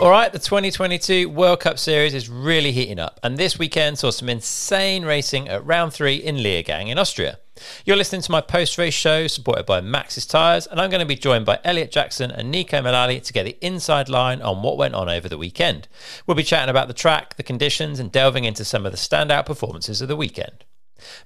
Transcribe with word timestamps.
All 0.00 0.08
right, 0.08 0.32
the 0.32 0.38
2022 0.38 1.28
World 1.28 1.60
Cup 1.60 1.78
Series 1.78 2.14
is 2.14 2.30
really 2.30 2.72
heating 2.72 2.98
up, 2.98 3.20
and 3.22 3.36
this 3.36 3.58
weekend 3.58 3.98
saw 3.98 4.10
some 4.10 4.30
insane 4.30 5.04
racing 5.04 5.46
at 5.46 5.62
round 5.66 5.92
three 5.92 6.14
in 6.14 6.36
Leogang 6.36 6.88
in 6.88 6.98
Austria. 6.98 7.38
You're 7.84 7.98
listening 7.98 8.22
to 8.22 8.32
my 8.32 8.40
post 8.40 8.78
race 8.78 8.94
show 8.94 9.26
supported 9.26 9.66
by 9.66 9.82
Maxxis 9.82 10.26
Tyres, 10.26 10.66
and 10.66 10.80
I'm 10.80 10.88
going 10.88 11.00
to 11.00 11.06
be 11.06 11.16
joined 11.16 11.44
by 11.44 11.58
Elliot 11.64 11.92
Jackson 11.92 12.30
and 12.30 12.50
Nico 12.50 12.80
Mullally 12.80 13.20
to 13.20 13.32
get 13.34 13.44
the 13.44 13.58
inside 13.60 14.08
line 14.08 14.40
on 14.40 14.62
what 14.62 14.78
went 14.78 14.94
on 14.94 15.10
over 15.10 15.28
the 15.28 15.36
weekend. 15.36 15.86
We'll 16.26 16.34
be 16.34 16.44
chatting 16.44 16.70
about 16.70 16.88
the 16.88 16.94
track, 16.94 17.36
the 17.36 17.42
conditions, 17.42 18.00
and 18.00 18.10
delving 18.10 18.44
into 18.44 18.64
some 18.64 18.86
of 18.86 18.92
the 18.92 18.98
standout 18.98 19.44
performances 19.44 20.00
of 20.00 20.08
the 20.08 20.16
weekend. 20.16 20.64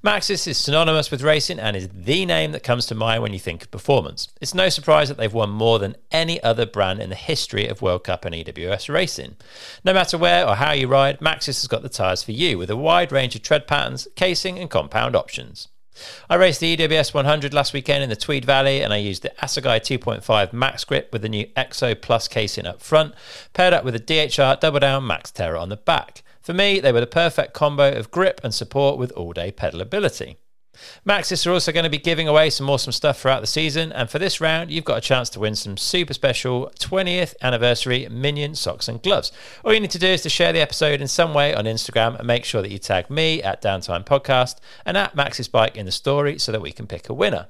Maxxis 0.02 0.46
is 0.46 0.58
synonymous 0.58 1.10
with 1.10 1.22
racing 1.22 1.58
and 1.58 1.76
is 1.76 1.88
the 1.92 2.26
name 2.26 2.52
that 2.52 2.62
comes 2.62 2.86
to 2.86 2.94
mind 2.94 3.22
when 3.22 3.32
you 3.32 3.38
think 3.38 3.62
of 3.62 3.70
performance. 3.70 4.28
It's 4.40 4.54
no 4.54 4.68
surprise 4.68 5.08
that 5.08 5.16
they've 5.16 5.32
won 5.32 5.50
more 5.50 5.78
than 5.78 5.96
any 6.10 6.42
other 6.42 6.66
brand 6.66 7.00
in 7.00 7.10
the 7.10 7.16
history 7.16 7.66
of 7.66 7.82
World 7.82 8.04
Cup 8.04 8.24
and 8.24 8.34
EWS 8.34 8.92
racing. 8.92 9.36
No 9.84 9.92
matter 9.92 10.18
where 10.18 10.46
or 10.46 10.56
how 10.56 10.72
you 10.72 10.88
ride, 10.88 11.20
Maxxis 11.20 11.60
has 11.60 11.68
got 11.68 11.82
the 11.82 11.88
tyres 11.88 12.22
for 12.22 12.32
you 12.32 12.58
with 12.58 12.70
a 12.70 12.76
wide 12.76 13.12
range 13.12 13.34
of 13.34 13.42
tread 13.42 13.66
patterns, 13.66 14.08
casing, 14.16 14.58
and 14.58 14.70
compound 14.70 15.16
options. 15.16 15.68
I 16.28 16.34
raced 16.34 16.60
the 16.60 16.76
EWS 16.76 17.14
100 17.14 17.54
last 17.54 17.72
weekend 17.72 18.02
in 18.02 18.10
the 18.10 18.16
Tweed 18.16 18.44
Valley 18.44 18.82
and 18.82 18.92
I 18.92 18.96
used 18.96 19.22
the 19.22 19.32
Assegai 19.40 19.80
2.5 19.80 20.50
MaxxGrip 20.50 21.12
with 21.12 21.22
the 21.22 21.28
new 21.28 21.46
Exo 21.56 22.00
Plus 22.00 22.26
casing 22.26 22.66
up 22.66 22.80
front, 22.82 23.14
paired 23.52 23.72
up 23.72 23.84
with 23.84 23.94
a 23.94 24.00
DHR 24.00 24.58
Double 24.58 24.80
Down 24.80 25.04
MaxxTerra 25.04 25.60
on 25.60 25.68
the 25.68 25.76
back. 25.76 26.22
For 26.44 26.52
me, 26.52 26.78
they 26.78 26.92
were 26.92 27.00
the 27.00 27.06
perfect 27.06 27.54
combo 27.54 27.90
of 27.90 28.10
grip 28.10 28.38
and 28.44 28.54
support 28.54 28.98
with 28.98 29.10
all 29.12 29.32
day 29.32 29.50
pedalability. 29.50 30.36
Maxxis 31.06 31.46
are 31.46 31.52
also 31.52 31.72
going 31.72 31.84
to 31.84 31.90
be 31.90 31.96
giving 31.96 32.28
away 32.28 32.50
some 32.50 32.68
awesome 32.68 32.92
stuff 32.92 33.18
throughout 33.18 33.40
the 33.40 33.46
season, 33.46 33.92
and 33.92 34.10
for 34.10 34.18
this 34.18 34.42
round, 34.42 34.70
you've 34.70 34.84
got 34.84 34.98
a 34.98 35.00
chance 35.00 35.30
to 35.30 35.40
win 35.40 35.54
some 35.54 35.78
super 35.78 36.12
special 36.12 36.70
20th 36.78 37.34
anniversary 37.40 38.06
Minion 38.10 38.54
socks 38.54 38.88
and 38.88 39.00
gloves. 39.02 39.32
All 39.64 39.72
you 39.72 39.80
need 39.80 39.92
to 39.92 39.98
do 39.98 40.08
is 40.08 40.20
to 40.22 40.28
share 40.28 40.52
the 40.52 40.60
episode 40.60 41.00
in 41.00 41.08
some 41.08 41.32
way 41.32 41.54
on 41.54 41.64
Instagram 41.64 42.18
and 42.18 42.26
make 42.26 42.44
sure 42.44 42.60
that 42.60 42.70
you 42.72 42.78
tag 42.78 43.08
me 43.08 43.42
at 43.42 43.62
Downtime 43.62 44.04
Podcast 44.04 44.56
and 44.84 44.98
at 44.98 45.16
Maxxis 45.16 45.50
Bike 45.50 45.78
in 45.78 45.86
the 45.86 45.92
story 45.92 46.38
so 46.38 46.52
that 46.52 46.60
we 46.60 46.72
can 46.72 46.86
pick 46.86 47.08
a 47.08 47.14
winner. 47.14 47.46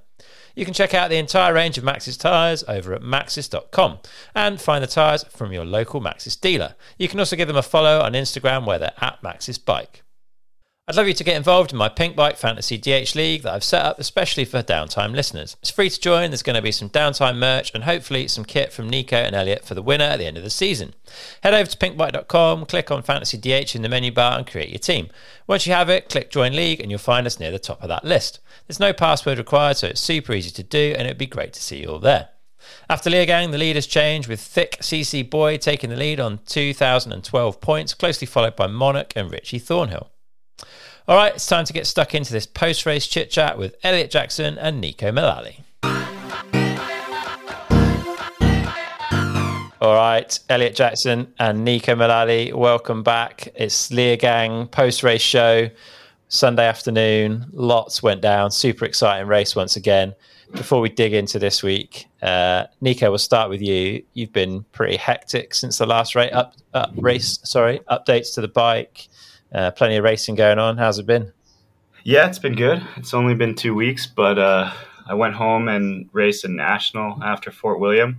You 0.55 0.65
can 0.65 0.75
check 0.75 0.95
out 0.95 1.11
the 1.11 1.17
entire 1.17 1.53
range 1.53 1.79
of 1.79 1.85
Maxxis 1.85 2.19
tyres 2.19 2.63
over 2.69 2.95
at 2.95 3.03
maxxis.com 3.03 3.99
and 4.35 4.61
find 4.61 4.85
the 4.85 4.89
tyres 4.89 5.25
from 5.25 5.53
your 5.53 5.65
local 5.65 6.01
Maxxis 6.01 6.41
dealer. 6.41 6.77
You 6.97 7.09
can 7.09 7.19
also 7.19 7.35
give 7.35 7.49
them 7.49 7.57
a 7.57 7.63
follow 7.63 8.01
on 8.01 8.13
Instagram 8.13 8.65
where 8.65 8.79
they're 8.79 8.93
at 9.01 9.21
Maxxis 9.21 9.63
Bike. 9.63 10.04
I'd 10.87 10.97
love 10.97 11.09
you 11.09 11.15
to 11.15 11.25
get 11.25 11.39
involved 11.39 11.73
in 11.73 11.79
my 11.79 11.89
Pinkbike 11.89 12.37
Fantasy 12.37 12.77
DH 12.77 13.15
League 13.15 13.41
that 13.41 13.55
I've 13.55 13.65
set 13.65 13.87
up 13.87 13.99
especially 13.99 14.45
for 14.45 14.63
downtime 14.63 15.15
listeners. 15.15 15.57
It's 15.63 15.71
free 15.71 15.89
to 15.89 15.99
join, 15.99 16.29
there's 16.29 16.43
going 16.43 16.57
to 16.57 16.63
be 16.63 16.73
some 16.73 16.91
downtime 16.91 17.39
merch 17.39 17.75
and 17.75 17.85
hopefully 17.85 18.29
some 18.29 18.45
kit 18.45 18.71
from 18.71 18.91
Nico 18.91 19.17
and 19.17 19.35
Elliot 19.35 19.65
for 19.65 19.73
the 19.73 19.81
winner 19.81 20.05
at 20.05 20.19
the 20.19 20.27
end 20.27 20.37
of 20.37 20.43
the 20.43 20.51
season. 20.51 20.93
Head 21.43 21.55
over 21.55 21.71
to 21.71 21.79
pinkbike.com, 21.79 22.67
click 22.67 22.91
on 22.91 23.03
Fantasy 23.03 23.39
DH 23.39 23.75
in 23.75 23.81
the 23.81 23.89
menu 23.89 24.13
bar 24.13 24.37
and 24.37 24.47
create 24.47 24.69
your 24.69 24.79
team. 24.79 25.09
Once 25.47 25.67
you 25.67 25.73
have 25.73 25.89
it, 25.89 26.11
click 26.11 26.31
Join 26.31 26.53
League 26.53 26.81
and 26.81 26.91
you'll 26.91 26.99
find 26.99 27.27
us 27.27 27.41
near 27.41 27.51
the 27.51 27.59
top 27.59 27.83
of 27.83 27.89
that 27.89 28.05
list. 28.05 28.41
There's 28.67 28.79
no 28.79 28.93
password 28.93 29.39
required, 29.39 29.79
so 29.79 29.87
it's 29.87 30.03
super 30.03 30.35
easy 30.35 30.51
to 30.51 30.63
do 30.63 30.95
and 30.99 31.07
it'd 31.07 31.17
be 31.17 31.25
great 31.25 31.55
to 31.55 31.63
see 31.63 31.81
you 31.81 31.93
all 31.93 31.99
there. 31.99 32.29
After 32.91 33.09
Leogang, 33.09 33.53
the 33.53 33.59
leaders 33.59 33.87
change 33.87 34.29
with 34.29 34.39
Thick 34.39 34.77
CC 34.83 35.29
Boy 35.29 35.57
taking 35.57 35.89
the 35.89 35.97
lead 35.97 36.21
on 36.21 36.41
2012 36.45 37.61
points, 37.63 37.95
closely 37.95 38.27
followed 38.27 38.55
by 38.55 38.67
Monarch 38.67 39.15
and 39.17 39.31
Richie 39.33 39.59
Thornhill. 39.59 40.11
All 41.07 41.17
right, 41.17 41.35
it's 41.35 41.47
time 41.47 41.67
to 41.67 41.73
get 41.75 41.87
stuck 41.87 42.15
into 42.15 42.33
this 42.33 42.47
post 42.47 42.87
race 42.87 43.07
chit 43.07 43.31
chat 43.31 43.59
with 43.59 43.77
Elliot 43.85 44.11
Jackson 44.11 44.57
and 44.57 44.81
Nico 44.81 45.13
Mullally. 45.13 45.63
All 49.83 49.95
right, 49.95 50.39
Elliot 50.49 50.75
Jackson 50.75 51.31
and 51.39 51.63
Nico 51.63 51.95
Mullally, 51.95 52.55
welcome 52.55 53.03
back. 53.03 53.49
It's 53.55 53.91
Leogang 53.91 54.71
post 54.71 55.03
race 55.03 55.21
show, 55.21 55.69
Sunday 56.29 56.67
afternoon. 56.67 57.51
Lots 57.53 58.03
went 58.03 58.23
down. 58.23 58.51
Super 58.51 58.87
exciting 58.87 59.29
race 59.29 59.55
once 59.55 59.77
again. 59.77 60.15
Before 60.53 60.81
we 60.81 60.89
dig 60.89 61.13
into 61.13 61.39
this 61.39 61.63
week, 61.63 62.07
uh, 62.23 62.65
Nico, 62.81 63.11
we'll 63.11 63.19
start 63.19 63.51
with 63.51 63.61
you. 63.61 64.03
You've 64.15 64.33
been 64.33 64.65
pretty 64.73 64.97
hectic 64.97 65.53
since 65.53 65.77
the 65.77 65.85
last 65.85 66.15
race. 66.15 66.33
Up, 66.33 66.55
up 66.73 66.93
race, 66.97 67.41
sorry, 67.45 67.81
updates 67.91 68.33
to 68.37 68.41
the 68.41 68.49
bike 68.49 69.09
uh, 69.55 69.71
plenty 69.71 69.97
of 69.97 70.05
racing 70.05 70.35
going 70.35 70.59
on. 70.59 70.77
How's 70.77 70.99
it 70.99 71.07
been? 71.07 71.33
Yeah, 72.03 72.27
it's 72.27 72.39
been 72.39 72.57
good. 72.57 72.83
It's 72.97 73.15
only 73.15 73.35
been 73.35 73.55
two 73.55 73.75
weeks, 73.75 74.07
but 74.07 74.39
uh, 74.39 74.73
I 75.07 75.15
went 75.15 75.35
home 75.35 75.69
and 75.69 76.09
raced 76.13 76.45
a 76.45 76.49
national 76.49 77.23
after 77.23 77.51
Fort 77.51 77.81
William. 77.81 78.19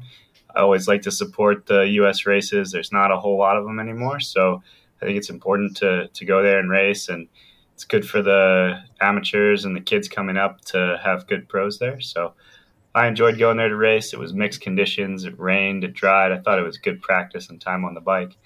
I 0.55 0.61
always 0.61 0.87
like 0.87 1.01
to 1.03 1.11
support 1.11 1.65
the 1.65 1.81
U.S. 1.81 2.25
races. 2.25 2.71
There's 2.71 2.91
not 2.91 3.11
a 3.11 3.17
whole 3.17 3.37
lot 3.37 3.57
of 3.57 3.65
them 3.65 3.79
anymore, 3.79 4.21
so 4.21 4.63
I 5.01 5.05
think 5.05 5.17
it's 5.17 5.29
important 5.29 5.77
to 5.77 6.07
to 6.07 6.25
go 6.25 6.41
there 6.41 6.57
and 6.57 6.69
race, 6.69 7.09
and 7.09 7.27
it's 7.73 7.83
good 7.83 8.07
for 8.07 8.21
the 8.21 8.81
amateurs 9.01 9.65
and 9.65 9.75
the 9.75 9.81
kids 9.81 10.07
coming 10.07 10.37
up 10.37 10.61
to 10.61 10.99
have 11.03 11.27
good 11.27 11.49
pros 11.49 11.77
there. 11.77 11.99
So 11.99 12.33
I 12.95 13.07
enjoyed 13.07 13.37
going 13.37 13.57
there 13.57 13.67
to 13.67 13.75
race. 13.75 14.13
It 14.13 14.19
was 14.19 14.33
mixed 14.33 14.61
conditions. 14.61 15.25
It 15.25 15.37
rained, 15.37 15.83
it 15.83 15.93
dried. 15.93 16.31
I 16.31 16.39
thought 16.39 16.57
it 16.57 16.65
was 16.65 16.77
good 16.77 17.01
practice 17.01 17.49
and 17.49 17.59
time 17.59 17.83
on 17.83 17.93
the 17.93 17.99
bike. 17.99 18.37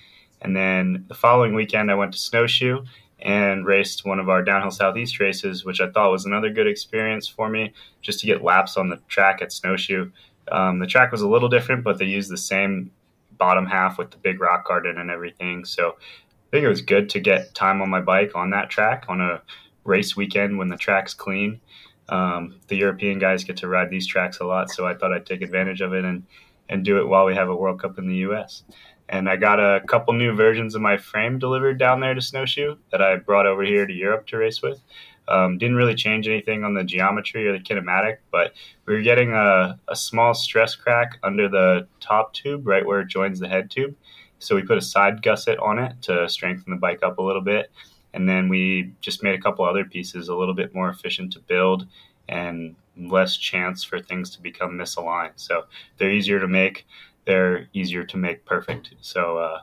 And 0.42 0.56
then 0.56 1.06
the 1.08 1.16
following 1.16 1.54
weekend, 1.54 1.92
I 1.92 1.96
went 1.96 2.14
to 2.14 2.20
Snowshoe 2.20 2.84
and 3.22 3.66
raced 3.66 4.06
one 4.06 4.20
of 4.20 4.30
our 4.30 4.42
downhill 4.42 4.72
southeast 4.72 5.20
races, 5.20 5.66
which 5.66 5.82
I 5.82 5.90
thought 5.90 6.12
was 6.12 6.26
another 6.26 6.50
good 6.50 6.68
experience 6.68 7.28
for 7.28 7.50
me 7.50 7.74
just 8.02 8.20
to 8.22 8.28
get 8.28 8.44
laps 8.44 8.78
on 8.78 8.90
the 8.90 8.98
track 9.08 9.42
at 9.42 9.52
Snowshoe. 9.52 10.12
Um, 10.52 10.80
the 10.80 10.88
track 10.88 11.12
was 11.12 11.22
a 11.22 11.28
little 11.28 11.50
different, 11.50 11.84
but 11.84 11.98
they 11.98 12.06
used 12.06 12.32
the 12.32 12.38
same 12.38 12.92
bottom 13.38 13.66
half 13.66 13.98
with 13.98 14.12
the 14.12 14.18
big 14.18 14.40
rock 14.40 14.68
garden 14.68 14.98
and 14.98 15.10
everything. 15.10 15.66
So 15.66 15.90
I 15.90 16.50
think 16.52 16.64
it 16.64 16.70
was 16.70 16.82
good 16.82 17.10
to 17.10 17.20
get 17.20 17.54
time 17.54 17.82
on 17.82 17.90
my 17.90 18.02
bike 18.02 18.32
on 18.36 18.52
that 18.52 18.70
track 18.70 19.06
on 19.10 19.22
a 19.22 19.42
race 19.84 20.16
weekend 20.16 20.58
when 20.58 20.70
the 20.70 20.78
track's 20.78 21.14
clean. 21.14 21.60
Um, 22.08 22.56
the 22.68 22.78
European 22.78 23.20
guys 23.20 23.44
get 23.44 23.58
to 23.58 23.68
ride 23.68 23.90
these 23.90 24.08
tracks 24.08 24.40
a 24.40 24.46
lot, 24.46 24.72
so 24.72 24.88
I 24.88 24.96
thought 24.96 25.14
I'd 25.14 25.26
take 25.26 25.42
advantage 25.42 25.82
of 25.82 25.94
it 25.94 26.06
and, 26.06 26.26
and 26.68 26.84
do 26.84 26.98
it 27.00 27.08
while 27.08 27.26
we 27.26 27.36
have 27.36 27.50
a 27.50 27.56
World 27.56 27.82
Cup 27.82 28.00
in 28.00 28.08
the 28.08 28.16
U.S 28.16 28.64
and 29.10 29.28
I 29.28 29.36
got 29.36 29.60
a 29.60 29.82
couple 29.88 30.14
new 30.14 30.34
versions 30.34 30.76
of 30.76 30.82
my 30.82 30.96
frame 30.98 31.40
delivered 31.40 31.80
down 31.80 32.00
there 32.00 32.14
to 32.14 32.22
Snowshoe 32.22 32.78
that 32.92 33.02
I 33.02 33.16
brought 33.16 33.48
over 33.48 33.64
here 33.64 33.86
to 33.86 33.94
Europe 33.94 34.28
to 34.28 34.38
race 34.38 34.62
with. 34.62 34.80
Um, 35.28 35.58
didn't 35.58 35.76
really 35.76 35.96
change 35.96 36.28
anything 36.28 36.64
on 36.64 36.74
the 36.74 36.84
geometry 36.84 37.48
or 37.48 37.52
the 37.52 37.60
kinematic, 37.60 38.18
but 38.32 38.54
we 38.86 38.96
were 38.96 39.02
getting 39.02 39.34
a, 39.34 39.80
a 39.88 39.96
small 39.96 40.34
stress 40.34 40.76
crack 40.76 41.18
under 41.24 41.50
the 41.50 41.88
top 42.00 42.34
tube, 42.34 42.66
right 42.66 42.86
where 42.86 43.02
it 43.02 43.08
joins 43.08 43.40
the 43.40 43.48
head 43.48 43.70
tube. 43.70 43.96
So 44.40 44.56
we 44.56 44.64
put 44.64 44.78
a 44.78 44.82
side 44.82 45.22
gusset 45.22 45.60
on 45.60 45.80
it 45.80 46.02
to 46.04 46.30
strengthen 46.30 46.72
the 46.72 46.80
bike 46.80 47.00
up 47.04 47.18
a 47.18 47.24
little 47.24 47.42
bit. 47.42 47.72
And 48.14 48.28
then 48.28 48.48
we 48.50 48.94
just 49.02 49.22
made 49.22 49.38
a 49.38 49.42
couple 49.42 49.66
other 49.66 49.86
pieces 49.86 50.30
a 50.30 50.36
little 50.36 50.56
bit 50.56 50.74
more 50.74 50.90
efficient 50.90 51.34
to 51.34 51.40
build 51.40 51.86
and 52.28 52.76
less 52.98 53.38
chance 53.38 53.84
for 53.84 54.00
things 54.00 54.30
to 54.32 54.42
become 54.42 54.72
misaligned. 54.72 55.34
So 55.36 55.66
they're 55.98 56.12
easier 56.12 56.40
to 56.40 56.48
make 56.48 56.86
they're 57.30 57.70
easier 57.74 58.04
to 58.04 58.18
make 58.18 58.44
perfect. 58.44 58.90
So, 59.02 59.38
uh, 59.38 59.60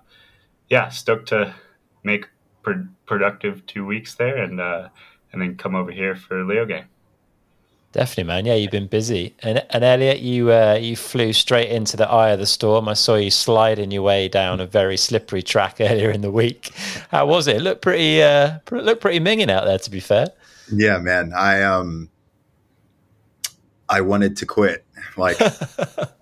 yeah, 0.71 0.88
stoked 0.88 1.28
to 1.28 1.53
make 2.04 2.28
pro- 2.62 2.87
productive 3.06 3.66
two 3.66 3.84
weeks 3.84 4.15
there 4.15 4.38
and 4.38 4.60
uh, 4.60 4.88
and 5.32 5.43
then 5.43 5.56
come 5.56 5.75
over 5.75 5.91
here 5.91 6.15
for 6.15 6.44
Leogang. 6.44 6.84
Definitely, 7.91 8.25
man. 8.25 8.47
Yeah, 8.47 8.54
you've 8.54 8.71
been 8.71 8.87
busy. 8.87 9.34
And, 9.43 9.65
and 9.71 9.82
Elliot, 9.82 10.21
you 10.21 10.53
uh, 10.53 10.78
you 10.81 10.94
flew 10.94 11.32
straight 11.32 11.71
into 11.71 11.97
the 11.97 12.09
eye 12.09 12.31
of 12.31 12.38
the 12.38 12.47
storm. 12.47 12.88
I 12.88 12.94
saw 12.94 13.16
you 13.16 13.32
sliding 13.32 13.91
your 13.91 14.03
way 14.03 14.28
down 14.28 14.60
a 14.60 14.66
very 14.66 14.97
slippery 14.97 15.43
track 15.43 15.77
earlier 15.81 16.10
in 16.10 16.21
the 16.21 16.31
week. 16.31 16.72
How 17.10 17.27
was 17.27 17.48
it? 17.48 17.56
It 17.56 17.62
looked 17.62 17.83
pretty 17.83 18.22
uh, 18.22 18.59
looked 18.71 19.00
pretty 19.00 19.19
minging 19.19 19.50
out 19.50 19.65
there. 19.65 19.78
To 19.78 19.91
be 19.91 20.00
fair. 20.00 20.28
Yeah, 20.72 20.98
man. 20.98 21.33
I 21.34 21.62
um 21.62 22.10
I 23.88 24.03
wanted 24.03 24.37
to 24.37 24.47
quit. 24.47 24.85
Like, 25.17 25.41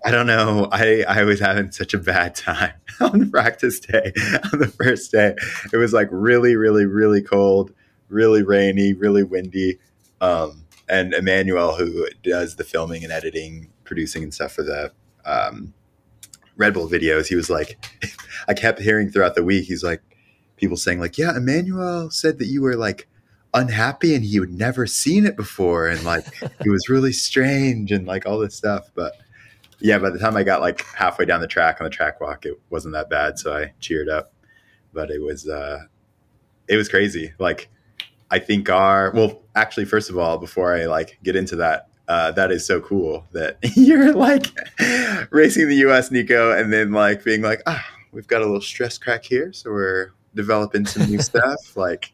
I 0.05 0.11
don't 0.11 0.27
know. 0.27 0.69
I, 0.71 1.03
I 1.07 1.23
was 1.23 1.39
having 1.39 1.71
such 1.71 1.93
a 1.93 1.97
bad 1.97 2.35
time 2.35 2.73
on 3.01 3.29
practice 3.29 3.79
day, 3.79 4.13
on 4.53 4.59
the 4.59 4.67
first 4.67 5.11
day. 5.11 5.35
It 5.71 5.77
was 5.77 5.93
like 5.93 6.07
really, 6.11 6.55
really, 6.55 6.85
really 6.85 7.21
cold, 7.21 7.71
really 8.09 8.43
rainy, 8.43 8.93
really 8.93 9.23
windy. 9.23 9.79
Um, 10.21 10.65
and 10.87 11.13
Emmanuel, 11.13 11.75
who 11.75 12.07
does 12.23 12.55
the 12.55 12.63
filming 12.63 13.03
and 13.03 13.11
editing, 13.11 13.69
producing 13.83 14.23
and 14.23 14.33
stuff 14.33 14.53
for 14.53 14.63
the 14.63 14.91
um, 15.25 15.73
Red 16.57 16.73
Bull 16.73 16.87
videos, 16.87 17.27
he 17.27 17.35
was 17.35 17.49
like, 17.49 17.83
I 18.47 18.53
kept 18.53 18.79
hearing 18.79 19.09
throughout 19.09 19.35
the 19.35 19.43
week, 19.43 19.65
he's 19.65 19.83
like, 19.83 20.01
people 20.57 20.77
saying, 20.77 20.99
like, 20.99 21.17
yeah, 21.17 21.35
Emmanuel 21.35 22.09
said 22.09 22.39
that 22.39 22.45
you 22.45 22.61
were 22.61 22.75
like, 22.75 23.07
unhappy 23.55 24.13
and 24.13 24.23
he 24.23 24.37
had 24.37 24.51
never 24.51 24.85
seen 24.85 25.25
it 25.25 25.35
before. 25.35 25.87
And 25.87 26.03
like 26.03 26.25
it 26.41 26.69
was 26.69 26.89
really 26.89 27.11
strange 27.11 27.91
and 27.91 28.05
like 28.05 28.25
all 28.25 28.39
this 28.39 28.55
stuff. 28.55 28.91
But 28.93 29.13
yeah 29.81 29.99
by 29.99 30.09
the 30.09 30.17
time 30.17 30.37
i 30.37 30.41
got 30.41 30.61
like 30.61 30.85
halfway 30.95 31.25
down 31.25 31.41
the 31.41 31.47
track 31.47 31.81
on 31.81 31.83
the 31.83 31.89
track 31.89 32.21
walk 32.21 32.45
it 32.45 32.57
wasn't 32.69 32.93
that 32.93 33.09
bad. 33.09 33.39
So 33.39 33.55
i 33.55 33.73
cheered 33.79 34.09
up. 34.09 34.33
But 34.93 35.09
it 35.09 35.21
was 35.21 35.47
uh 35.47 35.79
it 36.67 36.77
was 36.77 36.89
crazy. 36.89 37.33
Like 37.39 37.69
i 38.31 38.39
think 38.39 38.69
our 38.69 39.11
well 39.13 39.43
actually 39.55 39.85
first 39.85 40.09
of 40.09 40.17
all 40.17 40.39
before 40.39 40.75
i 40.75 40.85
like 40.85 41.19
get 41.23 41.35
into 41.35 41.55
that 41.55 41.89
uh, 42.07 42.31
that 42.31 42.51
is 42.51 42.65
so 42.65 42.81
cool 42.81 43.25
that 43.31 43.57
you're 43.75 44.13
like 44.13 44.45
racing 45.31 45.67
the 45.67 45.75
us 45.77 46.11
nico 46.11 46.51
and 46.51 46.71
then 46.71 46.91
like 46.91 47.23
being 47.23 47.41
like 47.41 47.61
ah 47.67 47.83
we've 48.15 48.27
got 48.27 48.41
a 48.41 48.45
little 48.45 48.61
stress 48.61 48.97
crack 48.97 49.25
here, 49.25 49.51
so 49.53 49.69
we're 49.69 50.13
developing 50.33 50.85
some 50.85 51.07
new 51.07 51.21
stuff. 51.21 51.75
Like, 51.75 52.13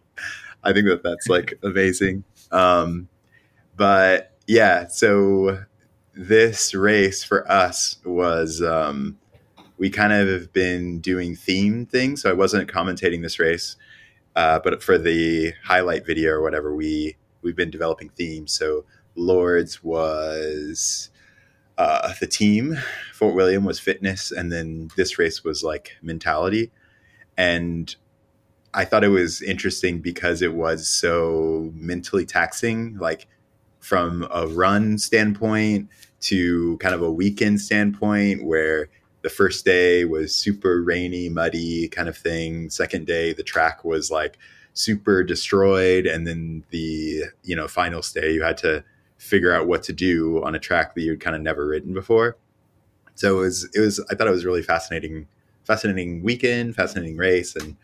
I 0.63 0.73
think 0.73 0.87
that 0.87 1.03
that's 1.03 1.27
like 1.27 1.57
amazing. 1.63 2.23
Um, 2.51 3.09
but 3.75 4.33
yeah, 4.47 4.87
so 4.87 5.63
this 6.13 6.73
race 6.73 7.23
for 7.23 7.49
us 7.49 7.97
was 8.03 8.61
um, 8.61 9.17
we 9.77 9.89
kind 9.89 10.13
of 10.13 10.27
have 10.27 10.53
been 10.53 10.99
doing 10.99 11.35
theme 11.35 11.85
things. 11.85 12.21
So 12.21 12.29
I 12.29 12.33
wasn't 12.33 12.71
commentating 12.71 13.21
this 13.21 13.39
race, 13.39 13.75
uh, 14.35 14.59
but 14.63 14.83
for 14.83 14.97
the 14.97 15.53
highlight 15.63 16.05
video 16.05 16.31
or 16.31 16.41
whatever, 16.41 16.75
we 16.75 17.15
we've 17.41 17.55
been 17.55 17.71
developing 17.71 18.09
themes. 18.09 18.51
So 18.51 18.85
Lourdes 19.15 19.83
was 19.83 21.09
uh, 21.77 22.13
the 22.19 22.27
team, 22.27 22.77
Fort 23.13 23.33
William 23.33 23.63
was 23.63 23.79
fitness, 23.79 24.31
and 24.31 24.51
then 24.51 24.89
this 24.95 25.17
race 25.17 25.43
was 25.43 25.63
like 25.63 25.93
mentality. 26.01 26.71
And 27.37 27.95
I 28.73 28.85
thought 28.85 29.03
it 29.03 29.09
was 29.09 29.41
interesting 29.41 29.99
because 29.99 30.41
it 30.41 30.53
was 30.53 30.87
so 30.87 31.71
mentally 31.75 32.25
taxing, 32.25 32.97
like 32.97 33.27
from 33.79 34.27
a 34.31 34.47
run 34.47 34.97
standpoint 34.97 35.89
to 36.21 36.77
kind 36.77 36.95
of 36.95 37.01
a 37.01 37.11
weekend 37.11 37.59
standpoint, 37.59 38.43
where 38.43 38.89
the 39.23 39.29
first 39.29 39.65
day 39.65 40.05
was 40.05 40.35
super 40.35 40.81
rainy, 40.81 41.29
muddy 41.29 41.87
kind 41.89 42.07
of 42.07 42.17
thing. 42.17 42.69
Second 42.69 43.07
day, 43.07 43.33
the 43.33 43.43
track 43.43 43.83
was 43.83 44.09
like 44.09 44.37
super 44.73 45.23
destroyed, 45.23 46.05
and 46.05 46.25
then 46.25 46.63
the 46.69 47.23
you 47.43 47.55
know 47.55 47.67
final 47.67 48.01
day, 48.01 48.33
you 48.33 48.41
had 48.41 48.57
to 48.57 48.83
figure 49.17 49.53
out 49.53 49.67
what 49.67 49.83
to 49.83 49.93
do 49.93 50.43
on 50.43 50.55
a 50.55 50.59
track 50.59 50.95
that 50.95 51.01
you'd 51.01 51.19
kind 51.19 51.35
of 51.35 51.41
never 51.41 51.67
ridden 51.67 51.93
before. 51.93 52.37
So 53.15 53.39
it 53.39 53.41
was 53.41 53.69
it 53.75 53.79
was 53.79 53.99
I 54.09 54.15
thought 54.15 54.27
it 54.27 54.31
was 54.31 54.45
really 54.45 54.63
fascinating, 54.63 55.27
fascinating 55.65 56.23
weekend, 56.23 56.75
fascinating 56.75 57.17
race, 57.17 57.55
and 57.55 57.75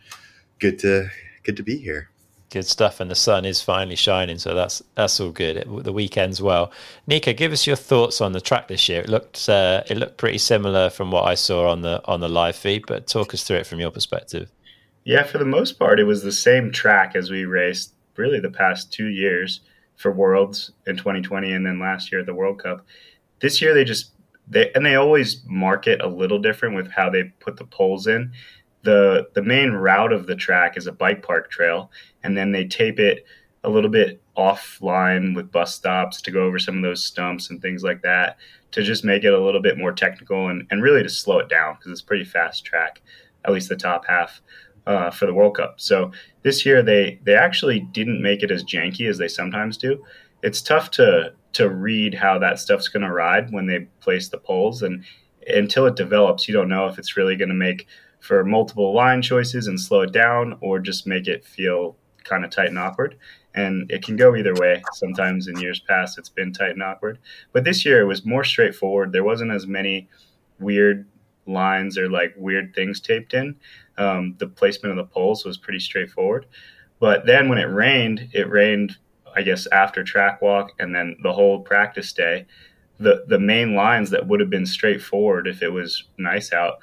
good 0.59 0.79
to 0.79 1.09
good 1.43 1.57
to 1.57 1.63
be 1.63 1.77
here. 1.77 2.09
Good 2.49 2.65
stuff, 2.65 3.01
and 3.01 3.11
the 3.11 3.15
sun 3.15 3.43
is 3.43 3.61
finally 3.61 3.97
shining, 3.97 4.37
so 4.37 4.53
that's 4.53 4.81
that's 4.95 5.19
all 5.19 5.31
good. 5.31 5.57
It, 5.57 5.83
the 5.83 5.91
weekends 5.91 6.41
well. 6.41 6.71
Nico, 7.05 7.33
give 7.33 7.51
us 7.51 7.67
your 7.67 7.75
thoughts 7.75 8.21
on 8.21 8.31
the 8.31 8.39
track 8.39 8.69
this 8.69 8.87
year. 8.87 9.01
It 9.01 9.09
looked 9.09 9.49
uh, 9.49 9.83
it 9.87 9.97
looked 9.97 10.17
pretty 10.17 10.37
similar 10.37 10.89
from 10.89 11.11
what 11.11 11.25
I 11.25 11.35
saw 11.35 11.69
on 11.69 11.81
the 11.81 12.01
on 12.05 12.21
the 12.21 12.29
live 12.29 12.55
feed, 12.55 12.85
but 12.87 13.07
talk 13.07 13.33
us 13.33 13.43
through 13.43 13.57
it 13.57 13.67
from 13.67 13.79
your 13.79 13.91
perspective. 13.91 14.49
Yeah, 15.03 15.23
for 15.23 15.37
the 15.37 15.45
most 15.45 15.79
part, 15.79 15.99
it 15.99 16.03
was 16.03 16.23
the 16.23 16.31
same 16.31 16.71
track 16.71 17.15
as 17.15 17.31
we 17.31 17.45
raced 17.45 17.93
really 18.17 18.39
the 18.39 18.51
past 18.51 18.91
two 18.91 19.07
years 19.07 19.61
for 19.95 20.11
Worlds 20.11 20.71
in 20.85 20.95
2020 20.97 21.51
and 21.51 21.65
then 21.65 21.79
last 21.79 22.11
year 22.11 22.21
at 22.21 22.27
the 22.27 22.33
World 22.33 22.61
Cup. 22.61 22.85
This 23.39 23.61
year 23.61 23.73
they 23.73 23.83
just 23.83 24.11
they 24.47 24.71
and 24.73 24.85
they 24.85 24.95
always 24.95 25.43
mark 25.45 25.87
it 25.87 26.01
a 26.01 26.07
little 26.07 26.39
different 26.39 26.75
with 26.75 26.89
how 26.91 27.09
they 27.09 27.25
put 27.39 27.57
the 27.57 27.65
poles 27.65 28.07
in. 28.07 28.31
The 28.87 29.27
the 29.33 29.43
main 29.43 29.71
route 29.71 30.13
of 30.13 30.27
the 30.27 30.35
track 30.35 30.77
is 30.77 30.87
a 30.87 30.93
bike 30.93 31.21
park 31.21 31.51
trail 31.51 31.91
and 32.23 32.37
then 32.37 32.53
they 32.53 32.63
tape 32.63 32.99
it 32.99 33.25
a 33.65 33.69
little 33.69 33.89
bit 33.89 34.21
offline 34.37 35.35
with 35.35 35.51
bus 35.51 35.75
stops 35.75 36.21
to 36.21 36.31
go 36.31 36.43
over 36.43 36.57
some 36.57 36.77
of 36.77 36.83
those 36.83 37.03
stumps 37.03 37.49
and 37.49 37.61
things 37.61 37.83
like 37.83 38.01
that 38.03 38.37
to 38.71 38.81
just 38.81 39.03
make 39.03 39.25
it 39.25 39.33
a 39.33 39.43
little 39.43 39.61
bit 39.61 39.77
more 39.77 39.91
technical 39.91 40.47
and, 40.47 40.65
and 40.71 40.81
really 40.81 41.03
to 41.03 41.09
slow 41.09 41.39
it 41.39 41.49
down 41.49 41.75
because 41.75 41.91
it's 41.91 42.01
pretty 42.01 42.23
fast 42.23 42.63
track, 42.63 43.01
at 43.43 43.51
least 43.51 43.67
the 43.67 43.75
top 43.75 44.05
half 44.07 44.39
uh, 44.85 45.11
for 45.11 45.25
the 45.25 45.33
World 45.33 45.57
Cup. 45.57 45.81
So 45.81 46.13
this 46.43 46.65
year 46.65 46.81
they 46.81 47.19
they 47.23 47.35
actually 47.35 47.81
didn't 47.81 48.21
make 48.21 48.41
it 48.41 48.51
as 48.51 48.63
janky 48.63 49.09
as 49.09 49.17
they 49.17 49.27
sometimes 49.27 49.75
do. 49.75 50.01
It's 50.43 50.61
tough 50.61 50.91
to 50.91 51.33
to 51.53 51.69
read 51.69 52.13
how 52.13 52.39
that 52.39 52.59
stuff's 52.59 52.87
going 52.87 53.03
to 53.03 53.11
ride 53.11 53.51
when 53.51 53.67
they 53.67 53.79
place 53.99 54.29
the 54.29 54.37
poles, 54.37 54.81
and 54.81 55.03
until 55.45 55.87
it 55.87 55.97
develops, 55.97 56.47
you 56.47 56.53
don't 56.53 56.69
know 56.69 56.87
if 56.87 56.97
it's 56.97 57.17
really 57.17 57.35
going 57.35 57.49
to 57.49 57.55
make 57.55 57.85
for 58.19 58.43
multiple 58.43 58.93
line 58.93 59.21
choices 59.21 59.67
and 59.67 59.79
slow 59.79 60.01
it 60.01 60.11
down, 60.11 60.57
or 60.61 60.79
just 60.79 61.07
make 61.07 61.27
it 61.27 61.45
feel 61.45 61.95
kind 62.23 62.43
of 62.43 62.51
tight 62.51 62.69
and 62.69 62.79
awkward. 62.79 63.17
And 63.55 63.89
it 63.91 64.03
can 64.03 64.15
go 64.15 64.35
either 64.35 64.53
way. 64.53 64.83
Sometimes 64.93 65.47
in 65.47 65.59
years 65.59 65.79
past, 65.79 66.17
it's 66.17 66.29
been 66.29 66.53
tight 66.53 66.71
and 66.71 66.83
awkward, 66.83 67.19
but 67.53 67.63
this 67.63 67.85
year 67.85 68.01
it 68.01 68.05
was 68.05 68.25
more 68.25 68.43
straightforward. 68.43 69.11
There 69.11 69.23
wasn't 69.23 69.51
as 69.51 69.65
many 69.65 70.09
weird 70.59 71.07
lines 71.47 71.97
or 71.97 72.09
like 72.09 72.33
weird 72.37 72.75
things 72.75 72.99
taped 72.99 73.33
in 73.33 73.55
um, 73.97 74.35
the 74.37 74.47
placement 74.47 74.97
of 74.97 75.05
the 75.05 75.11
poles 75.11 75.45
was 75.45 75.57
pretty 75.57 75.79
straightforward. 75.79 76.45
But 76.99 77.25
then 77.25 77.49
when 77.49 77.57
it 77.57 77.65
rained, 77.65 78.29
it 78.33 78.49
rained, 78.49 78.97
I 79.35 79.41
guess, 79.41 79.67
after 79.67 80.03
track 80.03 80.41
walk 80.41 80.71
and 80.79 80.95
then 80.95 81.17
the 81.23 81.33
whole 81.33 81.61
practice 81.61 82.13
day. 82.13 82.45
The, 82.99 83.25
the 83.27 83.39
main 83.39 83.75
lines 83.75 84.09
that 84.09 84.27
would 84.27 84.39
have 84.39 84.49
been 84.49 84.65
straightforward 84.65 85.47
if 85.47 85.61
it 85.61 85.69
was 85.69 86.05
nice 86.17 86.51
out 86.51 86.79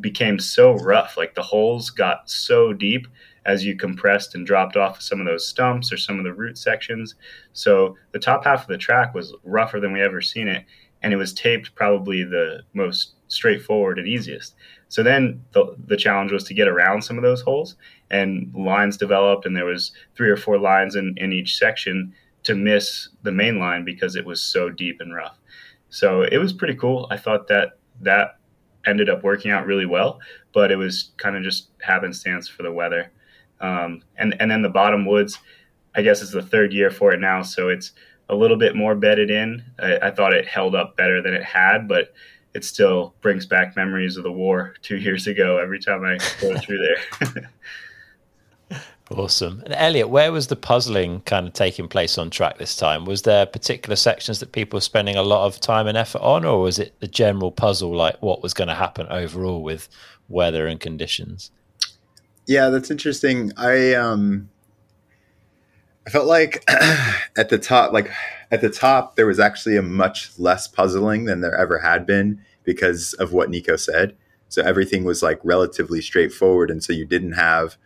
became 0.00 0.38
so 0.38 0.74
rough. 0.74 1.16
Like 1.16 1.34
the 1.34 1.42
holes 1.42 1.90
got 1.90 2.28
so 2.28 2.72
deep 2.72 3.06
as 3.44 3.64
you 3.64 3.76
compressed 3.76 4.34
and 4.34 4.46
dropped 4.46 4.76
off 4.76 5.02
some 5.02 5.20
of 5.20 5.26
those 5.26 5.46
stumps 5.46 5.92
or 5.92 5.96
some 5.96 6.18
of 6.18 6.24
the 6.24 6.32
root 6.32 6.56
sections. 6.56 7.16
So 7.52 7.96
the 8.12 8.18
top 8.18 8.44
half 8.44 8.62
of 8.62 8.68
the 8.68 8.78
track 8.78 9.14
was 9.14 9.34
rougher 9.44 9.80
than 9.80 9.92
we 9.92 10.00
ever 10.00 10.20
seen 10.20 10.48
it. 10.48 10.64
And 11.02 11.12
it 11.12 11.16
was 11.16 11.32
taped 11.32 11.74
probably 11.74 12.22
the 12.22 12.62
most 12.74 13.14
straightforward 13.26 13.98
and 13.98 14.06
easiest. 14.06 14.54
So 14.88 15.02
then 15.02 15.42
the, 15.52 15.74
the 15.86 15.96
challenge 15.96 16.30
was 16.32 16.44
to 16.44 16.54
get 16.54 16.68
around 16.68 17.02
some 17.02 17.16
of 17.16 17.22
those 17.22 17.40
holes, 17.40 17.76
and 18.10 18.52
lines 18.54 18.98
developed, 18.98 19.46
and 19.46 19.56
there 19.56 19.64
was 19.64 19.92
three 20.14 20.28
or 20.28 20.36
four 20.36 20.58
lines 20.58 20.96
in, 20.96 21.14
in 21.16 21.32
each 21.32 21.56
section 21.56 22.12
to 22.42 22.54
miss 22.54 23.08
the 23.22 23.32
main 23.32 23.58
line 23.58 23.84
because 23.84 24.16
it 24.16 24.26
was 24.26 24.42
so 24.42 24.68
deep 24.68 25.00
and 25.00 25.14
rough. 25.14 25.38
So 25.88 26.22
it 26.22 26.38
was 26.38 26.52
pretty 26.52 26.74
cool. 26.74 27.06
I 27.10 27.16
thought 27.16 27.48
that 27.48 27.78
that 28.02 28.36
ended 28.86 29.08
up 29.08 29.22
working 29.22 29.50
out 29.50 29.66
really 29.66 29.86
well, 29.86 30.20
but 30.52 30.70
it 30.70 30.76
was 30.76 31.10
kind 31.16 31.36
of 31.36 31.42
just 31.42 31.68
happenstance 31.80 32.48
for 32.48 32.62
the 32.62 32.72
weather. 32.72 33.10
Um, 33.60 34.02
and 34.16 34.34
and 34.40 34.50
then 34.50 34.62
the 34.62 34.68
bottom 34.68 35.06
woods, 35.06 35.38
I 35.94 36.02
guess 36.02 36.22
it's 36.22 36.32
the 36.32 36.42
third 36.42 36.72
year 36.72 36.90
for 36.90 37.12
it 37.12 37.20
now, 37.20 37.42
so 37.42 37.68
it's 37.68 37.92
a 38.28 38.34
little 38.34 38.56
bit 38.56 38.74
more 38.74 38.94
bedded 38.94 39.30
in. 39.30 39.62
I, 39.78 39.98
I 39.98 40.10
thought 40.10 40.32
it 40.32 40.46
held 40.46 40.74
up 40.74 40.96
better 40.96 41.22
than 41.22 41.34
it 41.34 41.44
had, 41.44 41.86
but 41.86 42.12
it 42.54 42.64
still 42.64 43.14
brings 43.20 43.46
back 43.46 43.76
memories 43.76 44.16
of 44.16 44.24
the 44.24 44.32
war 44.32 44.74
two 44.82 44.96
years 44.98 45.26
ago 45.26 45.58
every 45.58 45.78
time 45.78 46.04
I 46.04 46.18
go 46.40 46.56
through 46.58 46.78
there. 46.78 47.50
awesome. 49.12 49.62
And 49.64 49.74
Elliot, 49.74 50.08
where 50.08 50.32
was 50.32 50.48
the 50.48 50.56
puzzling 50.56 51.20
kind 51.22 51.46
of 51.46 51.52
taking 51.52 51.88
place 51.88 52.18
on 52.18 52.30
track 52.30 52.58
this 52.58 52.76
time? 52.76 53.04
Was 53.04 53.22
there 53.22 53.46
particular 53.46 53.96
sections 53.96 54.40
that 54.40 54.52
people 54.52 54.76
were 54.76 54.82
spending 54.82 55.16
a 55.16 55.22
lot 55.22 55.46
of 55.46 55.60
time 55.60 55.86
and 55.86 55.96
effort 55.96 56.20
on, 56.20 56.44
or 56.44 56.60
was 56.60 56.78
it 56.78 56.98
the 57.00 57.08
general 57.08 57.52
puzzle, 57.52 57.94
like 57.94 58.20
what 58.20 58.42
was 58.42 58.54
going 58.54 58.68
to 58.68 58.74
happen 58.74 59.06
overall 59.08 59.62
with 59.62 59.88
weather 60.28 60.66
and 60.66 60.80
conditions? 60.80 61.50
Yeah, 62.46 62.70
that's 62.70 62.90
interesting. 62.90 63.52
I 63.56 63.94
um 63.94 64.48
I 66.06 66.10
felt 66.10 66.26
like 66.26 66.64
at 66.68 67.48
the 67.48 67.58
top, 67.58 67.92
like 67.92 68.10
at 68.50 68.60
the 68.60 68.70
top, 68.70 69.16
there 69.16 69.26
was 69.26 69.38
actually 69.38 69.76
a 69.76 69.82
much 69.82 70.38
less 70.38 70.66
puzzling 70.66 71.24
than 71.24 71.40
there 71.40 71.56
ever 71.56 71.78
had 71.78 72.06
been 72.06 72.40
because 72.64 73.12
of 73.14 73.32
what 73.32 73.50
Nico 73.50 73.76
said. 73.76 74.16
So 74.48 74.62
everything 74.62 75.04
was 75.04 75.22
like 75.22 75.40
relatively 75.44 76.02
straightforward, 76.02 76.70
and 76.70 76.82
so 76.82 76.92
you 76.92 77.06
didn't 77.06 77.32
have. 77.32 77.76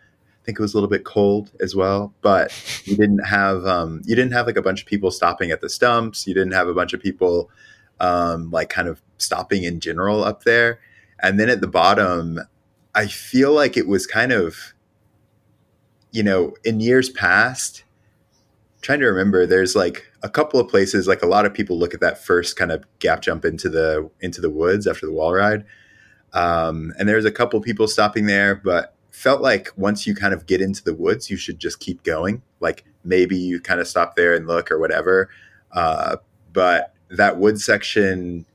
I 0.47 0.49
think 0.49 0.59
it 0.59 0.61
was 0.61 0.73
a 0.73 0.77
little 0.77 0.89
bit 0.89 1.03
cold 1.03 1.51
as 1.59 1.75
well, 1.75 2.13
but 2.21 2.53
you 2.85 2.95
didn't 2.95 3.25
have 3.25 3.65
um, 3.65 4.01
you 4.05 4.15
didn't 4.15 4.31
have 4.31 4.45
like 4.45 4.55
a 4.55 4.61
bunch 4.61 4.79
of 4.79 4.87
people 4.87 5.11
stopping 5.11 5.51
at 5.51 5.59
the 5.59 5.69
stumps. 5.69 6.25
You 6.25 6.33
didn't 6.33 6.53
have 6.53 6.69
a 6.69 6.73
bunch 6.73 6.93
of 6.93 7.01
people 7.01 7.51
um, 7.99 8.49
like 8.49 8.69
kind 8.69 8.87
of 8.87 9.01
stopping 9.17 9.63
in 9.63 9.81
general 9.81 10.23
up 10.23 10.45
there. 10.45 10.79
And 11.21 11.37
then 11.37 11.49
at 11.49 11.59
the 11.59 11.67
bottom, 11.67 12.39
I 12.95 13.07
feel 13.07 13.51
like 13.51 13.75
it 13.75 13.87
was 13.87 14.07
kind 14.07 14.31
of, 14.31 14.73
you 16.11 16.23
know, 16.23 16.53
in 16.63 16.79
years 16.79 17.09
past, 17.09 17.83
trying 18.81 18.99
to 18.99 19.07
remember 19.07 19.45
there's 19.45 19.75
like 19.75 20.09
a 20.23 20.29
couple 20.29 20.61
of 20.61 20.69
places 20.69 21.09
like 21.09 21.23
a 21.23 21.27
lot 21.27 21.45
of 21.45 21.53
people 21.53 21.77
look 21.77 21.93
at 21.93 21.99
that 21.99 22.23
first 22.23 22.55
kind 22.55 22.71
of 22.71 22.85
gap 22.99 23.21
jump 23.21 23.43
into 23.43 23.67
the 23.67 24.09
into 24.21 24.39
the 24.39 24.49
woods 24.49 24.87
after 24.87 25.05
the 25.05 25.11
wall 25.11 25.33
ride 25.33 25.65
um, 26.33 26.93
and 26.97 27.09
there's 27.09 27.25
a 27.25 27.31
couple 27.31 27.59
of 27.59 27.65
people 27.65 27.87
stopping 27.87 28.27
there 28.27 28.55
but 28.55 28.96
felt 29.17 29.41
like 29.41 29.69
once 29.75 30.05
you 30.05 30.15
kind 30.15 30.33
of 30.33 30.45
get 30.45 30.61
into 30.61 30.83
the 30.83 30.93
woods 30.93 31.29
you 31.29 31.37
should 31.37 31.59
just 31.59 31.79
keep 31.79 32.03
going 32.03 32.41
like 32.59 32.85
maybe 33.03 33.35
you 33.37 33.59
kind 33.59 33.79
of 33.79 33.87
stop 33.87 34.15
there 34.15 34.35
and 34.35 34.47
look 34.47 34.71
or 34.71 34.79
whatever 34.79 35.29
uh, 35.71 36.17
but 36.53 36.93
that 37.09 37.37
wood 37.37 37.59
section 37.59 38.45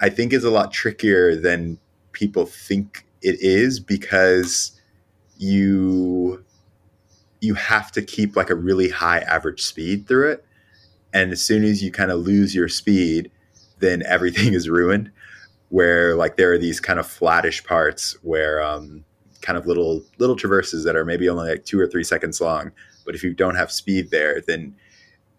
i 0.00 0.08
think 0.08 0.32
is 0.32 0.44
a 0.44 0.50
lot 0.50 0.72
trickier 0.72 1.34
than 1.34 1.78
people 2.12 2.46
think 2.46 3.04
it 3.22 3.36
is 3.40 3.80
because 3.80 4.80
you 5.38 6.44
you 7.40 7.54
have 7.54 7.92
to 7.92 8.02
keep 8.02 8.36
like 8.36 8.50
a 8.50 8.54
really 8.54 8.88
high 8.88 9.18
average 9.20 9.62
speed 9.62 10.06
through 10.06 10.30
it. 10.30 10.44
And 11.12 11.32
as 11.32 11.42
soon 11.42 11.64
as 11.64 11.82
you 11.82 11.90
kind 11.90 12.10
of 12.10 12.20
lose 12.20 12.54
your 12.54 12.68
speed, 12.68 13.30
then 13.78 14.02
everything 14.06 14.54
is 14.54 14.68
ruined. 14.68 15.10
Where 15.68 16.14
like 16.14 16.36
there 16.36 16.52
are 16.52 16.58
these 16.58 16.80
kind 16.80 17.00
of 17.00 17.06
flattish 17.06 17.64
parts 17.64 18.16
where 18.22 18.62
um, 18.62 19.04
kind 19.46 19.56
of 19.56 19.66
little 19.66 20.04
little 20.18 20.34
traverses 20.34 20.82
that 20.82 20.96
are 20.96 21.04
maybe 21.04 21.28
only 21.28 21.48
like 21.48 21.64
two 21.64 21.78
or 21.78 21.86
three 21.86 22.02
seconds 22.02 22.40
long. 22.40 22.72
But 23.04 23.14
if 23.14 23.22
you 23.22 23.32
don't 23.32 23.54
have 23.54 23.70
speed 23.70 24.10
there, 24.10 24.40
then 24.40 24.74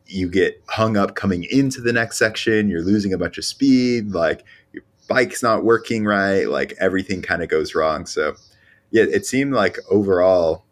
you 0.05 0.29
get 0.29 0.63
hung 0.69 0.95
up 0.95 1.15
coming 1.15 1.45
into 1.51 1.81
the 1.81 1.91
next 1.91 2.17
section. 2.17 2.69
You're 2.69 2.81
losing 2.81 3.11
a 3.11 3.17
bunch 3.17 3.37
of 3.37 3.43
speed. 3.43 4.11
Like 4.11 4.45
your 4.71 4.83
bike's 5.09 5.43
not 5.43 5.65
working 5.65 6.05
right. 6.05 6.45
Like 6.45 6.73
everything 6.79 7.21
kind 7.21 7.43
of 7.43 7.49
goes 7.49 7.75
wrong. 7.75 8.05
So 8.05 8.35
yeah, 8.91 9.03
it 9.03 9.25
seemed 9.25 9.53
like 9.53 9.77
overall, 9.89 10.63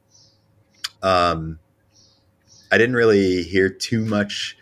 um, 1.04 1.60
I 2.72 2.78
didn't 2.78 2.96
really 2.96 3.44
hear 3.44 3.70
too 3.70 4.06
much 4.06 4.58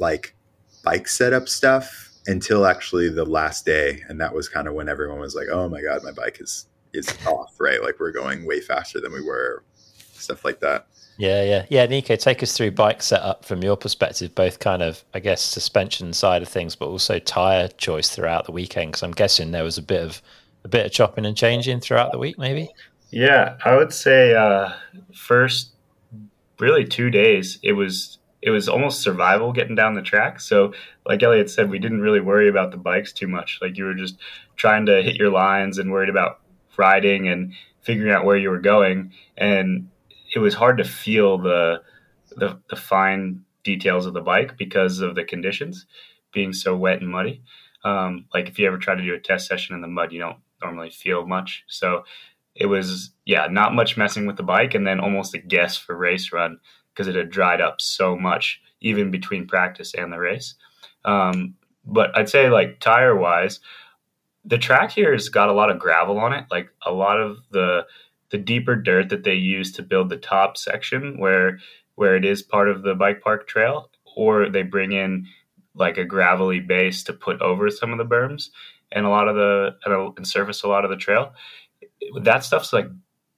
like 0.00 0.34
bike 0.82 1.06
setup 1.06 1.48
stuff 1.48 2.10
until 2.26 2.66
actually 2.66 3.08
the 3.08 3.24
last 3.24 3.64
day, 3.64 4.02
and 4.08 4.20
that 4.20 4.34
was 4.34 4.48
kind 4.48 4.66
of 4.66 4.74
when 4.74 4.88
everyone 4.88 5.20
was 5.20 5.36
like, 5.36 5.46
"Oh 5.52 5.68
my 5.68 5.80
god, 5.80 6.02
my 6.02 6.10
bike 6.10 6.38
is 6.40 6.66
is 6.94 7.08
off!" 7.26 7.54
Right, 7.58 7.82
like 7.82 8.00
we're 8.00 8.12
going 8.12 8.44
way 8.44 8.60
faster 8.60 9.00
than 9.00 9.12
we 9.12 9.22
were, 9.22 9.64
stuff 10.12 10.44
like 10.44 10.60
that. 10.60 10.86
Yeah, 11.16 11.44
yeah, 11.44 11.66
yeah. 11.68 11.86
Nico, 11.86 12.16
take 12.16 12.42
us 12.42 12.56
through 12.56 12.72
bike 12.72 13.02
setup 13.02 13.44
from 13.44 13.62
your 13.62 13.76
perspective, 13.76 14.34
both 14.34 14.58
kind 14.58 14.82
of, 14.82 15.04
I 15.14 15.20
guess, 15.20 15.40
suspension 15.40 16.12
side 16.12 16.42
of 16.42 16.48
things, 16.48 16.74
but 16.74 16.88
also 16.88 17.18
tire 17.20 17.68
choice 17.68 18.10
throughout 18.10 18.46
the 18.46 18.52
weekend. 18.52 18.92
Because 18.92 19.02
I'm 19.04 19.12
guessing 19.12 19.52
there 19.52 19.64
was 19.64 19.78
a 19.78 19.82
bit 19.82 20.02
of 20.02 20.20
a 20.64 20.68
bit 20.68 20.86
of 20.86 20.92
chopping 20.92 21.24
and 21.24 21.36
changing 21.36 21.80
throughout 21.80 22.10
the 22.10 22.18
week, 22.18 22.38
maybe. 22.38 22.68
Yeah, 23.10 23.56
I 23.64 23.76
would 23.76 23.92
say 23.92 24.34
uh, 24.34 24.72
first, 25.14 25.70
really 26.58 26.84
two 26.84 27.10
days, 27.10 27.58
it 27.62 27.72
was 27.72 28.18
it 28.42 28.50
was 28.50 28.68
almost 28.68 29.00
survival 29.00 29.52
getting 29.52 29.76
down 29.76 29.94
the 29.94 30.02
track. 30.02 30.40
So, 30.40 30.74
like 31.06 31.22
Elliot 31.22 31.48
said, 31.48 31.70
we 31.70 31.78
didn't 31.78 32.00
really 32.00 32.20
worry 32.20 32.48
about 32.48 32.72
the 32.72 32.76
bikes 32.76 33.12
too 33.12 33.28
much. 33.28 33.58
Like 33.62 33.78
you 33.78 33.84
were 33.84 33.94
just 33.94 34.16
trying 34.56 34.84
to 34.86 35.02
hit 35.02 35.16
your 35.16 35.30
lines 35.30 35.78
and 35.78 35.92
worried 35.92 36.10
about 36.10 36.40
riding 36.78 37.28
and 37.28 37.52
figuring 37.82 38.12
out 38.12 38.24
where 38.24 38.36
you 38.36 38.50
were 38.50 38.60
going. 38.60 39.12
And 39.36 39.88
it 40.34 40.38
was 40.38 40.54
hard 40.54 40.78
to 40.78 40.84
feel 40.84 41.38
the, 41.38 41.82
the, 42.36 42.58
the 42.70 42.76
fine 42.76 43.44
details 43.62 44.06
of 44.06 44.14
the 44.14 44.20
bike 44.20 44.56
because 44.56 45.00
of 45.00 45.14
the 45.14 45.24
conditions 45.24 45.86
being 46.32 46.52
so 46.52 46.76
wet 46.76 47.00
and 47.00 47.10
muddy. 47.10 47.42
Um, 47.84 48.26
like 48.32 48.48
if 48.48 48.58
you 48.58 48.66
ever 48.66 48.78
try 48.78 48.94
to 48.94 49.02
do 49.02 49.14
a 49.14 49.20
test 49.20 49.46
session 49.46 49.74
in 49.74 49.80
the 49.80 49.88
mud, 49.88 50.12
you 50.12 50.20
don't 50.20 50.38
normally 50.62 50.90
feel 50.90 51.26
much. 51.26 51.64
So 51.68 52.04
it 52.54 52.66
was 52.66 53.10
yeah, 53.24 53.46
not 53.50 53.74
much 53.74 53.96
messing 53.96 54.26
with 54.26 54.36
the 54.36 54.42
bike, 54.42 54.74
and 54.74 54.86
then 54.86 55.00
almost 55.00 55.34
a 55.34 55.38
guess 55.38 55.76
for 55.76 55.96
race 55.96 56.32
run 56.32 56.58
because 56.92 57.08
it 57.08 57.16
had 57.16 57.30
dried 57.30 57.60
up 57.60 57.80
so 57.80 58.16
much 58.16 58.60
even 58.80 59.10
between 59.10 59.46
practice 59.46 59.94
and 59.94 60.12
the 60.12 60.18
race. 60.18 60.54
Um, 61.04 61.54
but 61.84 62.16
I'd 62.16 62.28
say 62.28 62.48
like 62.48 62.80
tire 62.80 63.16
wise, 63.16 63.60
the 64.44 64.58
track 64.58 64.90
here 64.90 65.12
has 65.12 65.28
got 65.28 65.48
a 65.48 65.52
lot 65.52 65.70
of 65.70 65.78
gravel 65.78 66.18
on 66.18 66.32
it. 66.32 66.44
Like 66.50 66.68
a 66.84 66.92
lot 66.92 67.20
of 67.20 67.38
the 67.50 67.86
the 68.30 68.38
deeper 68.38 68.74
dirt 68.74 69.10
that 69.10 69.24
they 69.24 69.34
use 69.34 69.70
to 69.72 69.82
build 69.82 70.08
the 70.08 70.16
top 70.16 70.56
section 70.56 71.18
where 71.18 71.58
where 71.94 72.16
it 72.16 72.24
is 72.24 72.42
part 72.42 72.68
of 72.68 72.82
the 72.82 72.94
bike 72.94 73.20
park 73.20 73.46
trail, 73.46 73.90
or 74.16 74.48
they 74.48 74.62
bring 74.62 74.92
in 74.92 75.26
like 75.74 75.98
a 75.98 76.04
gravelly 76.04 76.60
base 76.60 77.02
to 77.04 77.12
put 77.12 77.40
over 77.40 77.70
some 77.70 77.92
of 77.92 77.98
the 77.98 78.04
berms 78.04 78.50
and 78.92 79.06
a 79.06 79.08
lot 79.08 79.28
of 79.28 79.36
the 79.36 79.76
and 80.16 80.26
surface 80.26 80.62
a 80.62 80.68
lot 80.68 80.84
of 80.84 80.90
the 80.90 80.96
trail. 80.96 81.32
That 82.22 82.44
stuff's 82.44 82.72
like 82.72 82.86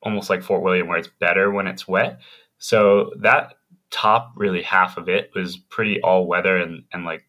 almost 0.03 0.31
like 0.31 0.43
Fort 0.43 0.63
William, 0.63 0.89
where 0.89 0.99
it's 0.99 1.11
better 1.21 1.51
when 1.51 1.67
it's 1.67 1.89
wet. 1.89 2.21
So 2.59 3.13
that 3.21 3.55
top 3.91 4.33
really 4.37 4.63
half 4.63 4.97
of 4.97 5.09
it 5.09 5.31
was 5.35 5.57
pretty 5.57 6.01
all 6.01 6.27
weather 6.27 6.57
and, 6.57 6.85
and 6.93 7.05
like 7.05 7.25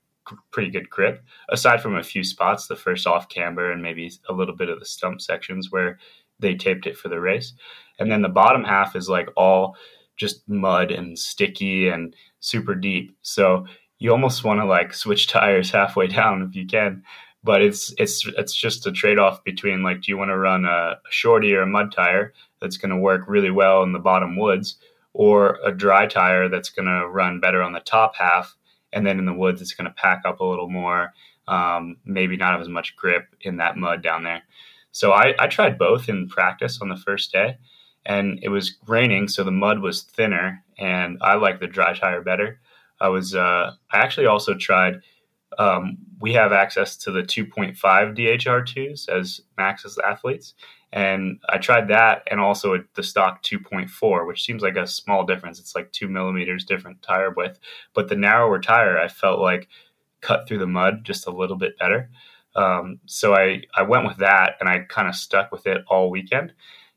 pretty 0.51 0.69
good 0.69 0.89
grip, 0.89 1.23
aside 1.49 1.81
from 1.81 1.95
a 1.95 2.03
few 2.03 2.23
spots, 2.23 2.67
the 2.67 2.75
first 2.75 3.07
off 3.07 3.29
camber 3.29 3.71
and 3.71 3.81
maybe 3.81 4.11
a 4.29 4.33
little 4.33 4.55
bit 4.55 4.69
of 4.69 4.79
the 4.79 4.85
stump 4.85 5.21
sections 5.21 5.71
where 5.71 5.99
they 6.39 6.55
taped 6.55 6.85
it 6.85 6.97
for 6.97 7.09
the 7.09 7.19
race. 7.19 7.53
And 7.99 8.11
then 8.11 8.21
the 8.21 8.29
bottom 8.29 8.63
half 8.63 8.95
is 8.95 9.09
like 9.09 9.29
all 9.35 9.75
just 10.17 10.47
mud 10.49 10.91
and 10.91 11.17
sticky 11.17 11.87
and 11.87 12.15
super 12.39 12.75
deep. 12.75 13.15
So 13.21 13.65
you 13.99 14.11
almost 14.11 14.43
want 14.43 14.59
to 14.59 14.65
like 14.65 14.93
switch 14.93 15.27
tires 15.31 15.71
halfway 15.71 16.07
down 16.07 16.41
if 16.41 16.55
you 16.55 16.65
can. 16.65 17.03
But 17.43 17.61
it's 17.61 17.93
it's 17.97 18.27
it's 18.37 18.53
just 18.53 18.87
a 18.87 18.91
trade 18.91 19.19
off 19.19 19.43
between 19.43 19.83
like 19.83 20.01
do 20.01 20.11
you 20.11 20.17
want 20.17 20.31
to 20.31 20.37
run 20.37 20.65
a, 20.65 20.99
shorty 21.09 21.53
or 21.53 21.61
a 21.61 21.67
mud 21.67 21.93
tire 21.93 22.33
that's 22.59 22.77
going 22.77 22.89
to 22.89 22.97
work 22.97 23.21
really 23.27 23.51
well 23.51 23.83
in 23.83 23.93
the 23.93 23.99
bottom 23.99 24.35
woods, 24.35 24.77
or 25.13 25.59
a 25.63 25.71
dry 25.71 26.07
tire 26.07 26.49
that's 26.49 26.71
going 26.71 26.87
to 26.87 27.07
run 27.07 27.39
better 27.39 27.61
on 27.61 27.73
the 27.73 27.79
top 27.79 28.15
half, 28.15 28.57
and 28.97 29.05
then 29.05 29.19
in 29.19 29.25
the 29.25 29.33
woods 29.33 29.61
it's 29.61 29.73
going 29.73 29.87
to 29.89 29.93
pack 29.93 30.23
up 30.25 30.39
a 30.39 30.45
little 30.45 30.69
more, 30.69 31.13
um, 31.47 31.97
maybe 32.03 32.35
not 32.35 32.53
have 32.53 32.61
as 32.61 32.67
much 32.67 32.95
grip 32.95 33.27
in 33.41 33.57
that 33.57 33.77
mud 33.77 34.01
down 34.01 34.23
there. 34.23 34.41
So 34.91 35.11
I, 35.11 35.35
I 35.37 35.45
tried 35.47 35.77
both 35.77 36.09
in 36.09 36.27
practice 36.27 36.79
on 36.81 36.89
the 36.89 36.97
first 36.97 37.31
day, 37.31 37.57
and 38.05 38.39
it 38.41 38.49
was 38.49 38.77
raining, 38.87 39.27
so 39.27 39.43
the 39.43 39.51
mud 39.51 39.79
was 39.79 40.01
thinner, 40.01 40.63
and 40.79 41.19
I 41.21 41.35
like 41.35 41.59
the 41.59 41.67
dry 41.67 41.93
tire 41.93 42.21
better. 42.21 42.59
I 42.99 43.09
was 43.09 43.35
uh, 43.35 43.73
I 43.91 43.97
actually 43.97 44.25
also 44.25 44.55
tried. 44.55 45.01
Um, 45.59 45.97
we 46.19 46.33
have 46.33 46.51
access 46.51 46.97
to 46.97 47.11
the 47.11 47.21
2.5 47.21 47.77
DHR2s 47.77 49.07
as 49.07 49.41
Maxxis 49.57 49.97
athletes, 50.03 50.55
and 50.93 51.39
I 51.49 51.57
tried 51.57 51.89
that 51.89 52.23
and 52.31 52.39
also 52.39 52.83
the 52.95 53.03
stock 53.03 53.43
2.4, 53.43 54.25
which 54.25 54.43
seems 54.43 54.61
like 54.61 54.77
a 54.77 54.87
small 54.87 55.25
difference. 55.25 55.59
It's 55.59 55.75
like 55.75 55.91
two 55.91 56.07
millimeters 56.07 56.63
different 56.63 57.01
tire 57.01 57.31
width. 57.31 57.59
But 57.93 58.07
the 58.07 58.15
narrower 58.15 58.59
tire, 58.59 58.97
I 58.97 59.09
felt 59.09 59.39
like 59.39 59.67
cut 60.21 60.47
through 60.47 60.59
the 60.59 60.67
mud 60.67 61.03
just 61.03 61.27
a 61.27 61.31
little 61.31 61.57
bit 61.57 61.77
better. 61.77 62.09
Um, 62.55 62.99
so 63.05 63.35
I, 63.35 63.63
I 63.75 63.83
went 63.83 64.05
with 64.05 64.17
that 64.17 64.55
and 64.59 64.69
I 64.69 64.79
kind 64.79 65.07
of 65.07 65.15
stuck 65.15 65.51
with 65.51 65.67
it 65.67 65.83
all 65.87 66.09
weekend. 66.09 66.53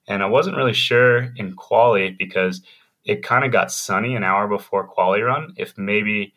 And 0.06 0.22
I 0.22 0.26
wasn't 0.26 0.56
really 0.56 0.72
sure 0.72 1.32
in 1.36 1.54
quali 1.54 2.10
because 2.10 2.62
it 3.04 3.22
kind 3.22 3.44
of 3.44 3.52
got 3.52 3.72
sunny 3.72 4.14
an 4.14 4.24
hour 4.24 4.46
before 4.46 4.86
quali 4.86 5.20
run. 5.20 5.54
If 5.56 5.76
maybe 5.76 6.32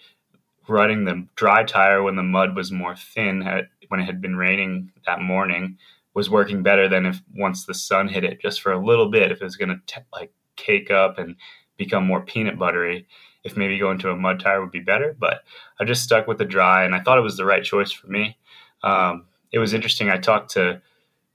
running 0.67 1.05
the 1.05 1.27
dry 1.35 1.63
tire 1.63 2.01
when 2.01 2.15
the 2.15 2.23
mud 2.23 2.55
was 2.55 2.71
more 2.71 2.95
thin, 2.95 3.41
had, 3.41 3.67
when 3.89 3.99
it 3.99 4.05
had 4.05 4.21
been 4.21 4.35
raining 4.35 4.91
that 5.05 5.21
morning, 5.21 5.77
was 6.13 6.29
working 6.29 6.63
better 6.63 6.87
than 6.87 7.05
if 7.05 7.21
once 7.35 7.65
the 7.65 7.73
sun 7.73 8.07
hit 8.07 8.23
it 8.23 8.41
just 8.41 8.61
for 8.61 8.71
a 8.71 8.85
little 8.85 9.09
bit 9.09 9.31
if 9.31 9.41
it 9.41 9.43
was 9.43 9.55
going 9.55 9.69
to 9.69 10.03
like 10.11 10.31
cake 10.55 10.91
up 10.91 11.17
and 11.17 11.35
become 11.77 12.05
more 12.05 12.21
peanut 12.21 12.59
buttery. 12.59 13.07
If 13.43 13.57
maybe 13.57 13.77
going 13.77 13.97
to 13.99 14.09
a 14.09 14.15
mud 14.15 14.39
tire 14.39 14.61
would 14.61 14.71
be 14.71 14.79
better 14.79 15.15
but 15.19 15.43
i 15.79 15.83
just 15.83 16.03
stuck 16.03 16.27
with 16.27 16.37
the 16.37 16.45
dry 16.45 16.85
and 16.85 16.95
i 16.95 17.01
thought 17.01 17.17
it 17.17 17.21
was 17.21 17.35
the 17.35 17.45
right 17.45 17.63
choice 17.63 17.91
for 17.91 18.07
me. 18.07 18.37
Um, 18.83 19.25
it 19.51 19.59
was 19.59 19.73
interesting 19.73 20.09
i 20.09 20.17
talked 20.17 20.51
to 20.51 20.81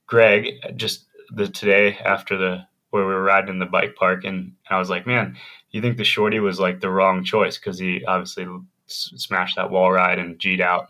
greg 0.06 0.54
just 0.74 1.04
the 1.30 1.48
today 1.48 1.98
after 1.98 2.38
the 2.38 2.66
where 2.90 3.06
we 3.06 3.12
were 3.12 3.22
riding 3.22 3.50
in 3.50 3.58
the 3.58 3.66
bike 3.66 3.94
park 3.94 4.24
and, 4.24 4.52
i 4.70 4.78
was 4.78 4.88
like 4.88 5.06
man 5.06 5.36
you 5.70 5.82
think 5.82 5.96
the 5.96 6.04
shorty 6.04 6.40
was 6.40 6.58
like 6.58 6.80
the 6.80 6.90
wrong 6.90 7.24
choice? 7.24 7.58
Because 7.58 7.78
he 7.78 8.04
obviously 8.06 8.46
smashed 8.86 9.56
that 9.56 9.70
wall 9.70 9.92
ride 9.92 10.18
and 10.18 10.38
g'd 10.38 10.60
out. 10.60 10.88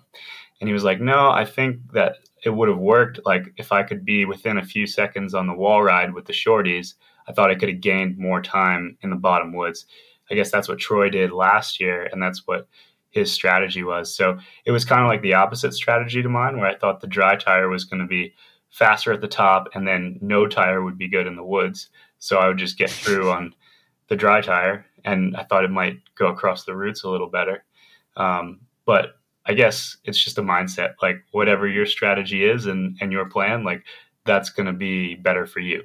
And 0.61 0.69
he 0.69 0.73
was 0.73 0.85
like 0.85 1.01
no 1.01 1.31
i 1.31 1.45
think 1.45 1.93
that 1.93 2.17
it 2.45 2.51
would 2.51 2.69
have 2.69 2.79
worked. 2.79 3.21
Like 3.25 3.53
if 3.57 3.73
I 3.73 3.83
could 3.83 4.05
be 4.05 4.25
within 4.25 4.59
a 4.59 4.65
few 4.65 4.87
seconds 4.87 5.35
on 5.35 5.47
the 5.47 5.55
wall 5.55 5.83
ride 5.83 6.15
with 6.15 6.27
the 6.27 6.33
shorties, 6.33 6.95
I 7.29 7.33
thought 7.33 7.51
I 7.51 7.55
could 7.55 7.69
have 7.69 7.81
gained 7.81 8.19
more 8.19 8.41
time 8.41 8.97
in 9.03 9.11
the 9.11 9.17
bottom 9.17 9.53
woods. 9.53 9.87
I 10.31 10.35
guess 10.35 10.51
that's 10.51 10.69
what 10.69 10.79
Troy 10.79 11.09
did 11.09 11.33
last 11.33 11.81
year, 11.81 12.09
and 12.13 12.23
that's 12.23 12.47
what 12.47 12.69
his 13.11 13.33
strategy 13.33 13.83
was. 13.83 14.15
So 14.15 14.39
it 14.65 14.71
was 14.71 14.85
kind 14.85 15.03
of 15.03 15.09
like 15.09 15.23
the 15.23 15.35
opposite 15.35 15.75
strategy 15.75 16.23
to 16.23 16.29
mine, 16.29 16.59
where 16.59 16.69
I 16.69 16.77
thought 16.77 17.01
the 17.01 17.07
dry 17.07 17.37
tire 17.37 17.69
was 17.69 17.85
going 17.85 18.01
to 18.01 18.07
be 18.07 18.35
faster 18.71 19.13
at 19.13 19.21
the 19.21 19.29
top, 19.29 19.69
and 19.75 19.87
then 19.87 20.19
no 20.21 20.47
tire 20.47 20.83
would 20.83 20.99
be 20.99 21.09
good 21.09 21.27
in 21.27 21.37
the 21.37 21.45
woods. 21.45 21.89
So 22.19 22.39
I 22.39 22.49
would 22.49 22.59
just 22.59 22.79
get 22.79 22.91
through 22.91 23.31
on 23.31 23.55
the 24.09 24.17
dry 24.17 24.41
tire, 24.41 24.87
and 25.05 25.37
I 25.37 25.45
thought 25.45 25.65
it 25.65 25.71
might 25.71 25.99
go 26.15 26.29
across 26.29 26.65
the 26.65 26.77
roots 26.77 27.03
a 27.03 27.11
little 27.11 27.29
better. 27.29 27.65
Um, 28.17 28.61
but 28.85 29.18
I 29.49 29.55
guess 29.55 29.97
it's 30.05 30.23
just 30.23 30.39
a 30.39 30.43
mindset. 30.43 30.95
Like 31.03 31.25
whatever 31.33 31.67
your 31.67 31.87
strategy 31.87 32.45
is 32.45 32.67
and 32.67 32.97
and 33.01 33.11
your 33.11 33.29
plan, 33.29 33.65
like 33.65 33.83
that's 34.25 34.51
going 34.51 34.67
to 34.67 34.73
be 34.73 35.15
better 35.15 35.47
for 35.47 35.61
you. 35.61 35.83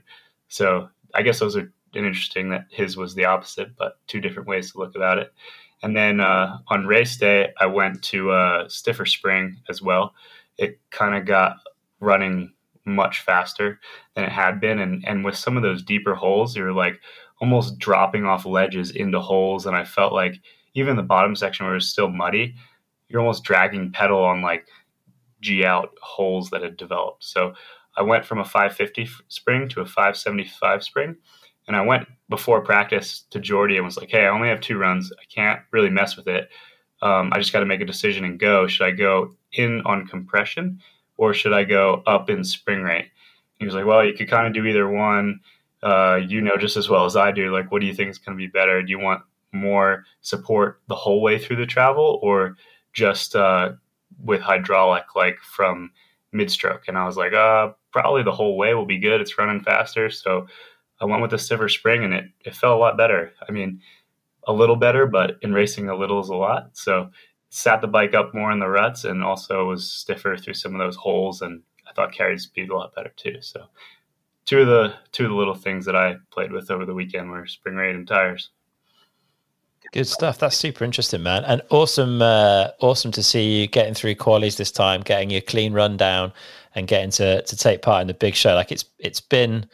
So 0.49 0.89
I 1.15 1.21
guess 1.21 1.39
those 1.39 1.55
are 1.55 1.71
interesting 1.95 2.49
that 2.49 2.65
his 2.69 2.97
was 2.97 3.15
the 3.15 3.25
opposite, 3.25 3.75
but 3.77 3.99
two 4.07 4.19
different 4.19 4.47
ways 4.47 4.71
to 4.71 4.79
look 4.79 4.95
about 4.95 5.17
it. 5.17 5.33
And 5.81 5.95
then 5.95 6.19
uh, 6.19 6.57
on 6.67 6.87
race 6.87 7.17
day, 7.17 7.53
I 7.59 7.65
went 7.65 8.01
to 8.03 8.31
uh, 8.31 8.67
Stiffer 8.69 9.05
Spring 9.05 9.57
as 9.69 9.81
well. 9.81 10.13
It 10.57 10.79
kind 10.91 11.15
of 11.15 11.25
got 11.25 11.57
running 11.99 12.53
much 12.85 13.21
faster 13.21 13.79
than 14.15 14.25
it 14.25 14.31
had 14.31 14.59
been, 14.59 14.79
and 14.79 15.03
and 15.07 15.23
with 15.23 15.35
some 15.37 15.55
of 15.55 15.63
those 15.63 15.83
deeper 15.83 16.15
holes, 16.15 16.55
you're 16.55 16.73
like 16.73 16.99
almost 17.39 17.79
dropping 17.79 18.25
off 18.25 18.45
ledges 18.45 18.91
into 18.91 19.19
holes, 19.19 19.65
and 19.65 19.75
I 19.75 19.85
felt 19.85 20.13
like 20.13 20.35
even 20.73 20.95
the 20.95 21.03
bottom 21.03 21.35
section 21.35 21.65
where 21.65 21.75
it 21.75 21.77
was 21.77 21.89
still 21.89 22.09
muddy, 22.09 22.55
you're 23.13 23.21
almost 23.21 23.43
dragging 23.43 23.91
pedal 23.91 24.23
on 24.23 24.41
like 24.41 24.65
G 25.39 25.63
out 25.63 25.91
holes 26.01 26.49
that 26.49 26.63
had 26.63 26.75
developed. 26.75 27.23
So 27.23 27.53
I 27.95 28.01
went 28.01 28.25
from 28.25 28.39
a 28.39 28.43
550 28.43 29.07
spring 29.27 29.69
to 29.69 29.81
a 29.81 29.85
575 29.85 30.83
spring. 30.83 31.15
And 31.67 31.77
I 31.77 31.81
went 31.81 32.07
before 32.27 32.59
practice 32.61 33.23
to 33.29 33.39
Jordy 33.39 33.77
and 33.77 33.85
was 33.85 33.97
like, 33.97 34.09
hey, 34.09 34.25
I 34.25 34.29
only 34.29 34.49
have 34.49 34.59
two 34.59 34.77
runs. 34.77 35.13
I 35.13 35.23
can't 35.33 35.61
really 35.71 35.91
mess 35.91 36.17
with 36.17 36.27
it. 36.27 36.49
Um, 37.01 37.31
I 37.31 37.37
just 37.37 37.53
got 37.53 37.59
to 37.59 37.65
make 37.65 37.81
a 37.81 37.85
decision 37.85 38.25
and 38.25 38.39
go. 38.39 38.67
Should 38.67 38.87
I 38.87 38.91
go 38.91 39.35
in 39.53 39.81
on 39.85 40.07
compression 40.07 40.81
or 41.15 41.33
should 41.33 41.53
I 41.53 41.63
go 41.63 42.01
up 42.07 42.29
in 42.29 42.43
spring 42.43 42.81
rate? 42.81 43.11
He 43.59 43.65
was 43.65 43.75
like, 43.75 43.85
well, 43.85 44.03
you 44.03 44.13
could 44.13 44.29
kind 44.29 44.47
of 44.47 44.53
do 44.53 44.65
either 44.65 44.89
one. 44.89 45.39
Uh, 45.83 46.21
you 46.25 46.39
know 46.39 46.55
just 46.55 46.77
as 46.77 46.89
well 46.89 47.05
as 47.05 47.17
I 47.17 47.31
do. 47.31 47.51
Like, 47.51 47.71
what 47.71 47.81
do 47.81 47.85
you 47.85 47.93
think 47.93 48.09
is 48.09 48.17
going 48.17 48.37
to 48.37 48.41
be 48.41 48.47
better? 48.47 48.81
Do 48.81 48.89
you 48.89 48.99
want 48.99 49.21
more 49.51 50.05
support 50.21 50.81
the 50.87 50.95
whole 50.95 51.21
way 51.21 51.37
through 51.37 51.57
the 51.57 51.65
travel 51.65 52.19
or 52.23 52.57
just 52.93 53.35
uh, 53.35 53.73
with 54.23 54.41
hydraulic, 54.41 55.15
like 55.15 55.39
from 55.39 55.91
mid 56.31 56.49
stroke. 56.51 56.87
And 56.87 56.97
I 56.97 57.05
was 57.05 57.17
like, 57.17 57.33
uh, 57.33 57.71
probably 57.91 58.23
the 58.23 58.31
whole 58.31 58.57
way 58.57 58.73
will 58.73 58.85
be 58.85 58.97
good. 58.97 59.21
It's 59.21 59.37
running 59.37 59.61
faster. 59.61 60.09
So 60.09 60.47
I 60.99 61.05
went 61.05 61.21
with 61.21 61.31
the 61.31 61.37
stiffer 61.37 61.69
spring 61.69 62.03
and 62.03 62.13
it, 62.13 62.25
it 62.45 62.55
felt 62.55 62.77
a 62.77 62.79
lot 62.79 62.97
better. 62.97 63.31
I 63.47 63.51
mean, 63.51 63.81
a 64.47 64.53
little 64.53 64.75
better, 64.75 65.05
but 65.05 65.37
in 65.41 65.53
racing, 65.53 65.89
a 65.89 65.95
little 65.95 66.19
is 66.19 66.29
a 66.29 66.35
lot. 66.35 66.71
So 66.73 67.09
sat 67.49 67.81
the 67.81 67.87
bike 67.87 68.13
up 68.13 68.33
more 68.33 68.51
in 68.51 68.59
the 68.59 68.67
ruts 68.67 69.03
and 69.03 69.23
also 69.23 69.67
was 69.67 69.89
stiffer 69.89 70.35
through 70.35 70.55
some 70.55 70.73
of 70.73 70.79
those 70.79 70.95
holes. 70.95 71.41
And 71.41 71.61
I 71.87 71.93
thought 71.93 72.13
carried 72.13 72.41
speed 72.41 72.69
a 72.69 72.75
lot 72.75 72.95
better 72.95 73.13
too. 73.15 73.37
So 73.41 73.65
two 74.45 74.61
of 74.61 74.67
the 74.67 74.93
two 75.11 75.25
of 75.25 75.29
the 75.29 75.35
little 75.35 75.55
things 75.55 75.85
that 75.85 75.95
I 75.95 76.15
played 76.31 76.51
with 76.51 76.71
over 76.71 76.85
the 76.85 76.93
weekend 76.93 77.29
were 77.29 77.45
spring 77.45 77.75
rate 77.75 77.95
and 77.95 78.07
tires. 78.07 78.49
Good 79.93 80.07
stuff. 80.07 80.39
That's 80.39 80.57
super 80.57 80.83
interesting, 80.83 81.21
man, 81.21 81.43
and 81.45 81.61
awesome. 81.69 82.19
Uh, 82.19 82.69
awesome 82.81 83.11
to 83.11 83.21
see 83.21 83.61
you 83.61 83.67
getting 83.67 83.93
through 83.93 84.15
qualies 84.15 84.57
this 84.57 84.71
time, 84.71 85.01
getting 85.01 85.29
your 85.29 85.41
clean 85.41 85.71
rundown, 85.71 86.33
and 86.73 86.87
getting 86.87 87.11
to 87.11 87.43
to 87.43 87.55
take 87.55 87.83
part 87.83 88.01
in 88.01 88.07
the 88.07 88.15
big 88.15 88.33
show. 88.33 88.55
Like 88.55 88.71
it's 88.71 88.85
it's 88.97 89.21
been 89.21 89.67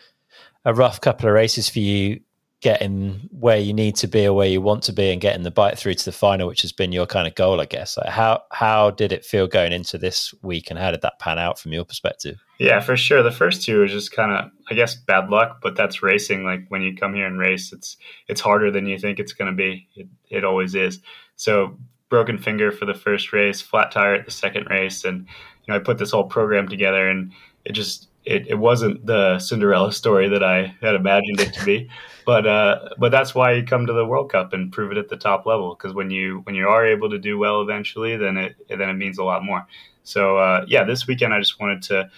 a 0.65 0.73
rough 0.73 0.99
couple 0.99 1.29
of 1.29 1.33
races 1.33 1.69
for 1.69 1.79
you 1.79 2.19
getting 2.61 3.29
where 3.31 3.57
you 3.57 3.73
need 3.73 3.95
to 3.95 4.07
be 4.07 4.25
or 4.25 4.33
where 4.33 4.47
you 4.47 4.59
want 4.59 4.83
to 4.83 4.91
be 4.91 5.11
and 5.11 5.21
getting 5.21 5.43
the 5.43 5.51
bike 5.51 5.77
through 5.77 5.93
to 5.93 6.03
the 6.03 6.11
final, 6.11 6.47
which 6.47 6.61
has 6.61 6.73
been 6.73 6.91
your 6.91 7.05
kind 7.05 7.25
of 7.27 7.35
goal, 7.35 7.61
I 7.61 7.65
guess. 7.65 7.97
Like 7.97 8.09
how 8.09 8.43
how 8.51 8.91
did 8.91 9.11
it 9.11 9.23
feel 9.23 9.47
going 9.47 9.71
into 9.71 9.97
this 9.97 10.33
week 10.41 10.69
and 10.69 10.77
how 10.77 10.91
did 10.91 11.01
that 11.01 11.19
pan 11.19 11.39
out 11.39 11.57
from 11.57 11.71
your 11.71 11.85
perspective? 11.85 12.43
Yeah, 12.59 12.81
for 12.81 12.97
sure. 12.97 13.23
The 13.23 13.31
first 13.31 13.63
two 13.63 13.81
are 13.81 13.87
just 13.87 14.11
kind 14.11 14.33
of, 14.33 14.51
I 14.69 14.73
guess, 14.73 14.95
bad 14.95 15.29
luck, 15.29 15.59
but 15.61 15.77
that's 15.77 16.03
racing. 16.03 16.43
Like 16.43 16.65
when 16.67 16.81
you 16.81 16.95
come 16.95 17.13
here 17.13 17.27
and 17.27 17.39
race, 17.39 17.71
it's 17.71 17.95
it's 18.27 18.41
harder 18.41 18.71
than 18.71 18.85
you 18.85 18.99
think 18.99 19.19
it's 19.19 19.33
going 19.33 19.51
to 19.51 19.55
be. 19.55 19.87
It, 19.95 20.07
it 20.29 20.43
always 20.43 20.75
is. 20.75 20.99
So 21.37 21.77
broken 22.09 22.37
finger 22.37 22.71
for 22.71 22.85
the 22.85 22.93
first 22.93 23.31
race, 23.31 23.61
flat 23.61 23.91
tire 23.91 24.15
at 24.15 24.25
the 24.25 24.31
second 24.31 24.67
race, 24.69 25.05
and 25.05 25.19
you 25.19 25.73
know 25.73 25.75
I 25.75 25.79
put 25.79 25.97
this 25.97 26.11
whole 26.11 26.25
program 26.25 26.67
together, 26.67 27.07
and 27.07 27.31
it 27.63 27.71
just 27.71 28.08
it, 28.29 28.47
it 28.47 28.55
wasn't 28.55 29.03
the 29.07 29.39
Cinderella 29.39 29.91
story 29.91 30.29
that 30.29 30.43
I 30.43 30.75
had 30.81 30.93
imagined 30.93 31.39
it 31.39 31.51
to 31.55 31.65
be. 31.65 31.89
but 32.25 32.45
uh, 32.45 32.89
but 32.99 33.11
that's 33.11 33.33
why 33.33 33.53
you 33.53 33.63
come 33.63 33.87
to 33.87 33.93
the 33.93 34.05
World 34.05 34.31
Cup 34.31 34.53
and 34.53 34.71
prove 34.71 34.91
it 34.91 34.99
at 34.99 35.09
the 35.09 35.17
top 35.17 35.47
level. 35.47 35.75
Because 35.75 35.95
when 35.95 36.11
you 36.11 36.41
when 36.43 36.53
you 36.53 36.67
are 36.67 36.85
able 36.85 37.09
to 37.09 37.17
do 37.17 37.39
well 37.39 37.61
eventually, 37.61 38.15
then 38.17 38.37
it 38.37 38.55
then 38.69 38.87
it 38.87 38.93
means 38.93 39.17
a 39.17 39.23
lot 39.23 39.43
more. 39.43 39.65
So 40.03 40.37
uh, 40.37 40.65
yeah, 40.67 40.83
this 40.83 41.07
weekend 41.07 41.33
I 41.33 41.39
just 41.39 41.59
wanted 41.59 41.81
to 41.83 42.09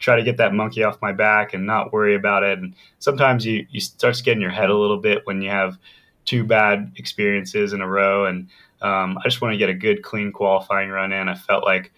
try 0.00 0.16
to 0.16 0.24
get 0.24 0.38
that 0.38 0.54
monkey 0.54 0.82
off 0.82 1.00
my 1.00 1.12
back 1.12 1.54
and 1.54 1.66
not 1.66 1.92
worry 1.92 2.16
about 2.16 2.42
it. 2.42 2.58
And 2.58 2.74
sometimes 2.98 3.46
you 3.46 3.64
you 3.70 3.80
start 3.80 4.16
to 4.16 4.24
get 4.24 4.34
in 4.34 4.40
your 4.40 4.50
head 4.50 4.70
a 4.70 4.76
little 4.76 4.98
bit 4.98 5.24
when 5.24 5.40
you 5.40 5.50
have 5.50 5.78
two 6.24 6.42
bad 6.42 6.92
experiences 6.96 7.72
in 7.72 7.80
a 7.80 7.86
row. 7.86 8.26
And 8.26 8.48
um, 8.82 9.18
I 9.18 9.22
just 9.24 9.40
want 9.40 9.52
to 9.52 9.58
get 9.58 9.68
a 9.68 9.74
good 9.74 10.02
clean 10.02 10.32
qualifying 10.32 10.90
run 10.90 11.12
in. 11.12 11.28
I 11.28 11.34
felt 11.34 11.64
like 11.64 11.92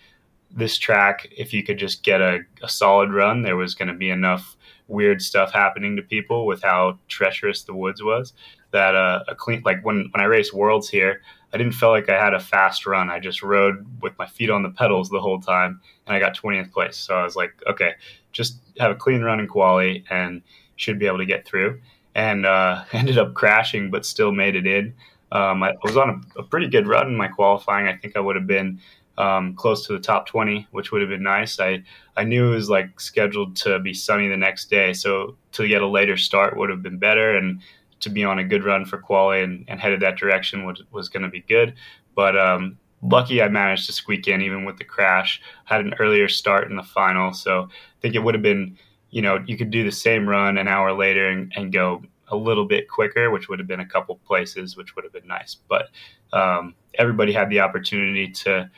this 0.55 0.79
track, 0.79 1.29
if 1.37 1.53
you 1.53 1.63
could 1.63 1.79
just 1.79 2.03
get 2.03 2.21
a, 2.21 2.41
a 2.63 2.69
solid 2.69 3.13
run, 3.13 3.43
there 3.43 3.57
was 3.57 3.75
going 3.75 3.89
to 3.89 3.95
be 3.95 4.11
enough 4.11 4.57
weird 4.89 5.23
stuff 5.23 5.53
happening 5.53 5.97
to 5.97 6.03
people 6.03 6.47
with 6.47 6.63
how 6.63 6.99
treacherous 7.09 7.63
the 7.63 7.75
woods 7.75 8.03
was. 8.03 8.35
That 8.73 8.95
uh, 8.95 9.25
a 9.29 9.35
clean 9.35 9.63
like 9.65 9.85
when 9.85 10.09
when 10.13 10.21
I 10.23 10.25
raced 10.25 10.55
worlds 10.55 10.89
here, 10.89 11.21
I 11.53 11.59
didn't 11.59 11.75
feel 11.75 11.91
like 11.91 12.09
I 12.09 12.23
had 12.23 12.35
a 12.35 12.41
fast 12.41 12.87
run. 12.87 13.11
I 13.11 13.19
just 13.19 13.43
rode 13.43 13.85
with 14.01 14.17
my 14.19 14.27
feet 14.27 14.51
on 14.51 14.63
the 14.63 14.71
pedals 14.71 15.11
the 15.11 15.21
whole 15.21 15.41
time, 15.41 15.81
and 16.07 16.17
I 16.17 16.19
got 16.19 16.37
20th 16.37 16.73
place. 16.73 16.97
So 16.97 17.15
I 17.15 17.23
was 17.23 17.37
like, 17.37 17.53
okay, 17.67 17.93
just 18.33 18.59
have 18.79 18.91
a 18.91 18.95
clean 18.95 19.23
run 19.23 19.41
in 19.41 19.47
quali 19.47 20.05
and 20.09 20.43
should 20.77 20.99
be 20.99 21.07
able 21.07 21.19
to 21.19 21.27
get 21.27 21.47
through. 21.47 21.81
And 22.15 22.47
uh, 22.47 22.85
ended 22.93 23.19
up 23.19 23.35
crashing, 23.35 23.91
but 23.91 24.07
still 24.07 24.33
made 24.33 24.57
it 24.57 24.67
in. 24.67 24.95
Um, 25.33 25.63
I 25.63 25.75
was 25.83 25.97
on 25.97 26.25
a, 26.37 26.41
a, 26.41 26.43
pretty 26.43 26.69
good 26.69 26.87
run 26.87 27.07
in 27.07 27.17
my 27.17 27.29
qualifying. 27.29 27.87
I 27.89 27.97
think 27.97 28.19
I 28.19 28.21
would 28.21 28.37
have 28.37 28.47
been 28.47 28.81
um, 29.19 29.55
close 29.55 29.87
to 29.87 29.93
the 29.93 30.01
top 30.01 30.27
20, 30.27 30.67
which 30.71 30.91
would 30.91 31.01
have 31.01 31.11
been 31.11 31.23
nice. 31.23 31.61
I, 31.61 31.83
I 32.17 32.25
knew 32.25 32.53
it 32.53 32.55
was 32.55 32.71
like 32.71 32.99
scheduled 33.01 33.57
to 33.57 33.79
be 33.79 33.95
sunny 33.95 34.29
the 34.29 34.37
next 34.37 34.71
day. 34.71 34.93
So 34.93 35.37
to 35.53 35.69
get 35.69 35.83
a 35.83 35.87
later 35.87 36.17
start 36.17 36.57
would 36.57 36.71
have 36.71 36.83
been 36.83 36.99
better. 36.99 37.37
And 37.37 37.61
to 38.01 38.11
be 38.11 38.25
on 38.25 38.39
a 38.39 38.45
good 38.45 38.65
run 38.65 38.85
for 38.85 38.99
quali 38.99 39.43
and, 39.43 39.65
and 39.69 39.81
headed 39.81 40.01
that 40.01 40.17
direction 40.17 40.65
was, 40.65 40.83
was 40.91 41.09
going 41.09 41.23
to 41.23 41.29
be 41.29 41.41
good. 41.41 41.75
But 42.15 42.37
um, 42.39 42.79
lucky 43.03 43.43
I 43.43 43.49
managed 43.49 43.87
to 43.87 43.93
squeak 43.93 44.29
in 44.29 44.41
even 44.43 44.65
with 44.65 44.79
the 44.79 44.85
crash. 44.85 45.41
Had 45.65 45.83
an 45.83 45.95
earlier 45.99 46.29
start 46.29 46.71
in 46.71 46.77
the 46.77 46.83
final. 46.83 47.33
So 47.33 47.63
I 47.71 48.01
think 48.01 48.15
it 48.15 48.21
would 48.21 48.35
have 48.35 48.43
been, 48.43 48.77
you 49.11 49.23
know, 49.23 49.43
you 49.47 49.57
could 49.57 49.71
do 49.71 49.85
the 49.85 49.93
same 49.93 50.29
run 50.29 50.59
an 50.59 50.69
hour 50.69 50.93
later 50.93 51.29
and, 51.29 51.53
and 51.55 51.73
go 51.73 52.03
a 52.29 52.37
little 52.37 52.65
bit 52.65 52.89
quicker, 52.89 53.31
which 53.31 53.49
would 53.49 53.59
have 53.59 53.69
been 53.69 53.81
a 53.81 53.87
couple 53.87 54.17
places, 54.27 54.77
which 54.77 54.97
would 54.97 55.05
have 55.05 55.13
been 55.13 55.27
nice. 55.27 55.59
But 55.69 55.89
um, 56.33 56.75
everybody 56.95 57.33
had 57.33 57.51
the 57.51 57.61
opportunity 57.61 58.29
to 58.29 58.71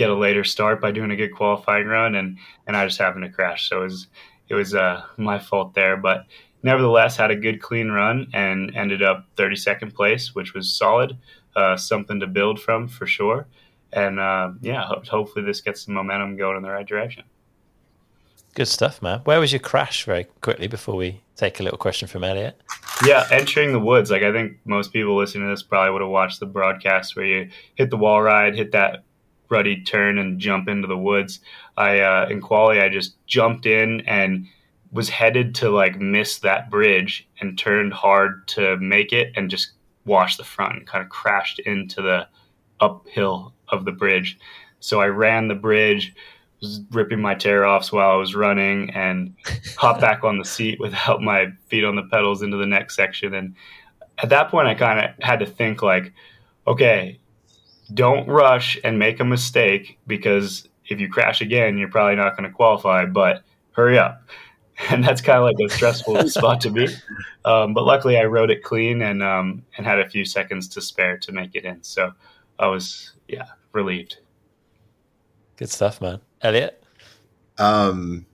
get 0.00 0.08
a 0.08 0.14
later 0.14 0.44
start 0.44 0.80
by 0.80 0.90
doing 0.90 1.10
a 1.10 1.16
good 1.16 1.34
qualifying 1.34 1.86
run, 1.86 2.14
and 2.14 2.38
and 2.66 2.74
I 2.74 2.86
just 2.86 2.98
happened 2.98 3.24
to 3.24 3.30
crash. 3.30 3.68
So 3.68 3.80
it 3.80 3.84
was 3.84 4.06
it 4.48 4.54
was 4.54 4.74
uh, 4.74 5.02
my 5.18 5.38
fault 5.38 5.74
there, 5.74 5.98
but 5.98 6.24
nevertheless 6.62 7.18
had 7.18 7.30
a 7.30 7.36
good 7.36 7.60
clean 7.60 7.90
run 7.90 8.28
and 8.32 8.74
ended 8.74 9.02
up 9.02 9.26
32nd 9.36 9.94
place, 9.94 10.34
which 10.34 10.54
was 10.54 10.72
solid, 10.72 11.18
uh, 11.54 11.76
something 11.76 12.18
to 12.18 12.26
build 12.26 12.60
from 12.60 12.88
for 12.88 13.06
sure. 13.06 13.46
And 13.92 14.18
uh, 14.18 14.52
yeah, 14.62 14.86
ho- 14.86 15.02
hopefully 15.06 15.44
this 15.44 15.60
gets 15.60 15.84
some 15.84 15.94
momentum 15.94 16.36
going 16.36 16.56
in 16.56 16.62
the 16.62 16.70
right 16.70 16.86
direction. 16.86 17.24
Good 18.54 18.68
stuff, 18.68 19.02
man. 19.02 19.20
Where 19.24 19.38
was 19.38 19.52
your 19.52 19.60
crash 19.60 20.04
very 20.04 20.24
quickly 20.40 20.66
before 20.66 20.96
we 20.96 21.20
take 21.36 21.60
a 21.60 21.62
little 21.62 21.78
question 21.78 22.08
from 22.08 22.24
Elliot? 22.24 22.58
Yeah, 23.04 23.26
entering 23.30 23.72
the 23.72 23.78
woods. 23.78 24.10
Like 24.10 24.22
I 24.22 24.32
think 24.32 24.56
most 24.64 24.92
people 24.94 25.14
listening 25.16 25.44
to 25.44 25.50
this 25.50 25.62
probably 25.62 25.92
would 25.92 26.00
have 26.00 26.10
watched 26.10 26.40
the 26.40 26.46
broadcast 26.46 27.14
where 27.14 27.26
you 27.26 27.50
hit 27.74 27.90
the 27.90 27.98
wall 27.98 28.22
ride, 28.22 28.56
hit 28.56 28.72
that 28.72 29.04
ruddy 29.50 29.82
turn 29.82 30.18
and 30.18 30.38
jump 30.38 30.68
into 30.68 30.88
the 30.88 30.96
woods. 30.96 31.40
I 31.76 32.00
uh, 32.00 32.28
in 32.30 32.40
quali 32.40 32.80
I 32.80 32.88
just 32.88 33.14
jumped 33.26 33.66
in 33.66 34.00
and 34.02 34.46
was 34.92 35.08
headed 35.08 35.54
to 35.56 35.70
like 35.70 36.00
miss 36.00 36.38
that 36.38 36.70
bridge 36.70 37.28
and 37.40 37.58
turned 37.58 37.92
hard 37.92 38.46
to 38.48 38.76
make 38.78 39.12
it 39.12 39.32
and 39.36 39.50
just 39.50 39.72
washed 40.04 40.38
the 40.38 40.44
front 40.44 40.76
and 40.76 40.86
kind 40.86 41.04
of 41.04 41.10
crashed 41.10 41.58
into 41.60 42.02
the 42.02 42.26
uphill 42.80 43.54
of 43.68 43.84
the 43.84 43.92
bridge. 43.92 44.38
So 44.80 45.00
I 45.00 45.06
ran 45.06 45.48
the 45.48 45.54
bridge, 45.54 46.14
was 46.60 46.80
ripping 46.90 47.20
my 47.20 47.34
tear 47.34 47.64
offs 47.64 47.92
while 47.92 48.10
I 48.10 48.16
was 48.16 48.34
running 48.34 48.90
and 48.90 49.34
hopped 49.76 50.00
back 50.00 50.24
on 50.24 50.38
the 50.38 50.44
seat 50.44 50.80
without 50.80 51.22
my 51.22 51.46
feet 51.68 51.84
on 51.84 51.96
the 51.96 52.08
pedals 52.10 52.42
into 52.42 52.56
the 52.56 52.66
next 52.66 52.96
section. 52.96 53.34
And 53.34 53.54
at 54.18 54.30
that 54.30 54.50
point 54.50 54.68
I 54.68 54.74
kind 54.74 54.98
of 54.98 55.24
had 55.24 55.40
to 55.40 55.46
think 55.46 55.82
like, 55.82 56.12
okay, 56.66 57.19
don't 57.94 58.26
rush 58.28 58.78
and 58.84 58.98
make 58.98 59.20
a 59.20 59.24
mistake 59.24 59.98
because 60.06 60.68
if 60.88 61.00
you 61.00 61.08
crash 61.08 61.40
again, 61.40 61.78
you're 61.78 61.90
probably 61.90 62.16
not 62.16 62.36
going 62.36 62.48
to 62.48 62.54
qualify, 62.54 63.06
but 63.06 63.42
hurry 63.72 63.98
up. 63.98 64.22
And 64.88 65.04
that's 65.04 65.20
kind 65.20 65.36
of 65.36 65.44
like 65.44 65.56
a 65.62 65.68
stressful 65.68 66.26
spot 66.30 66.62
to 66.62 66.70
be. 66.70 66.88
Um, 67.44 67.74
but 67.74 67.84
luckily, 67.84 68.16
I 68.16 68.24
rode 68.24 68.50
it 68.50 68.62
clean 68.62 69.02
and 69.02 69.22
um, 69.22 69.62
and 69.76 69.84
had 69.84 69.98
a 69.98 70.08
few 70.08 70.24
seconds 70.24 70.68
to 70.68 70.80
spare 70.80 71.18
to 71.18 71.32
make 71.32 71.54
it 71.54 71.66
in. 71.66 71.82
So 71.82 72.12
I 72.58 72.66
was, 72.68 73.12
yeah, 73.28 73.44
relieved. 73.74 74.16
Good 75.56 75.68
stuff, 75.68 76.00
man. 76.00 76.22
Elliot? 76.40 76.82
Um, 77.58 78.24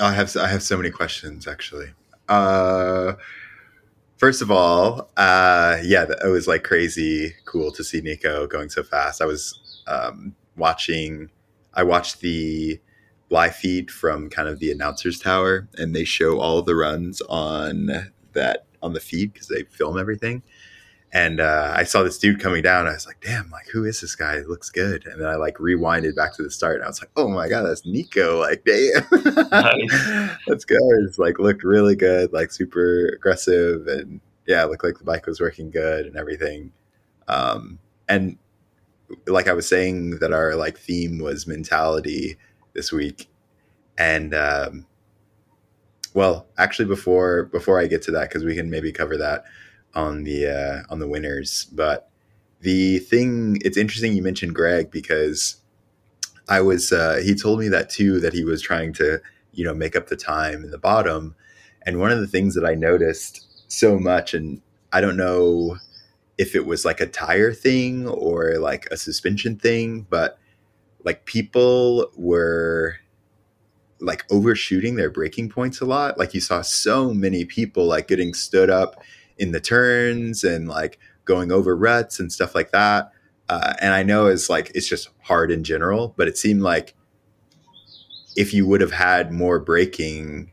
I 0.00 0.12
have 0.12 0.36
I 0.36 0.46
have 0.46 0.62
so 0.62 0.76
many 0.76 0.90
questions 0.90 1.48
actually. 1.48 1.88
Uh, 2.28 3.14
First 4.16 4.40
of 4.40 4.50
all, 4.50 5.10
uh, 5.18 5.76
yeah, 5.82 6.06
it 6.24 6.28
was 6.28 6.48
like 6.48 6.64
crazy 6.64 7.34
cool 7.44 7.70
to 7.72 7.84
see 7.84 8.00
Nico 8.00 8.46
going 8.46 8.70
so 8.70 8.82
fast. 8.82 9.20
I 9.20 9.26
was 9.26 9.82
um, 9.86 10.34
watching, 10.56 11.30
I 11.74 11.82
watched 11.82 12.20
the 12.20 12.80
live 13.28 13.54
feed 13.54 13.90
from 13.90 14.30
kind 14.30 14.48
of 14.48 14.58
the 14.58 14.70
announcers 14.70 15.18
tower, 15.18 15.68
and 15.74 15.94
they 15.94 16.04
show 16.04 16.40
all 16.40 16.62
the 16.62 16.74
runs 16.74 17.20
on 17.28 18.10
that 18.32 18.64
on 18.82 18.94
the 18.94 19.00
feed 19.00 19.34
because 19.34 19.48
they 19.48 19.64
film 19.64 19.98
everything. 19.98 20.42
And 21.12 21.40
uh, 21.40 21.72
I 21.74 21.84
saw 21.84 22.02
this 22.02 22.18
dude 22.18 22.40
coming 22.40 22.62
down. 22.62 22.86
I 22.86 22.92
was 22.92 23.06
like, 23.06 23.20
"Damn! 23.20 23.48
Like, 23.50 23.68
who 23.68 23.84
is 23.84 24.00
this 24.00 24.16
guy? 24.16 24.38
He 24.38 24.44
looks 24.44 24.70
good." 24.70 25.06
And 25.06 25.20
then 25.20 25.28
I 25.28 25.36
like 25.36 25.56
rewinded 25.56 26.16
back 26.16 26.34
to 26.34 26.42
the 26.42 26.50
start, 26.50 26.76
and 26.76 26.84
I 26.84 26.88
was 26.88 27.00
like, 27.00 27.10
"Oh 27.16 27.28
my 27.28 27.48
god, 27.48 27.62
that's 27.62 27.86
Nico!" 27.86 28.40
Like, 28.40 28.64
damn, 28.64 29.06
let's 30.46 30.64
go. 30.64 30.76
It's 31.04 31.18
like 31.18 31.38
looked 31.38 31.62
really 31.62 31.94
good, 31.96 32.32
like 32.32 32.50
super 32.50 33.08
aggressive, 33.16 33.86
and 33.86 34.20
yeah, 34.46 34.64
looked 34.64 34.84
like 34.84 34.98
the 34.98 35.04
bike 35.04 35.26
was 35.26 35.40
working 35.40 35.70
good 35.70 36.06
and 36.06 36.16
everything. 36.16 36.72
Um, 37.28 37.78
and 38.08 38.36
like 39.26 39.48
I 39.48 39.52
was 39.52 39.68
saying, 39.68 40.18
that 40.18 40.32
our 40.32 40.56
like 40.56 40.76
theme 40.76 41.18
was 41.18 41.46
mentality 41.46 42.36
this 42.74 42.92
week, 42.92 43.28
and 43.96 44.34
um, 44.34 44.86
well, 46.14 46.46
actually, 46.58 46.86
before 46.86 47.44
before 47.44 47.78
I 47.80 47.86
get 47.86 48.02
to 48.02 48.10
that, 48.12 48.28
because 48.28 48.44
we 48.44 48.56
can 48.56 48.70
maybe 48.70 48.90
cover 48.90 49.16
that 49.18 49.44
on 49.94 50.24
the 50.24 50.46
uh, 50.46 50.82
on 50.92 50.98
the 50.98 51.08
winners. 51.08 51.66
But 51.72 52.08
the 52.60 52.98
thing, 53.00 53.58
it's 53.62 53.76
interesting 53.76 54.14
you 54.14 54.22
mentioned 54.22 54.54
Greg 54.54 54.90
because 54.90 55.56
I 56.48 56.60
was 56.60 56.92
uh, 56.92 57.20
he 57.22 57.34
told 57.34 57.60
me 57.60 57.68
that 57.68 57.90
too 57.90 58.20
that 58.20 58.32
he 58.32 58.44
was 58.44 58.62
trying 58.62 58.92
to 58.94 59.20
you 59.52 59.64
know 59.64 59.74
make 59.74 59.96
up 59.96 60.08
the 60.08 60.16
time 60.16 60.64
in 60.64 60.70
the 60.70 60.78
bottom, 60.78 61.34
and 61.82 62.00
one 62.00 62.12
of 62.12 62.20
the 62.20 62.26
things 62.26 62.54
that 62.54 62.64
I 62.64 62.74
noticed 62.74 63.46
so 63.68 63.98
much, 63.98 64.34
and 64.34 64.60
I 64.92 65.00
don't 65.00 65.16
know 65.16 65.78
if 66.38 66.54
it 66.54 66.66
was 66.66 66.84
like 66.84 67.00
a 67.00 67.06
tire 67.06 67.52
thing 67.52 68.06
or 68.06 68.58
like 68.58 68.86
a 68.90 68.96
suspension 68.96 69.56
thing, 69.56 70.06
but 70.10 70.38
like 71.04 71.24
people 71.24 72.10
were 72.16 72.96
like 74.00 74.24
overshooting 74.30 74.96
their 74.96 75.10
breaking 75.10 75.48
points 75.48 75.80
a 75.80 75.86
lot. 75.86 76.18
Like 76.18 76.34
you 76.34 76.40
saw 76.40 76.62
so 76.62 77.14
many 77.14 77.44
people 77.44 77.86
like 77.86 78.08
getting 78.08 78.34
stood 78.34 78.68
up 78.68 79.02
in 79.38 79.52
the 79.52 79.60
turns 79.60 80.44
and 80.44 80.68
like 80.68 80.98
going 81.24 81.52
over 81.52 81.76
ruts 81.76 82.18
and 82.18 82.32
stuff 82.32 82.54
like 82.54 82.70
that. 82.72 83.12
Uh, 83.48 83.74
and 83.80 83.92
I 83.94 84.02
know 84.02 84.26
it's 84.26 84.50
like 84.50 84.72
it's 84.74 84.88
just 84.88 85.10
hard 85.22 85.50
in 85.50 85.64
general, 85.64 86.14
but 86.16 86.28
it 86.28 86.36
seemed 86.36 86.62
like 86.62 86.94
if 88.36 88.52
you 88.52 88.66
would 88.66 88.80
have 88.80 88.92
had 88.92 89.32
more 89.32 89.58
braking 89.58 90.50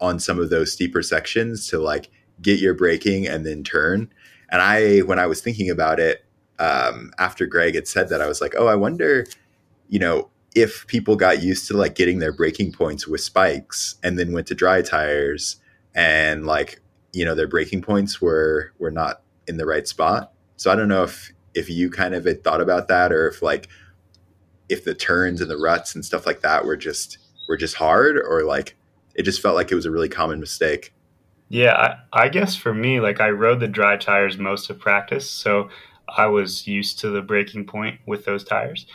on 0.00 0.18
some 0.18 0.38
of 0.38 0.50
those 0.50 0.72
steeper 0.72 1.02
sections 1.02 1.68
to 1.68 1.78
like 1.78 2.10
get 2.40 2.60
your 2.60 2.74
braking 2.74 3.26
and 3.26 3.44
then 3.44 3.64
turn. 3.64 4.12
And 4.50 4.62
I, 4.62 5.00
when 5.00 5.18
I 5.18 5.26
was 5.26 5.40
thinking 5.40 5.70
about 5.70 5.98
it, 6.00 6.24
um, 6.58 7.12
after 7.18 7.46
Greg 7.46 7.74
had 7.74 7.88
said 7.88 8.08
that, 8.08 8.20
I 8.20 8.26
was 8.26 8.40
like, 8.40 8.54
oh, 8.56 8.66
I 8.66 8.74
wonder, 8.74 9.26
you 9.88 9.98
know, 9.98 10.28
if 10.54 10.86
people 10.86 11.16
got 11.16 11.42
used 11.42 11.68
to 11.68 11.76
like 11.76 11.94
getting 11.94 12.18
their 12.18 12.32
braking 12.32 12.72
points 12.72 13.06
with 13.06 13.20
spikes 13.20 13.96
and 14.02 14.18
then 14.18 14.32
went 14.32 14.46
to 14.48 14.54
dry 14.54 14.82
tires 14.82 15.56
and 15.94 16.46
like, 16.46 16.80
you 17.12 17.24
know, 17.24 17.34
their 17.34 17.48
breaking 17.48 17.82
points 17.82 18.20
were 18.20 18.72
were 18.78 18.90
not 18.90 19.22
in 19.46 19.56
the 19.56 19.66
right 19.66 19.86
spot. 19.86 20.32
So 20.56 20.70
I 20.70 20.76
don't 20.76 20.88
know 20.88 21.04
if 21.04 21.32
if 21.54 21.68
you 21.68 21.90
kind 21.90 22.14
of 22.14 22.24
had 22.24 22.44
thought 22.44 22.60
about 22.60 22.88
that 22.88 23.12
or 23.12 23.28
if 23.28 23.42
like 23.42 23.68
if 24.68 24.84
the 24.84 24.94
turns 24.94 25.40
and 25.40 25.50
the 25.50 25.56
ruts 25.56 25.94
and 25.94 26.04
stuff 26.04 26.26
like 26.26 26.42
that 26.42 26.64
were 26.64 26.76
just 26.76 27.18
were 27.48 27.56
just 27.56 27.74
hard 27.74 28.18
or 28.18 28.44
like 28.44 28.76
it 29.14 29.22
just 29.22 29.40
felt 29.40 29.56
like 29.56 29.72
it 29.72 29.74
was 29.74 29.86
a 29.86 29.90
really 29.90 30.08
common 30.08 30.38
mistake. 30.38 30.92
Yeah, 31.48 31.72
I, 32.12 32.24
I 32.24 32.28
guess 32.28 32.54
for 32.54 32.74
me, 32.74 33.00
like 33.00 33.20
I 33.20 33.30
rode 33.30 33.60
the 33.60 33.68
dry 33.68 33.96
tires 33.96 34.36
most 34.36 34.68
of 34.68 34.78
practice, 34.78 35.28
so 35.28 35.70
I 36.16 36.26
was 36.26 36.66
used 36.66 36.98
to 37.00 37.10
the 37.10 37.22
breaking 37.22 37.66
point 37.66 38.00
with 38.06 38.24
those 38.24 38.44
tires. 38.44 38.86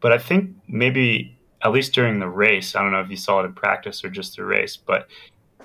But 0.00 0.12
I 0.12 0.18
think 0.18 0.50
maybe 0.68 1.36
at 1.62 1.72
least 1.72 1.94
during 1.94 2.18
the 2.18 2.28
race, 2.28 2.74
I 2.74 2.82
don't 2.82 2.92
know 2.92 3.00
if 3.00 3.10
you 3.10 3.16
saw 3.16 3.40
it 3.40 3.46
in 3.46 3.54
practice 3.54 4.04
or 4.04 4.10
just 4.10 4.36
the 4.36 4.44
race, 4.44 4.76
but 4.76 5.08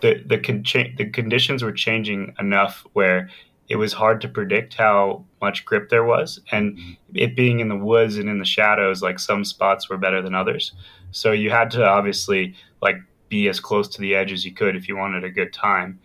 the 0.01 0.23
the 0.25 0.37
con- 0.37 0.63
the 0.97 1.09
conditions 1.09 1.63
were 1.63 1.71
changing 1.71 2.35
enough 2.39 2.85
where 2.93 3.29
it 3.69 3.75
was 3.75 3.93
hard 3.93 4.21
to 4.21 4.29
predict 4.29 4.75
how 4.75 5.25
much 5.41 5.65
grip 5.65 5.89
there 5.89 6.03
was, 6.03 6.39
and 6.51 6.77
mm-hmm. 6.77 6.93
it 7.15 7.35
being 7.35 7.59
in 7.59 7.69
the 7.69 7.75
woods 7.75 8.17
and 8.17 8.29
in 8.29 8.39
the 8.39 8.45
shadows, 8.45 9.01
like 9.01 9.19
some 9.19 9.43
spots 9.43 9.89
were 9.89 9.97
better 9.97 10.21
than 10.21 10.35
others. 10.35 10.73
So 11.11 11.31
you 11.31 11.49
had 11.49 11.71
to 11.71 11.85
obviously 11.85 12.55
like 12.81 12.97
be 13.29 13.49
as 13.49 13.59
close 13.59 13.87
to 13.89 14.01
the 14.01 14.15
edge 14.15 14.31
as 14.31 14.45
you 14.45 14.53
could 14.53 14.75
if 14.75 14.87
you 14.87 14.95
wanted 14.95 15.23
a 15.23 15.29
good 15.29 15.51
time, 15.51 15.99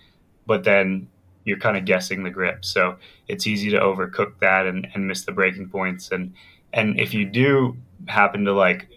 but 0.46 0.64
then 0.64 1.08
you're 1.44 1.58
kind 1.58 1.76
of 1.76 1.84
guessing 1.84 2.22
the 2.22 2.30
grip. 2.30 2.64
So 2.64 2.96
it's 3.28 3.46
easy 3.46 3.70
to 3.70 3.78
overcook 3.78 4.38
that 4.40 4.66
and, 4.66 4.88
and 4.94 5.06
miss 5.06 5.24
the 5.24 5.32
breaking 5.32 5.68
points. 5.68 6.10
And 6.10 6.34
and 6.72 6.98
if 6.98 7.14
you 7.14 7.24
do 7.24 7.76
happen 8.06 8.44
to 8.44 8.52
like 8.52 8.88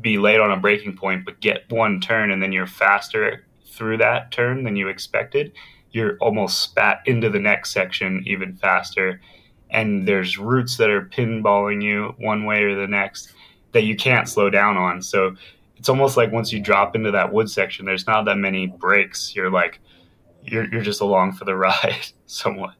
be 0.00 0.18
late 0.18 0.40
on 0.40 0.50
a 0.50 0.56
breaking 0.56 0.96
point 0.96 1.24
but 1.24 1.40
get 1.40 1.70
one 1.70 2.00
turn 2.00 2.30
and 2.30 2.42
then 2.42 2.52
you're 2.52 2.66
faster 2.66 3.44
through 3.80 3.96
that 3.96 4.30
turn 4.30 4.62
than 4.62 4.76
you 4.76 4.88
expected, 4.88 5.52
you're 5.90 6.18
almost 6.18 6.60
spat 6.60 7.00
into 7.06 7.30
the 7.30 7.38
next 7.38 7.72
section 7.72 8.22
even 8.26 8.54
faster. 8.54 9.22
And 9.70 10.06
there's 10.06 10.36
routes 10.36 10.76
that 10.76 10.90
are 10.90 11.06
pinballing 11.06 11.82
you 11.82 12.14
one 12.18 12.44
way 12.44 12.62
or 12.62 12.74
the 12.74 12.86
next 12.86 13.32
that 13.72 13.84
you 13.84 13.96
can't 13.96 14.28
slow 14.28 14.50
down 14.50 14.76
on. 14.76 15.00
So 15.00 15.34
it's 15.76 15.88
almost 15.88 16.18
like 16.18 16.30
once 16.30 16.52
you 16.52 16.60
drop 16.60 16.94
into 16.94 17.10
that 17.12 17.32
wood 17.32 17.50
section, 17.50 17.86
there's 17.86 18.06
not 18.06 18.26
that 18.26 18.36
many 18.36 18.66
breaks. 18.66 19.34
You're 19.34 19.50
like, 19.50 19.80
you're, 20.44 20.68
you're 20.70 20.82
just 20.82 21.00
along 21.00 21.32
for 21.32 21.46
the 21.46 21.56
ride 21.56 22.06
somewhat. 22.26 22.74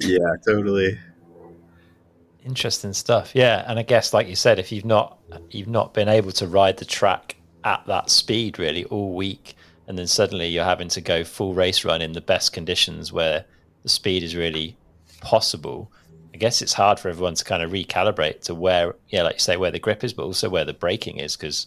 Yeah, 0.00 0.34
totally. 0.44 0.98
Interesting 2.44 2.92
stuff. 2.92 3.36
Yeah, 3.36 3.64
and 3.68 3.78
I 3.78 3.82
guess 3.82 4.12
like 4.12 4.26
you 4.26 4.34
said, 4.34 4.58
if 4.58 4.72
you've 4.72 4.84
not 4.84 5.18
you've 5.50 5.68
not 5.68 5.94
been 5.94 6.08
able 6.08 6.32
to 6.32 6.48
ride 6.48 6.78
the 6.78 6.86
track 6.86 7.36
at 7.62 7.86
that 7.86 8.10
speed 8.10 8.58
really 8.58 8.84
all 8.86 9.14
week, 9.14 9.54
and 9.90 9.98
then 9.98 10.06
suddenly 10.06 10.46
you're 10.46 10.62
having 10.62 10.86
to 10.86 11.00
go 11.00 11.24
full 11.24 11.52
race 11.52 11.84
run 11.84 12.00
in 12.00 12.12
the 12.12 12.20
best 12.20 12.52
conditions 12.52 13.12
where 13.12 13.44
the 13.82 13.88
speed 13.88 14.22
is 14.22 14.36
really 14.36 14.76
possible. 15.20 15.90
I 16.32 16.36
guess 16.36 16.62
it's 16.62 16.74
hard 16.74 17.00
for 17.00 17.08
everyone 17.08 17.34
to 17.34 17.44
kind 17.44 17.60
of 17.60 17.72
recalibrate 17.72 18.42
to 18.42 18.54
where, 18.54 18.94
yeah, 19.08 19.24
like 19.24 19.34
you 19.34 19.40
say, 19.40 19.56
where 19.56 19.72
the 19.72 19.80
grip 19.80 20.04
is, 20.04 20.12
but 20.12 20.22
also 20.22 20.48
where 20.48 20.64
the 20.64 20.72
braking 20.72 21.16
is, 21.16 21.36
because 21.36 21.66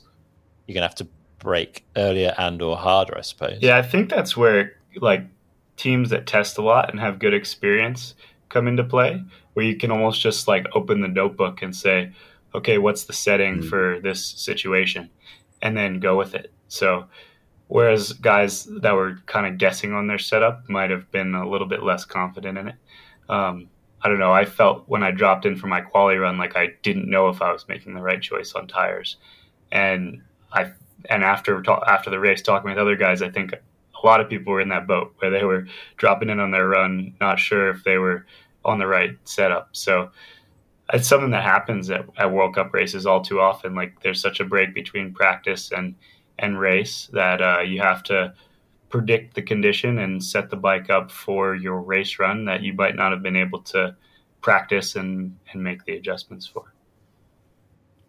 you're 0.66 0.74
gonna 0.74 0.88
have 0.88 0.96
to 0.96 1.08
brake 1.40 1.84
earlier 1.98 2.34
and 2.38 2.62
or 2.62 2.78
harder, 2.78 3.18
I 3.18 3.24
suppose. 3.24 3.58
Yeah, 3.60 3.76
I 3.76 3.82
think 3.82 4.10
that's 4.10 4.38
where 4.38 4.78
like 5.02 5.26
teams 5.76 6.10
that 6.12 6.26
test 6.26 6.58
a 6.58 6.62
lot 6.62 6.90
and 6.90 7.02
have 7.02 7.20
good 7.20 7.34
experience 7.34 8.16
come 8.48 8.70
into 8.70 8.86
play, 8.86 9.22
where 9.52 9.66
you 9.66 9.76
can 9.76 9.92
almost 9.92 10.22
just 10.22 10.48
like 10.48 10.66
open 10.74 11.02
the 11.02 11.10
notebook 11.10 11.62
and 11.62 11.76
say, 11.76 12.14
okay, 12.56 12.78
what's 12.78 13.04
the 13.04 13.12
setting 13.12 13.58
mm-hmm. 13.58 13.68
for 13.68 14.00
this 14.02 14.26
situation, 14.26 15.10
and 15.62 15.76
then 15.76 16.00
go 16.00 16.18
with 16.18 16.34
it. 16.34 16.54
So 16.70 17.08
Whereas 17.68 18.14
guys 18.14 18.66
that 18.82 18.94
were 18.94 19.20
kind 19.26 19.48
of 19.48 19.58
guessing 19.58 19.94
on 19.94 20.08
their 20.08 20.20
setup 20.20 20.70
might 20.70 20.92
have 20.92 21.10
been 21.12 21.34
a 21.34 21.48
little 21.50 21.68
bit 21.68 21.84
less 21.84 22.06
confident 22.06 22.58
in 22.58 22.68
it. 22.70 22.76
Um, 23.30 23.70
I 24.02 24.10
don't 24.10 24.20
know. 24.20 24.34
I 24.34 24.46
felt 24.46 24.84
when 24.88 25.02
I 25.02 25.12
dropped 25.12 25.46
in 25.46 25.56
for 25.56 25.68
my 25.68 25.82
quality 25.82 26.18
run 26.18 26.38
like 26.38 26.58
I 26.58 26.74
didn't 26.84 27.10
know 27.10 27.30
if 27.30 27.42
I 27.42 27.54
was 27.54 27.68
making 27.70 27.94
the 27.94 28.02
right 28.02 28.22
choice 28.22 28.54
on 28.54 28.68
tires, 28.68 29.16
and 29.72 30.22
I 30.52 30.72
and 31.10 31.24
after 31.24 31.64
after 31.88 32.10
the 32.10 32.20
race 32.20 32.42
talking 32.42 32.70
with 32.70 32.78
other 32.78 32.98
guys, 32.98 33.22
I 33.22 33.30
think 33.30 33.54
a 33.54 34.06
lot 34.06 34.20
of 34.20 34.30
people 34.30 34.52
were 34.52 34.62
in 34.62 34.70
that 34.70 34.88
boat 34.88 35.14
where 35.20 35.32
they 35.32 35.46
were 35.46 35.68
dropping 35.96 36.30
in 36.30 36.42
on 36.42 36.52
their 36.52 36.68
run, 36.68 37.16
not 37.22 37.40
sure 37.40 37.70
if 37.70 37.84
they 37.86 37.98
were 37.98 38.26
on 38.66 38.78
the 38.78 38.88
right 38.88 39.18
setup. 39.24 39.70
So 39.72 40.12
it's 40.94 41.08
something 41.08 41.32
that 41.32 41.44
happens 41.44 41.90
at, 41.90 42.06
at 42.18 42.32
World 42.32 42.56
Cup 42.56 42.74
races 42.74 43.06
all 43.06 43.22
too 43.22 43.40
often. 43.40 43.74
Like 43.74 44.02
there's 44.02 44.22
such 44.22 44.42
a 44.42 44.46
break 44.46 44.74
between 44.74 45.14
practice 45.14 45.72
and 45.72 45.96
and 46.40 46.60
race 46.60 47.10
that 47.14 47.42
uh, 47.42 47.60
you 47.62 47.82
have 47.82 48.04
to 48.04 48.34
predict 48.90 49.34
the 49.34 49.42
condition 49.42 50.00
and 50.00 50.24
set 50.24 50.50
the 50.50 50.56
bike 50.56 50.90
up 50.90 51.12
for 51.12 51.56
your 51.56 51.82
race 51.82 52.20
run 52.20 52.46
that 52.46 52.62
you 52.62 52.74
might 52.74 52.96
not 52.96 53.12
have 53.12 53.24
been 53.24 53.36
able 53.36 53.60
to 53.60 53.96
practice 54.42 54.96
and, 54.96 55.36
and 55.52 55.64
make 55.64 55.84
the 55.86 55.96
adjustments 55.96 56.46
for. 56.46 56.74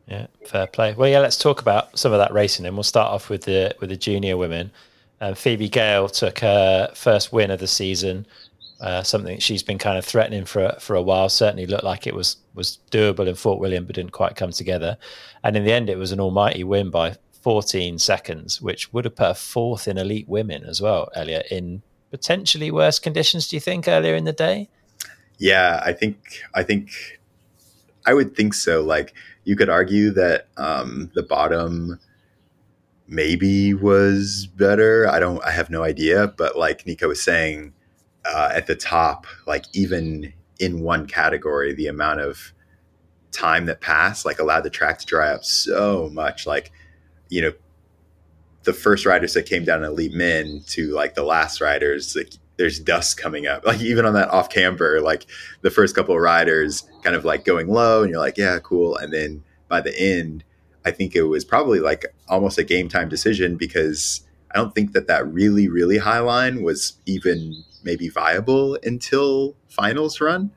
Yeah, 0.07 0.27
fair 0.47 0.67
play. 0.67 0.93
Well, 0.93 1.09
yeah, 1.09 1.21
let's 1.21 1.39
talk 1.39 1.63
about 1.63 1.99
some 1.99 2.13
of 2.13 2.19
that 2.19 2.33
racing, 2.33 2.67
and 2.67 2.77
we'll 2.77 2.83
start 2.83 3.11
off 3.11 3.31
with 3.31 3.45
the 3.45 3.75
with 3.81 3.89
the 3.89 3.97
junior 3.97 4.37
women. 4.37 4.71
Um, 5.23 5.35
Phoebe 5.35 5.71
Gale 5.71 6.09
took 6.09 6.41
her 6.41 6.91
first 6.95 7.33
win 7.33 7.51
of 7.51 7.61
the 7.61 7.67
season, 7.67 8.27
uh, 8.81 9.03
something 9.03 9.39
she's 9.39 9.63
been 9.63 9.79
kind 9.79 9.97
of 9.97 10.05
threatening 10.05 10.45
for 10.45 10.77
for 10.79 10.95
a 10.95 11.01
while. 11.01 11.31
Certainly 11.31 11.67
looked 11.67 11.85
like 11.85 12.07
it 12.07 12.15
was 12.15 12.37
was 12.55 12.79
doable 12.91 13.27
in 13.27 13.35
Fort 13.35 13.59
William, 13.59 13.87
but 13.87 13.97
didn't 13.97 14.13
quite 14.13 14.37
come 14.37 14.51
together. 14.51 14.99
And 15.43 15.57
in 15.57 15.65
the 15.65 15.73
end, 15.73 15.89
it 15.89 15.97
was 15.97 16.13
an 16.13 16.21
almighty 16.21 16.65
win 16.65 16.91
by 16.91 17.17
14 17.45 17.99
seconds, 17.99 18.63
which 18.63 18.91
would 18.95 19.05
have 19.05 19.17
put 19.17 19.27
her 19.27 19.35
fourth 19.35 19.87
in 19.87 19.99
elite 19.99 20.27
women 20.27 20.65
as 20.65 20.81
well, 20.81 21.11
Elliot, 21.15 21.47
in 21.51 21.83
potentially 22.11 22.71
worse 22.71 22.99
conditions, 22.99 23.49
do 23.49 23.57
you 23.57 23.61
think, 23.61 23.87
earlier 23.87 24.15
in 24.15 24.25
the 24.25 24.33
day? 24.33 24.71
Yeah, 25.37 25.83
I 25.85 25.93
think 25.93 26.41
I 26.55 26.63
think 26.63 26.89
I 28.07 28.15
would 28.15 28.35
think 28.35 28.55
so. 28.55 28.81
Like 28.83 29.13
you 29.45 29.57
could 29.57 29.69
argue 29.69 30.11
that 30.13 30.49
um, 30.57 31.11
the 31.15 31.23
bottom 31.23 32.01
maybe 33.07 33.75
was 33.75 34.47
better. 34.57 35.07
I 35.07 35.19
don't 35.19 35.45
I 35.45 35.51
have 35.51 35.69
no 35.69 35.83
idea, 35.83 36.29
but 36.29 36.57
like 36.57 36.87
Nico 36.87 37.09
was 37.09 37.23
saying, 37.23 37.75
uh, 38.25 38.53
at 38.55 38.67
the 38.67 38.75
top, 38.75 39.27
like 39.47 39.67
even 39.75 40.33
in 40.59 40.81
one 40.81 41.07
category, 41.07 41.75
the 41.75 41.89
amount 41.89 42.21
of 42.21 42.55
time 43.33 43.67
that 43.67 43.83
passed 43.83 44.25
like 44.25 44.39
allowed 44.39 44.63
the 44.63 44.71
track 44.71 44.99
to 45.01 45.05
dry 45.05 45.29
up 45.29 45.45
so 45.45 46.09
much. 46.11 46.47
Like 46.47 46.73
you 47.35 47.43
know, 47.43 47.53
the 48.63 48.73
first 48.73 49.05
riders 49.05 49.35
that 49.35 49.45
came 49.45 49.65
down 49.65 49.83
elite 49.83 50.15
men 50.15 50.63
to 50.69 50.93
like 50.93 51.15
the 51.15 51.25
last 51.25 51.61
riders, 51.61 52.15
like 52.15 52.33
there's 52.59 52.79
dust 52.79 53.17
coming 53.17 53.49
up. 53.49 53.67
Like 53.67 53.81
even 53.81 54.07
on 54.07 54.15
that 54.15 54.31
off 54.31 54.49
camber, 54.49 55.01
like 55.01 55.27
the 55.63 55.71
first 55.71 55.97
couple 55.97 56.15
of 56.15 56.21
riders 56.21 56.85
kind 57.03 57.17
of 57.17 57.25
like 57.25 57.45
going 57.45 57.67
low 57.67 58.03
and 58.03 58.11
you're 58.11 58.21
like, 58.21 58.39
yeah, 58.39 58.61
cool. 58.61 58.97
And 58.97 59.13
then 59.13 59.43
by 59.69 59.81
the 59.81 59.99
end, 59.99 60.45
I 60.85 60.93
think 60.93 61.17
it 61.17 61.25
was 61.25 61.45
probably 61.45 61.81
like 61.81 62.07
almost 62.29 62.57
a 62.57 62.63
game 62.63 62.89
time 62.89 63.09
decision 63.09 63.57
because 63.57 64.21
I 64.53 64.59
don't 64.59 64.73
think 64.73 64.93
that 64.93 65.09
that 65.09 65.27
really, 65.27 65.67
really 65.67 65.99
high 65.99 66.21
line 66.21 66.63
was 66.63 66.99
even 67.05 67.65
maybe 67.83 68.09
viable 68.09 68.79
until 68.85 69.57
finals 69.69 70.21
run. 70.21 70.53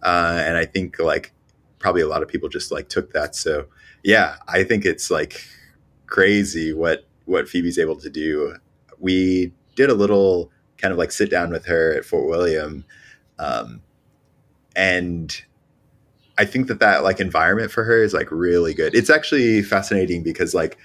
Uh, 0.00 0.40
and 0.46 0.56
I 0.56 0.64
think 0.64 1.00
like 1.00 1.32
probably 1.80 2.02
a 2.02 2.06
lot 2.06 2.22
of 2.22 2.28
people 2.28 2.48
just 2.48 2.70
like 2.70 2.88
took 2.88 3.12
that. 3.14 3.34
So 3.34 3.66
yeah, 4.04 4.36
I 4.46 4.62
think 4.62 4.84
it's 4.84 5.10
like 5.10 5.44
crazy 6.10 6.72
what 6.72 7.06
what 7.24 7.48
Phoebe's 7.48 7.78
able 7.78 7.96
to 7.96 8.10
do. 8.10 8.56
We 8.98 9.52
did 9.76 9.88
a 9.88 9.94
little 9.94 10.50
kind 10.76 10.92
of 10.92 10.98
like 10.98 11.12
sit 11.12 11.30
down 11.30 11.50
with 11.50 11.64
her 11.66 11.96
at 11.96 12.04
Fort 12.04 12.28
William, 12.28 12.84
um, 13.38 13.80
and 14.76 15.42
I 16.36 16.44
think 16.44 16.66
that 16.68 16.80
that 16.80 17.02
like 17.02 17.20
environment 17.20 17.70
for 17.70 17.84
her 17.84 18.02
is 18.02 18.12
like 18.12 18.30
really 18.30 18.74
good. 18.74 18.94
It's 18.94 19.10
actually 19.10 19.62
fascinating 19.62 20.22
because 20.22 20.54
like 20.54 20.76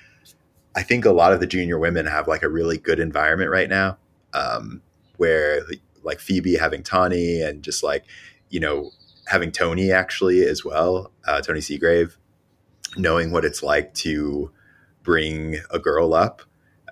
I 0.76 0.84
think 0.84 1.06
a 1.06 1.12
lot 1.12 1.34
of 1.34 1.40
the 1.40 1.48
junior 1.48 1.80
women 1.80 2.06
have 2.06 2.28
like 2.28 2.44
a 2.44 2.50
really 2.50 2.78
good 2.78 3.00
environment 3.00 3.50
right 3.50 3.70
now, 3.70 3.98
um, 4.34 4.82
where 5.18 5.62
like 6.04 6.20
Phoebe 6.20 6.56
having 6.56 6.84
Tahnée 6.84 7.46
and 7.46 7.64
just 7.64 7.84
like 7.84 8.06
you 8.50 8.60
know 8.60 8.92
having 9.28 9.52
Tony 9.52 9.92
actually 9.92 10.44
as 10.44 10.64
well, 10.64 11.12
uh, 11.26 11.42
Tony 11.42 11.60
Seagrave, 11.60 12.16
knowing 12.96 13.32
what 13.32 13.44
it's 13.44 13.64
like 13.64 13.94
to 13.96 14.52
bring 15.06 15.60
a 15.72 15.80
girl 15.80 16.14
up 16.14 16.42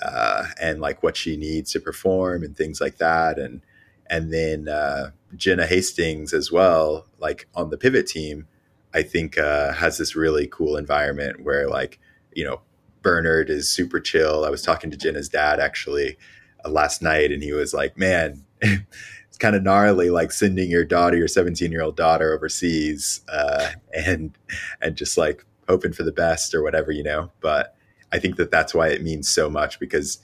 uh, 0.02 0.46
and 0.62 0.80
like 0.80 1.04
what 1.04 1.18
she 1.18 1.36
needs 1.36 1.72
to 1.74 1.80
perform 1.80 2.44
and 2.44 2.56
things 2.56 2.80
like 2.80 2.98
that. 2.98 3.38
And 3.40 3.62
and 4.10 4.32
then 4.32 4.68
uh, 4.68 5.12
Jenna 5.36 5.66
Hastings 5.66 6.34
as 6.34 6.52
well, 6.52 7.08
like 7.20 7.48
on 7.56 7.70
the 7.70 7.78
pivot 7.78 8.06
team, 8.08 8.48
I 8.94 9.02
think 9.02 9.38
uh, 9.38 9.74
has 9.74 9.98
this 9.98 10.16
really 10.16 10.48
cool 10.48 10.78
environment 10.78 11.44
where 11.44 11.68
like 11.68 12.00
you 12.34 12.44
know 12.44 12.62
Bernard 13.02 13.50
is 13.50 13.70
super 13.70 14.00
chill. 14.00 14.46
I 14.46 14.50
was 14.50 14.62
talking 14.62 14.92
to 14.92 14.98
Jenna's 14.98 15.30
dad 15.30 15.60
actually 15.60 16.18
uh, 16.64 16.70
last 16.70 17.02
night, 17.02 17.32
and 17.32 17.44
he 17.44 17.54
was 17.54 17.74
like, 17.74 17.98
"Man." 17.98 18.46
it's 18.62 19.40
kind 19.40 19.56
of 19.56 19.64
gnarly, 19.64 20.12
like 20.12 20.32
sending 20.32 20.70
your 20.70 20.86
daughter, 20.86 21.18
your 21.18 21.28
17 21.28 21.72
year 21.72 21.82
old 21.82 21.98
daughter 21.98 22.34
overseas, 22.34 23.22
uh, 23.30 23.72
and 23.94 24.38
and 24.82 24.96
just 24.96 25.18
like 25.18 25.44
hoping 25.68 25.92
for 25.92 26.04
the 26.04 26.12
best 26.12 26.54
or 26.54 26.62
whatever, 26.62 26.92
you 26.92 27.04
know. 27.04 27.32
But 27.42 27.76
I 28.14 28.20
think 28.20 28.38
that 28.38 28.52
that's 28.52 28.76
why 28.76 28.90
it 28.90 29.02
means 29.02 29.28
so 29.28 29.50
much 29.50 29.80
because 29.80 30.20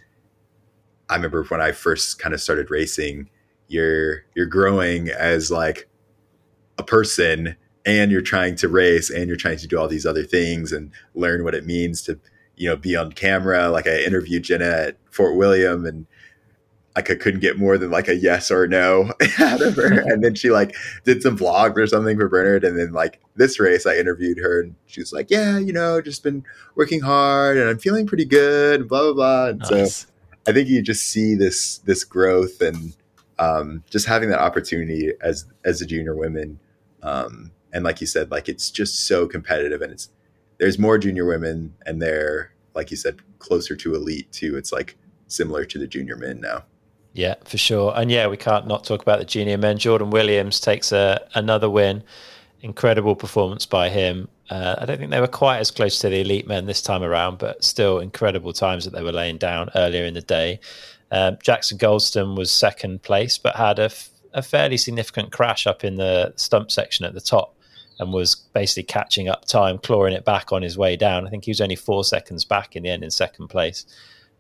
I 1.10 1.16
remember 1.16 1.44
when 1.46 1.60
I 1.60 1.72
first 1.72 2.20
kind 2.20 2.36
of 2.36 2.40
started 2.42 2.70
racing, 2.70 3.30
you're 3.68 4.26
you're 4.36 4.46
growing 4.46 5.10
as 5.10 5.50
like 5.50 5.90
a 6.78 6.84
person 6.84 7.58
and 7.86 8.12
you're 8.12 8.22
trying 8.22 8.56
to 8.58 8.70
race 8.70 9.10
and 9.10 9.28
you're 9.28 9.36
trying 9.36 9.58
to 9.58 9.68
do 9.68 9.78
all 9.78 9.88
these 9.88 10.06
other 10.06 10.24
things 10.24 10.72
and 10.72 10.92
learn 11.16 11.44
what 11.44 11.56
it 11.56 11.66
means 11.66 12.04
to 12.04 12.20
you 12.56 12.70
know 12.70 12.76
be 12.76 12.96
on 12.96 13.12
camera. 13.12 13.70
Like 13.70 13.88
i 13.88 13.98
interviewed 13.98 14.44
jenna 14.44 14.66
at 14.66 14.98
fort 15.10 15.36
william 15.36 15.86
and 15.86 16.06
like 17.00 17.10
I 17.10 17.16
couldn't 17.16 17.40
get 17.40 17.58
more 17.58 17.78
than 17.78 17.92
like 17.92 18.10
a 18.10 18.16
yes 18.16 18.52
or 18.52 18.68
no 18.68 19.14
out 19.40 19.62
of 19.62 19.78
her. 19.78 20.02
And 20.02 20.22
then 20.22 20.36
she 20.36 20.50
like 20.50 20.76
did 21.06 21.22
some 21.22 21.38
vlogs 21.38 21.78
or 21.78 21.88
something 21.88 22.18
for 22.18 22.28
Bernard. 22.28 22.66
And 22.66 22.78
then 22.78 22.92
like 22.92 23.22
this 23.36 23.58
race, 23.58 23.86
I 23.86 23.96
interviewed 23.96 24.38
her 24.38 24.62
and 24.62 24.76
she 24.86 25.00
was 25.00 25.14
like, 25.14 25.30
yeah, 25.30 25.58
you 25.58 25.72
know, 25.72 26.02
just 26.02 26.24
been 26.24 26.44
working 26.76 27.00
hard 27.00 27.56
and 27.56 27.70
I'm 27.70 27.80
feeling 27.80 28.06
pretty 28.06 28.26
good, 28.26 28.90
blah, 28.90 29.04
blah, 29.04 29.14
blah. 29.14 29.48
And 29.48 29.60
nice. 29.72 29.96
so 29.96 30.08
I 30.46 30.52
think 30.52 30.68
you 30.68 30.82
just 30.82 31.04
see 31.04 31.36
this, 31.36 31.78
this 31.80 32.04
growth 32.04 32.60
and 32.60 32.98
um, 33.38 33.82
just 33.90 34.06
having 34.06 34.30
that 34.32 34.42
opportunity 34.42 35.14
as, 35.22 35.46
as 35.64 35.82
a 35.82 35.86
junior 35.86 36.18
women. 36.18 36.60
Um, 37.02 37.52
and 37.72 37.86
like 37.86 38.02
you 38.02 38.08
said, 38.08 38.30
like 38.30 38.50
it's 38.50 38.70
just 38.70 39.08
so 39.08 39.26
competitive 39.26 39.82
and 39.82 39.94
it's, 39.94 40.10
there's 40.58 40.78
more 40.78 40.98
junior 40.98 41.26
women 41.26 41.76
and 41.86 42.02
they're, 42.02 42.52
like 42.76 42.92
you 42.92 42.98
said, 42.98 43.20
closer 43.40 43.78
to 43.78 43.96
elite 43.96 44.30
too. 44.34 44.58
It's 44.58 44.74
like 44.74 44.98
similar 45.28 45.64
to 45.64 45.80
the 45.80 45.88
junior 45.88 46.18
men 46.18 46.42
now. 46.42 46.66
Yeah, 47.14 47.36
for 47.44 47.58
sure. 47.58 47.94
And 47.96 48.12
yeah, 48.12 48.28
we 48.28 48.38
can't 48.38 48.68
not 48.68 48.84
talk 48.84 49.02
about 49.02 49.20
the 49.20 49.26
junior 49.26 49.58
men. 49.58 49.78
Jordan 49.78 50.10
Williams 50.10 50.60
takes 50.60 50.92
a, 50.92 51.28
another 51.34 51.70
win. 51.70 52.04
Incredible 52.62 53.16
performance 53.16 53.66
by 53.66 53.90
him. 53.90 54.28
Uh, 54.50 54.76
I 54.80 54.86
don't 54.86 54.98
think 54.98 55.12
they 55.12 55.22
were 55.22 55.28
quite 55.28 55.60
as 55.60 55.72
close 55.72 56.00
to 56.00 56.10
the 56.10 56.22
elite 56.22 56.48
men 56.48 56.66
this 56.66 56.82
time 56.82 57.04
around, 57.04 57.38
but 57.38 57.64
still 57.64 58.00
incredible 58.00 58.54
times 58.54 58.86
that 58.86 58.92
they 58.92 59.04
were 59.04 59.12
laying 59.12 59.38
down 59.38 59.70
earlier 59.76 60.06
in 60.06 60.14
the 60.14 60.22
day. 60.22 60.60
Um, 61.12 61.38
Jackson 61.42 61.78
Goldstone 61.78 62.38
was 62.38 62.52
second 62.52 63.02
place, 63.02 63.38
but 63.38 63.56
had 63.56 63.80
a, 63.80 63.86
f- 63.86 64.10
a 64.34 64.42
fairly 64.42 64.78
significant 64.78 65.32
crash 65.32 65.66
up 65.66 65.84
in 65.84 65.96
the 65.96 66.34
stump 66.36 66.72
section 66.72 67.06
at 67.06 67.14
the 67.14 67.22
top 67.22 67.56
and 68.00 68.14
was 68.14 68.36
basically 68.36 68.84
catching 68.84 69.28
up 69.28 69.46
time, 69.46 69.78
clawing 69.78 70.14
it 70.14 70.26
back 70.26 70.52
on 70.52 70.62
his 70.62 70.78
way 70.78 70.96
down. 70.96 71.28
I 71.28 71.30
think 71.30 71.46
he 71.46 71.52
was 71.52 71.62
only 71.62 71.76
four 71.76 72.04
seconds 72.04 72.46
back 72.46 72.76
in 72.76 72.84
the 72.84 72.90
end 72.90 73.04
in 73.04 73.12
second 73.12 73.48
place. 73.48 73.86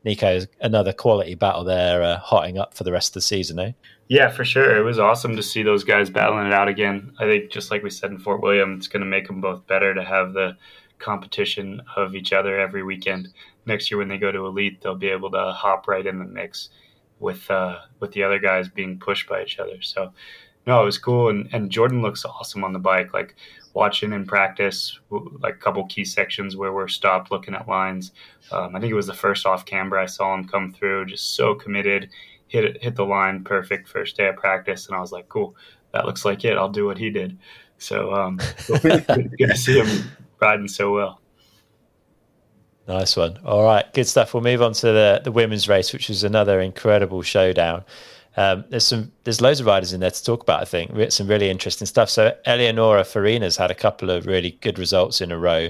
Nico, 0.03 0.41
another 0.61 0.93
quality 0.93 1.35
battle 1.35 1.63
there, 1.63 2.01
uh, 2.01 2.17
hotting 2.19 2.57
up 2.57 2.73
for 2.73 2.83
the 2.83 2.91
rest 2.91 3.09
of 3.09 3.13
the 3.15 3.21
season, 3.21 3.59
eh? 3.59 3.71
Yeah, 4.07 4.29
for 4.29 4.45
sure. 4.45 4.77
It 4.77 4.83
was 4.83 4.97
awesome 4.97 5.35
to 5.35 5.43
see 5.43 5.61
those 5.61 5.83
guys 5.83 6.09
battling 6.09 6.47
it 6.47 6.53
out 6.53 6.67
again. 6.67 7.13
I 7.19 7.25
think, 7.25 7.51
just 7.51 7.69
like 7.69 7.83
we 7.83 7.89
said 7.89 8.11
in 8.11 8.17
Fort 8.17 8.41
William, 8.41 8.75
it's 8.75 8.87
going 8.87 9.01
to 9.01 9.05
make 9.05 9.27
them 9.27 9.41
both 9.41 9.67
better 9.67 9.93
to 9.93 10.03
have 10.03 10.33
the 10.33 10.57
competition 10.97 11.81
of 11.95 12.15
each 12.15 12.33
other 12.33 12.59
every 12.59 12.83
weekend. 12.83 13.29
Next 13.65 13.91
year, 13.91 13.97
when 13.97 14.07
they 14.07 14.17
go 14.17 14.31
to 14.31 14.45
elite, 14.45 14.81
they'll 14.81 14.95
be 14.95 15.09
able 15.09 15.31
to 15.31 15.51
hop 15.51 15.87
right 15.87 16.05
in 16.05 16.19
the 16.19 16.25
mix 16.25 16.69
with 17.19 17.49
uh, 17.51 17.79
with 17.99 18.11
the 18.13 18.23
other 18.23 18.39
guys 18.39 18.69
being 18.69 18.99
pushed 18.99 19.27
by 19.27 19.43
each 19.43 19.59
other. 19.59 19.81
So, 19.81 20.13
no, 20.67 20.81
it 20.81 20.85
was 20.85 20.97
cool. 20.97 21.29
And 21.29 21.49
and 21.53 21.69
Jordan 21.69 22.01
looks 22.01 22.25
awesome 22.25 22.63
on 22.63 22.73
the 22.73 22.79
bike. 22.79 23.13
Like 23.13 23.35
watching 23.73 24.13
in 24.13 24.25
practice, 24.25 24.99
like 25.09 25.55
a 25.55 25.59
couple 25.59 25.85
key 25.87 26.05
sections 26.05 26.55
where 26.55 26.73
we're 26.73 26.87
stopped 26.87 27.31
looking 27.31 27.53
at 27.53 27.67
lines. 27.67 28.11
Um, 28.51 28.75
I 28.75 28.79
think 28.79 28.91
it 28.91 28.95
was 28.95 29.07
the 29.07 29.13
first 29.13 29.45
off 29.45 29.65
camber 29.65 29.97
I 29.97 30.05
saw 30.05 30.33
him 30.33 30.47
come 30.47 30.71
through, 30.71 31.05
just 31.05 31.35
so 31.35 31.55
committed, 31.55 32.09
hit 32.47 32.65
it, 32.65 32.83
hit 32.83 32.95
the 32.95 33.05
line 33.05 33.43
perfect 33.43 33.87
first 33.87 34.17
day 34.17 34.27
of 34.27 34.37
practice, 34.37 34.87
and 34.87 34.95
I 34.95 34.99
was 34.99 35.11
like, 35.11 35.29
cool, 35.29 35.55
that 35.93 36.05
looks 36.05 36.25
like 36.25 36.43
it. 36.45 36.57
I'll 36.57 36.69
do 36.69 36.85
what 36.85 36.97
he 36.97 37.09
did. 37.09 37.37
So 37.77 38.13
um, 38.13 38.39
good, 38.81 39.05
good 39.37 39.49
to 39.49 39.57
see 39.57 39.79
him 39.79 40.09
riding 40.39 40.67
so 40.67 40.93
well. 40.93 41.21
Nice 42.87 43.15
one. 43.15 43.37
All 43.45 43.63
right, 43.63 43.85
good 43.93 44.07
stuff. 44.07 44.33
We'll 44.33 44.41
move 44.41 44.63
on 44.63 44.73
to 44.73 44.87
the 44.87 45.21
the 45.23 45.31
women's 45.31 45.69
race, 45.69 45.93
which 45.93 46.09
was 46.09 46.23
another 46.23 46.59
incredible 46.59 47.21
showdown. 47.21 47.83
Um, 48.39 48.63
there's 48.69 48.85
some 48.85 49.11
there's 49.25 49.41
loads 49.41 49.59
of 49.59 49.65
riders 49.65 49.91
in 49.91 49.99
there 49.99 50.09
to 50.09 50.23
talk 50.23 50.41
about. 50.41 50.61
I 50.61 50.65
think 50.65 51.11
some 51.11 51.27
really 51.27 51.49
interesting 51.49 51.85
stuff. 51.85 52.09
So 52.09 52.33
Eleonora 52.45 53.03
Farina's 53.03 53.57
had 53.57 53.69
a 53.69 53.75
couple 53.75 54.09
of 54.09 54.27
really 54.27 54.51
good 54.61 54.79
results 54.79 55.19
in 55.19 55.33
a 55.33 55.37
row. 55.37 55.67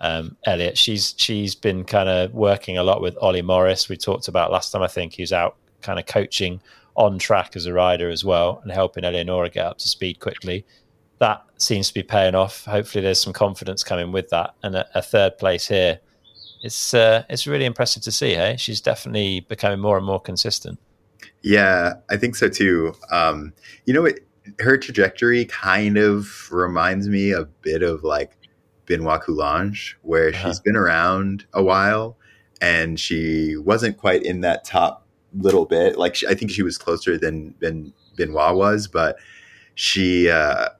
Um, 0.00 0.36
Elliot, 0.44 0.76
she's 0.76 1.14
she's 1.16 1.54
been 1.54 1.84
kind 1.84 2.08
of 2.08 2.34
working 2.34 2.76
a 2.78 2.82
lot 2.82 3.00
with 3.00 3.16
Ollie 3.22 3.42
Morris. 3.42 3.88
We 3.88 3.96
talked 3.96 4.26
about 4.26 4.50
last 4.50 4.72
time. 4.72 4.82
I 4.82 4.88
think 4.88 5.12
he's 5.12 5.32
out 5.32 5.54
kind 5.82 6.00
of 6.00 6.06
coaching 6.06 6.60
on 6.96 7.16
track 7.16 7.54
as 7.54 7.66
a 7.66 7.72
rider 7.72 8.10
as 8.10 8.24
well 8.24 8.58
and 8.64 8.72
helping 8.72 9.04
Eleonora 9.04 9.48
get 9.48 9.66
up 9.66 9.78
to 9.78 9.88
speed 9.88 10.18
quickly. 10.18 10.66
That 11.20 11.44
seems 11.58 11.86
to 11.88 11.94
be 11.94 12.02
paying 12.02 12.34
off. 12.34 12.64
Hopefully, 12.64 13.02
there's 13.04 13.20
some 13.20 13.32
confidence 13.32 13.84
coming 13.84 14.10
with 14.10 14.30
that, 14.30 14.54
and 14.64 14.74
a, 14.74 14.98
a 14.98 15.02
third 15.02 15.38
place 15.38 15.68
here. 15.68 16.00
It's 16.64 16.92
uh, 16.92 17.22
it's 17.28 17.46
really 17.46 17.66
impressive 17.66 18.02
to 18.02 18.10
see. 18.10 18.34
Hey, 18.34 18.56
she's 18.58 18.80
definitely 18.80 19.46
becoming 19.48 19.78
more 19.78 19.96
and 19.96 20.04
more 20.04 20.20
consistent. 20.20 20.80
Yeah, 21.42 21.94
I 22.10 22.16
think 22.16 22.36
so 22.36 22.48
too. 22.48 22.94
Um, 23.10 23.52
you 23.86 23.94
know, 23.94 24.04
it, 24.04 24.26
her 24.58 24.76
trajectory 24.76 25.44
kind 25.46 25.96
of 25.96 26.50
reminds 26.50 27.08
me 27.08 27.32
a 27.32 27.44
bit 27.44 27.82
of 27.82 28.04
like 28.04 28.36
Benoit 28.86 29.22
Coulanges, 29.22 29.94
where 30.02 30.28
uh-huh. 30.28 30.48
she's 30.48 30.60
been 30.60 30.76
around 30.76 31.46
a 31.52 31.62
while 31.62 32.16
and 32.60 33.00
she 33.00 33.56
wasn't 33.56 33.96
quite 33.96 34.22
in 34.22 34.42
that 34.42 34.64
top 34.64 35.06
little 35.34 35.64
bit. 35.64 35.96
Like 35.96 36.14
she, 36.14 36.26
I 36.26 36.34
think 36.34 36.50
she 36.50 36.62
was 36.62 36.76
closer 36.76 37.16
than 37.16 37.54
than 37.60 37.92
Benoit 38.16 38.56
was, 38.56 38.86
but 38.86 39.16
she. 39.74 40.30
Uh, 40.30 40.70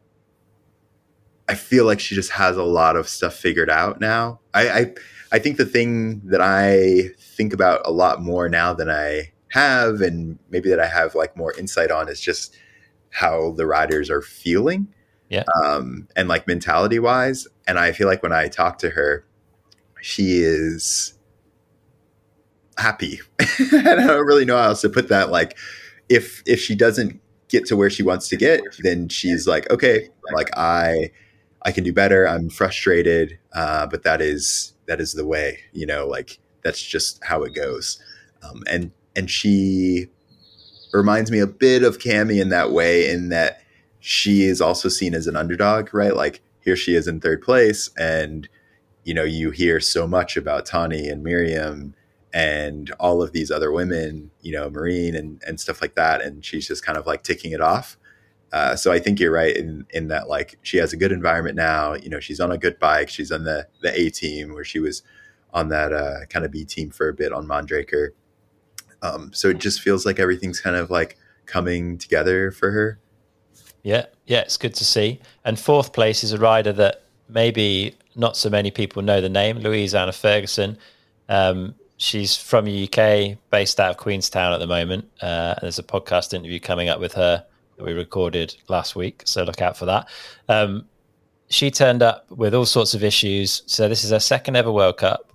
I 1.48 1.54
feel 1.54 1.84
like 1.84 1.98
she 1.98 2.14
just 2.14 2.30
has 2.30 2.56
a 2.56 2.62
lot 2.62 2.94
of 2.94 3.08
stuff 3.08 3.34
figured 3.34 3.70
out 3.70 4.00
now. 4.00 4.38
I, 4.54 4.70
I 4.70 4.94
I 5.32 5.38
think 5.40 5.56
the 5.56 5.66
thing 5.66 6.20
that 6.26 6.40
I 6.40 7.10
think 7.18 7.52
about 7.52 7.80
a 7.84 7.90
lot 7.90 8.22
more 8.22 8.48
now 8.48 8.72
than 8.72 8.88
I 8.88 9.32
have 9.50 10.00
and 10.00 10.38
maybe 10.50 10.70
that 10.70 10.80
I 10.80 10.86
have 10.86 11.14
like 11.14 11.36
more 11.36 11.52
insight 11.56 11.90
on 11.90 12.08
is 12.08 12.20
just 12.20 12.56
how 13.10 13.52
the 13.52 13.66
riders 13.66 14.10
are 14.10 14.22
feeling. 14.22 14.88
Yeah. 15.28 15.44
Um, 15.62 16.08
and 16.16 16.28
like 16.28 16.46
mentality 16.46 16.98
wise. 16.98 17.46
And 17.66 17.78
I 17.78 17.92
feel 17.92 18.08
like 18.08 18.22
when 18.22 18.32
I 18.32 18.48
talk 18.48 18.78
to 18.78 18.90
her, 18.90 19.24
she 20.00 20.38
is 20.38 21.14
happy. 22.78 23.20
and 23.72 24.00
I 24.00 24.06
don't 24.06 24.26
really 24.26 24.44
know 24.44 24.56
how 24.56 24.68
else 24.68 24.80
to 24.82 24.88
put 24.88 25.08
that. 25.08 25.30
Like 25.30 25.56
if 26.08 26.42
if 26.46 26.60
she 26.60 26.74
doesn't 26.74 27.20
get 27.48 27.66
to 27.66 27.76
where 27.76 27.90
she 27.90 28.02
wants 28.02 28.28
to 28.28 28.36
get, 28.36 28.60
then 28.80 29.08
she's 29.08 29.46
like, 29.46 29.70
okay, 29.70 30.08
like 30.32 30.50
I 30.56 31.10
I 31.62 31.72
can 31.72 31.84
do 31.84 31.92
better. 31.92 32.26
I'm 32.26 32.48
frustrated, 32.48 33.38
uh, 33.52 33.86
but 33.86 34.02
that 34.04 34.20
is 34.20 34.74
that 34.86 35.00
is 35.00 35.12
the 35.12 35.26
way, 35.26 35.58
you 35.72 35.86
know, 35.86 36.06
like 36.06 36.38
that's 36.62 36.82
just 36.82 37.22
how 37.24 37.42
it 37.42 37.54
goes. 37.54 38.02
Um, 38.42 38.62
and 38.68 38.90
and 39.20 39.30
she 39.30 40.06
reminds 40.94 41.30
me 41.30 41.40
a 41.40 41.46
bit 41.46 41.82
of 41.82 41.98
Cami 41.98 42.40
in 42.40 42.48
that 42.48 42.72
way, 42.72 43.10
in 43.10 43.28
that 43.28 43.60
she 44.00 44.44
is 44.44 44.62
also 44.62 44.88
seen 44.88 45.14
as 45.14 45.26
an 45.26 45.36
underdog, 45.36 45.92
right? 45.92 46.16
Like 46.16 46.40
here 46.62 46.74
she 46.74 46.94
is 46.94 47.06
in 47.06 47.20
third 47.20 47.42
place, 47.42 47.90
and 47.98 48.48
you 49.04 49.12
know 49.12 49.22
you 49.22 49.50
hear 49.50 49.78
so 49.78 50.08
much 50.08 50.38
about 50.38 50.66
Tahnée 50.66 51.12
and 51.12 51.24
Myriam 51.24 51.92
and 52.32 52.90
all 52.92 53.22
of 53.22 53.32
these 53.32 53.50
other 53.50 53.70
women, 53.70 54.30
you 54.40 54.52
know, 54.52 54.70
Marine 54.70 55.14
and 55.14 55.42
and 55.46 55.60
stuff 55.60 55.82
like 55.82 55.96
that, 55.96 56.22
and 56.22 56.42
she's 56.42 56.66
just 56.66 56.84
kind 56.84 56.96
of 56.96 57.06
like 57.06 57.22
ticking 57.22 57.52
it 57.52 57.60
off. 57.60 57.98
Uh, 58.52 58.74
so 58.74 58.90
I 58.90 59.00
think 59.00 59.20
you're 59.20 59.32
right 59.32 59.54
in 59.54 59.84
in 59.90 60.08
that 60.08 60.30
like 60.30 60.58
she 60.62 60.78
has 60.78 60.94
a 60.94 60.96
good 60.96 61.12
environment 61.12 61.56
now. 61.56 61.92
You 61.92 62.08
know, 62.08 62.20
she's 62.20 62.40
on 62.40 62.50
a 62.50 62.58
good 62.58 62.78
bike. 62.78 63.10
She's 63.10 63.30
on 63.30 63.44
the 63.44 63.68
the 63.82 63.92
A 64.00 64.08
team 64.08 64.54
where 64.54 64.64
she 64.64 64.80
was 64.80 65.02
on 65.52 65.68
that 65.68 65.92
uh, 65.92 66.24
kind 66.30 66.46
of 66.46 66.50
B 66.50 66.64
team 66.64 66.90
for 66.90 67.08
a 67.08 67.14
bit 67.14 67.34
on 67.34 67.46
Mondraker. 67.46 68.12
Um, 69.02 69.32
so 69.32 69.48
it 69.48 69.58
just 69.58 69.80
feels 69.80 70.04
like 70.04 70.18
everything's 70.18 70.60
kind 70.60 70.76
of 70.76 70.90
like 70.90 71.16
coming 71.46 71.98
together 71.98 72.50
for 72.50 72.70
her. 72.70 72.98
Yeah, 73.82 74.06
yeah, 74.26 74.40
it's 74.40 74.56
good 74.56 74.74
to 74.74 74.84
see. 74.84 75.20
And 75.44 75.58
fourth 75.58 75.92
place 75.92 76.22
is 76.22 76.32
a 76.32 76.38
rider 76.38 76.72
that 76.74 77.02
maybe 77.28 77.96
not 78.14 78.36
so 78.36 78.50
many 78.50 78.70
people 78.70 79.02
know 79.02 79.20
the 79.20 79.28
name, 79.28 79.58
Louise 79.58 79.94
Anna 79.94 80.12
Ferguson. 80.12 80.76
Um, 81.28 81.74
she's 81.96 82.36
from 82.36 82.64
the 82.66 82.84
UK, 82.84 83.38
based 83.50 83.80
out 83.80 83.90
of 83.90 83.96
Queenstown 83.96 84.52
at 84.52 84.58
the 84.58 84.66
moment. 84.66 85.08
Uh, 85.20 85.54
there's 85.60 85.78
a 85.78 85.82
podcast 85.82 86.34
interview 86.34 86.60
coming 86.60 86.88
up 86.88 87.00
with 87.00 87.14
her 87.14 87.44
that 87.76 87.84
we 87.84 87.92
recorded 87.92 88.54
last 88.68 88.96
week, 88.96 89.22
so 89.24 89.44
look 89.44 89.62
out 89.62 89.76
for 89.76 89.86
that. 89.86 90.08
Um, 90.48 90.84
she 91.48 91.70
turned 91.70 92.02
up 92.02 92.30
with 92.30 92.54
all 92.54 92.66
sorts 92.66 92.94
of 92.94 93.02
issues. 93.02 93.62
So 93.66 93.88
this 93.88 94.04
is 94.04 94.10
her 94.10 94.20
second 94.20 94.56
ever 94.56 94.70
World 94.70 94.98
Cup. 94.98 95.32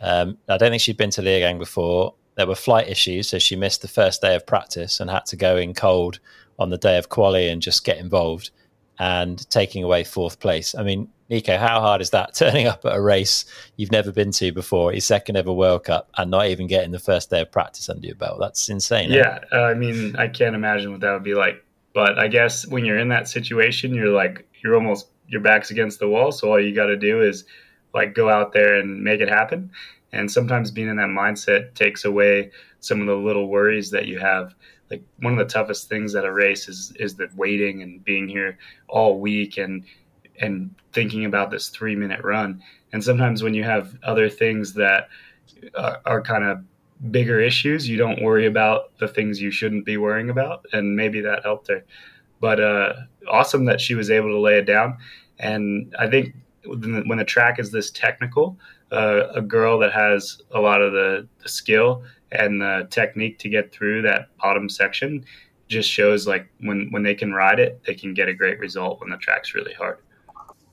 Um, 0.00 0.36
I 0.48 0.58
don't 0.58 0.70
think 0.70 0.82
she'd 0.82 0.98
been 0.98 1.10
to 1.10 1.22
Leogang 1.22 1.58
before 1.58 2.14
there 2.36 2.46
were 2.46 2.54
flight 2.54 2.88
issues, 2.88 3.28
so 3.28 3.38
she 3.38 3.56
missed 3.56 3.82
the 3.82 3.88
first 3.88 4.20
day 4.20 4.34
of 4.34 4.46
practice 4.46 5.00
and 5.00 5.10
had 5.10 5.26
to 5.26 5.36
go 5.36 5.56
in 5.56 5.74
cold 5.74 6.20
on 6.58 6.70
the 6.70 6.78
day 6.78 6.98
of 6.98 7.08
quali 7.08 7.48
and 7.48 7.60
just 7.60 7.84
get 7.84 7.98
involved 7.98 8.50
and 8.98 9.48
taking 9.50 9.82
away 9.82 10.04
fourth 10.04 10.40
place. 10.40 10.74
I 10.74 10.82
mean, 10.82 11.08
Nico, 11.28 11.58
how 11.58 11.80
hard 11.80 12.00
is 12.00 12.10
that 12.10 12.34
turning 12.34 12.66
up 12.66 12.84
at 12.84 12.94
a 12.94 13.00
race 13.00 13.44
you've 13.76 13.92
never 13.92 14.12
been 14.12 14.30
to 14.32 14.52
before, 14.52 14.92
your 14.92 15.00
second 15.00 15.36
ever 15.36 15.52
World 15.52 15.84
Cup, 15.84 16.10
and 16.16 16.30
not 16.30 16.46
even 16.46 16.66
getting 16.66 16.92
the 16.92 16.98
first 16.98 17.30
day 17.30 17.40
of 17.40 17.50
practice 17.50 17.88
under 17.88 18.06
your 18.06 18.16
belt? 18.16 18.38
That's 18.38 18.68
insane. 18.68 19.12
Eh? 19.12 19.16
Yeah, 19.16 19.40
uh, 19.52 19.64
I 19.64 19.74
mean, 19.74 20.16
I 20.16 20.28
can't 20.28 20.54
imagine 20.54 20.92
what 20.92 21.00
that 21.00 21.12
would 21.12 21.24
be 21.24 21.34
like. 21.34 21.62
But 21.94 22.18
I 22.18 22.28
guess 22.28 22.66
when 22.66 22.84
you're 22.84 22.98
in 22.98 23.08
that 23.08 23.26
situation, 23.28 23.94
you're 23.94 24.12
like, 24.12 24.46
you're 24.62 24.74
almost, 24.74 25.08
your 25.28 25.40
back's 25.40 25.70
against 25.70 25.98
the 25.98 26.08
wall. 26.08 26.30
So 26.30 26.50
all 26.50 26.60
you 26.60 26.74
got 26.74 26.86
to 26.86 26.96
do 26.96 27.22
is 27.22 27.44
like 27.94 28.14
go 28.14 28.28
out 28.28 28.52
there 28.52 28.74
and 28.74 29.02
make 29.02 29.20
it 29.20 29.28
happen. 29.28 29.70
And 30.12 30.30
sometimes 30.30 30.70
being 30.70 30.88
in 30.88 30.96
that 30.96 31.08
mindset 31.08 31.74
takes 31.74 32.04
away 32.04 32.50
some 32.80 33.00
of 33.00 33.06
the 33.06 33.16
little 33.16 33.48
worries 33.48 33.90
that 33.90 34.06
you 34.06 34.18
have 34.18 34.54
like 34.90 35.02
one 35.18 35.32
of 35.32 35.38
the 35.38 35.52
toughest 35.52 35.88
things 35.88 36.14
at 36.14 36.24
a 36.24 36.32
race 36.32 36.68
is 36.68 36.92
is 36.98 37.16
the 37.16 37.28
waiting 37.36 37.82
and 37.82 38.04
being 38.04 38.28
here 38.28 38.58
all 38.88 39.18
week 39.18 39.58
and 39.58 39.84
and 40.40 40.74
thinking 40.92 41.24
about 41.24 41.50
this 41.50 41.68
three 41.68 41.96
minute 41.96 42.22
run. 42.22 42.62
And 42.92 43.02
sometimes 43.02 43.42
when 43.42 43.54
you 43.54 43.64
have 43.64 43.96
other 44.02 44.28
things 44.28 44.74
that 44.74 45.08
are, 45.74 46.00
are 46.04 46.22
kind 46.22 46.44
of 46.44 46.62
bigger 47.10 47.40
issues, 47.40 47.88
you 47.88 47.96
don't 47.96 48.22
worry 48.22 48.46
about 48.46 48.96
the 48.98 49.08
things 49.08 49.40
you 49.40 49.50
shouldn't 49.50 49.84
be 49.84 49.96
worrying 49.96 50.30
about. 50.30 50.64
And 50.72 50.94
maybe 50.96 51.20
that 51.22 51.42
helped 51.42 51.68
her. 51.68 51.84
But 52.40 52.60
uh, 52.60 52.92
awesome 53.28 53.64
that 53.64 53.80
she 53.80 53.94
was 53.94 54.10
able 54.10 54.28
to 54.28 54.38
lay 54.38 54.58
it 54.58 54.66
down. 54.66 54.98
And 55.38 55.94
I 55.98 56.08
think 56.08 56.34
when 56.64 57.18
the 57.18 57.24
track 57.24 57.58
is 57.58 57.70
this 57.70 57.90
technical, 57.90 58.58
uh, 58.92 59.28
a 59.34 59.42
girl 59.42 59.78
that 59.78 59.92
has 59.92 60.40
a 60.52 60.60
lot 60.60 60.80
of 60.80 60.92
the, 60.92 61.26
the 61.42 61.48
skill 61.48 62.04
and 62.32 62.60
the 62.60 62.86
technique 62.90 63.38
to 63.40 63.48
get 63.48 63.72
through 63.72 64.02
that 64.02 64.28
bottom 64.42 64.68
section 64.68 65.24
just 65.68 65.90
shows 65.90 66.26
like 66.26 66.48
when 66.60 66.88
when 66.90 67.02
they 67.02 67.14
can 67.14 67.32
ride 67.32 67.58
it, 67.58 67.82
they 67.84 67.94
can 67.94 68.14
get 68.14 68.28
a 68.28 68.34
great 68.34 68.58
result 68.58 69.00
when 69.00 69.10
the 69.10 69.16
track's 69.16 69.54
really 69.54 69.74
hard. 69.74 69.98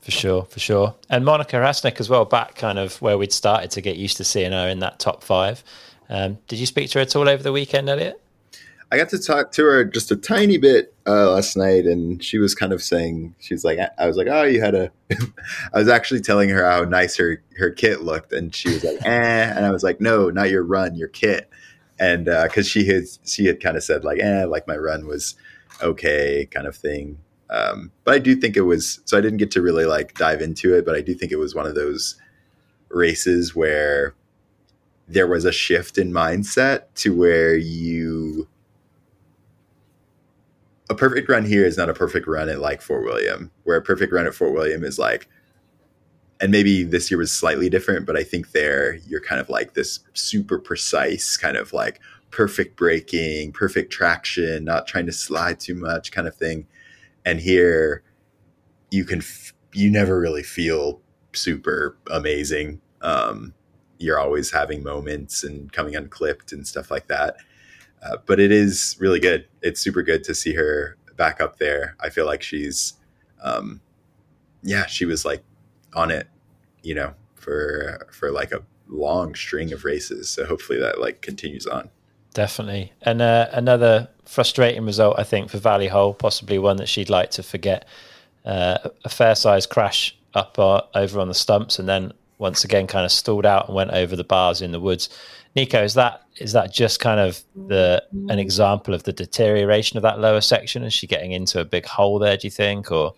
For 0.00 0.10
sure, 0.10 0.44
for 0.44 0.60
sure. 0.60 0.94
And 1.08 1.24
Monika 1.24 1.52
Hrastnik 1.52 1.98
as 1.98 2.10
well, 2.10 2.26
back 2.26 2.56
kind 2.56 2.78
of 2.78 3.00
where 3.00 3.16
we'd 3.16 3.32
started 3.32 3.70
to 3.72 3.80
get 3.80 3.96
used 3.96 4.18
to 4.18 4.24
seeing 4.24 4.52
her 4.52 4.68
in 4.68 4.80
that 4.80 4.98
top 4.98 5.24
five. 5.24 5.64
Um, 6.10 6.38
did 6.46 6.58
you 6.58 6.66
speak 6.66 6.90
to 6.90 6.98
her 6.98 7.02
at 7.02 7.16
all 7.16 7.28
over 7.28 7.42
the 7.42 7.52
weekend, 7.52 7.88
Elliot? 7.88 8.20
I 8.94 8.96
got 8.96 9.08
to 9.08 9.18
talk 9.18 9.50
to 9.52 9.64
her 9.64 9.84
just 9.84 10.12
a 10.12 10.16
tiny 10.16 10.56
bit 10.56 10.94
uh, 11.04 11.32
last 11.32 11.56
night, 11.56 11.84
and 11.84 12.22
she 12.22 12.38
was 12.38 12.54
kind 12.54 12.72
of 12.72 12.80
saying, 12.80 13.34
she 13.40 13.52
was 13.52 13.64
like, 13.64 13.80
I 13.98 14.06
was 14.06 14.16
like, 14.16 14.28
oh, 14.30 14.44
you 14.44 14.60
had 14.60 14.76
a. 14.76 14.92
I 15.74 15.78
was 15.78 15.88
actually 15.88 16.20
telling 16.20 16.48
her 16.50 16.64
how 16.64 16.84
nice 16.84 17.16
her 17.16 17.42
her 17.58 17.72
kit 17.72 18.02
looked, 18.02 18.32
and 18.32 18.54
she 18.54 18.68
was 18.68 18.84
like, 18.84 19.04
eh, 19.04 19.52
and 19.56 19.66
I 19.66 19.72
was 19.72 19.82
like, 19.82 20.00
no, 20.00 20.30
not 20.30 20.48
your 20.48 20.62
run, 20.62 20.94
your 20.94 21.08
kit, 21.08 21.50
and 21.98 22.26
because 22.26 22.66
uh, 22.66 22.70
she 22.70 22.86
had 22.86 23.02
she 23.24 23.46
had 23.46 23.60
kind 23.60 23.76
of 23.76 23.82
said 23.82 24.04
like, 24.04 24.20
eh, 24.20 24.44
like 24.44 24.68
my 24.68 24.76
run 24.76 25.08
was 25.08 25.34
okay, 25.82 26.46
kind 26.46 26.68
of 26.68 26.76
thing. 26.76 27.18
Um, 27.50 27.90
but 28.04 28.14
I 28.14 28.20
do 28.20 28.36
think 28.36 28.56
it 28.56 28.60
was 28.60 29.00
so 29.06 29.18
I 29.18 29.20
didn't 29.20 29.38
get 29.38 29.50
to 29.52 29.60
really 29.60 29.86
like 29.86 30.14
dive 30.14 30.40
into 30.40 30.72
it, 30.72 30.86
but 30.86 30.94
I 30.94 31.00
do 31.00 31.14
think 31.14 31.32
it 31.32 31.38
was 31.38 31.52
one 31.52 31.66
of 31.66 31.74
those 31.74 32.14
races 32.90 33.56
where 33.56 34.14
there 35.08 35.26
was 35.26 35.44
a 35.44 35.52
shift 35.52 35.98
in 35.98 36.12
mindset 36.12 36.84
to 36.94 37.12
where 37.12 37.56
you 37.56 38.46
a 40.90 40.94
perfect 40.94 41.28
run 41.28 41.44
here 41.44 41.64
is 41.64 41.76
not 41.76 41.88
a 41.88 41.94
perfect 41.94 42.26
run 42.26 42.48
at 42.48 42.60
like 42.60 42.82
Fort 42.82 43.04
William, 43.04 43.50
where 43.64 43.76
a 43.76 43.82
perfect 43.82 44.12
run 44.12 44.26
at 44.26 44.34
Fort 44.34 44.52
William 44.52 44.84
is 44.84 44.98
like, 44.98 45.28
and 46.40 46.50
maybe 46.52 46.82
this 46.82 47.10
year 47.10 47.18
was 47.18 47.32
slightly 47.32 47.70
different, 47.70 48.06
but 48.06 48.16
I 48.16 48.22
think 48.22 48.52
there 48.52 48.96
you're 49.06 49.20
kind 49.20 49.40
of 49.40 49.48
like 49.48 49.74
this 49.74 50.00
super 50.12 50.58
precise 50.58 51.36
kind 51.36 51.56
of 51.56 51.72
like 51.72 52.00
perfect 52.30 52.76
braking, 52.76 53.52
perfect 53.52 53.92
traction, 53.92 54.64
not 54.64 54.86
trying 54.86 55.06
to 55.06 55.12
slide 55.12 55.60
too 55.60 55.74
much 55.74 56.12
kind 56.12 56.26
of 56.26 56.34
thing. 56.34 56.66
And 57.24 57.40
here 57.40 58.02
you 58.90 59.04
can, 59.04 59.20
f- 59.20 59.54
you 59.72 59.90
never 59.90 60.18
really 60.20 60.42
feel 60.42 61.00
super 61.32 61.96
amazing. 62.10 62.80
Um, 63.00 63.54
you're 63.98 64.18
always 64.18 64.50
having 64.50 64.82
moments 64.82 65.44
and 65.44 65.72
coming 65.72 65.96
unclipped 65.96 66.52
and 66.52 66.66
stuff 66.66 66.90
like 66.90 67.06
that. 67.06 67.36
Uh, 68.04 68.18
but 68.26 68.38
it 68.38 68.52
is 68.52 68.96
really 69.00 69.20
good. 69.20 69.46
It's 69.62 69.80
super 69.80 70.02
good 70.02 70.24
to 70.24 70.34
see 70.34 70.54
her 70.54 70.96
back 71.16 71.40
up 71.40 71.58
there. 71.58 71.96
I 72.00 72.10
feel 72.10 72.26
like 72.26 72.42
she's, 72.42 72.94
um, 73.42 73.80
yeah, 74.62 74.86
she 74.86 75.04
was 75.04 75.24
like 75.24 75.42
on 75.94 76.10
it, 76.10 76.28
you 76.82 76.94
know, 76.94 77.14
for 77.34 78.06
for 78.12 78.30
like 78.30 78.52
a 78.52 78.62
long 78.88 79.34
string 79.34 79.72
of 79.72 79.84
races. 79.84 80.28
So 80.28 80.44
hopefully 80.44 80.78
that 80.80 81.00
like 81.00 81.22
continues 81.22 81.66
on. 81.66 81.90
Definitely, 82.34 82.92
and 83.02 83.22
uh, 83.22 83.48
another 83.52 84.08
frustrating 84.26 84.84
result, 84.84 85.18
I 85.18 85.22
think, 85.22 85.50
for 85.50 85.58
Vali 85.58 85.88
Höll, 85.88 86.18
possibly 86.18 86.58
one 86.58 86.76
that 86.78 86.88
she'd 86.88 87.10
like 87.10 87.30
to 87.32 87.42
forget. 87.42 87.86
Uh, 88.44 88.90
a 89.04 89.08
fair 89.08 89.34
sized 89.34 89.70
crash 89.70 90.16
up 90.34 90.58
uh, 90.58 90.82
over 90.94 91.20
on 91.20 91.28
the 91.28 91.34
stumps, 91.34 91.78
and 91.78 91.88
then 91.88 92.12
once 92.38 92.64
again 92.64 92.86
kind 92.86 93.04
of 93.04 93.12
stalled 93.12 93.46
out 93.46 93.68
and 93.68 93.76
went 93.76 93.92
over 93.92 94.16
the 94.16 94.24
bars 94.24 94.60
in 94.60 94.72
the 94.72 94.80
woods. 94.80 95.08
Nico, 95.54 95.82
is 95.82 95.94
that 95.94 96.22
is 96.38 96.52
that 96.52 96.72
just 96.72 96.98
kind 96.98 97.20
of 97.20 97.42
the 97.54 98.02
an 98.28 98.38
example 98.38 98.92
of 98.92 99.04
the 99.04 99.12
deterioration 99.12 99.96
of 99.96 100.02
that 100.02 100.18
lower 100.18 100.40
section? 100.40 100.82
Is 100.82 100.92
she 100.92 101.06
getting 101.06 101.32
into 101.32 101.60
a 101.60 101.64
big 101.64 101.86
hole 101.86 102.18
there? 102.18 102.36
Do 102.36 102.46
you 102.46 102.50
think, 102.50 102.90
or? 102.90 103.14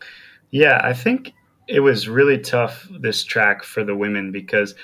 Yeah, 0.50 0.80
I 0.84 0.92
think 0.92 1.32
it 1.66 1.80
was 1.80 2.08
really 2.08 2.38
tough 2.38 2.86
this 3.00 3.24
track 3.24 3.64
for 3.64 3.82
the 3.82 3.96
women 3.96 4.32
because, 4.32 4.74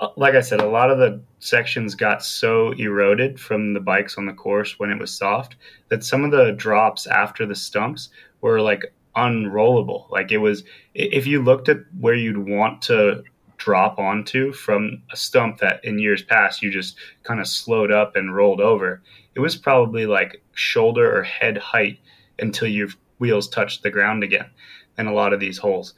uh, 0.00 0.08
like 0.16 0.34
I 0.34 0.40
said, 0.40 0.60
a 0.60 0.68
lot 0.68 0.90
of 0.90 0.98
the 0.98 1.20
sections 1.38 1.94
got 1.94 2.24
so 2.24 2.72
eroded 2.72 3.38
from 3.38 3.74
the 3.74 3.80
bikes 3.80 4.16
on 4.16 4.26
the 4.26 4.32
course 4.32 4.78
when 4.78 4.90
it 4.90 4.98
was 4.98 5.16
soft 5.16 5.56
that 5.90 6.04
some 6.04 6.24
of 6.24 6.30
the 6.30 6.52
drops 6.52 7.06
after 7.06 7.44
the 7.46 7.54
stumps 7.54 8.08
were 8.40 8.60
like 8.60 8.92
unrollable. 9.14 10.10
Like 10.10 10.32
it 10.32 10.38
was, 10.38 10.64
if 10.94 11.26
you 11.26 11.42
looked 11.42 11.68
at 11.68 11.78
where 12.00 12.14
you'd 12.14 12.48
want 12.48 12.82
to 12.82 13.22
drop 13.64 13.98
onto 13.98 14.52
from 14.52 15.02
a 15.10 15.16
stump 15.16 15.56
that 15.58 15.82
in 15.84 15.98
years 15.98 16.22
past 16.22 16.62
you 16.62 16.70
just 16.70 16.98
kind 17.22 17.40
of 17.40 17.46
slowed 17.46 17.90
up 17.90 18.14
and 18.14 18.36
rolled 18.36 18.60
over. 18.60 19.00
It 19.34 19.40
was 19.40 19.56
probably 19.56 20.04
like 20.04 20.42
shoulder 20.52 21.16
or 21.16 21.22
head 21.22 21.56
height 21.56 21.98
until 22.38 22.68
your 22.68 22.88
wheels 23.18 23.48
touched 23.48 23.82
the 23.82 23.90
ground 23.90 24.22
again 24.22 24.50
in 24.98 25.06
a 25.06 25.14
lot 25.14 25.32
of 25.32 25.40
these 25.40 25.56
holes. 25.56 25.94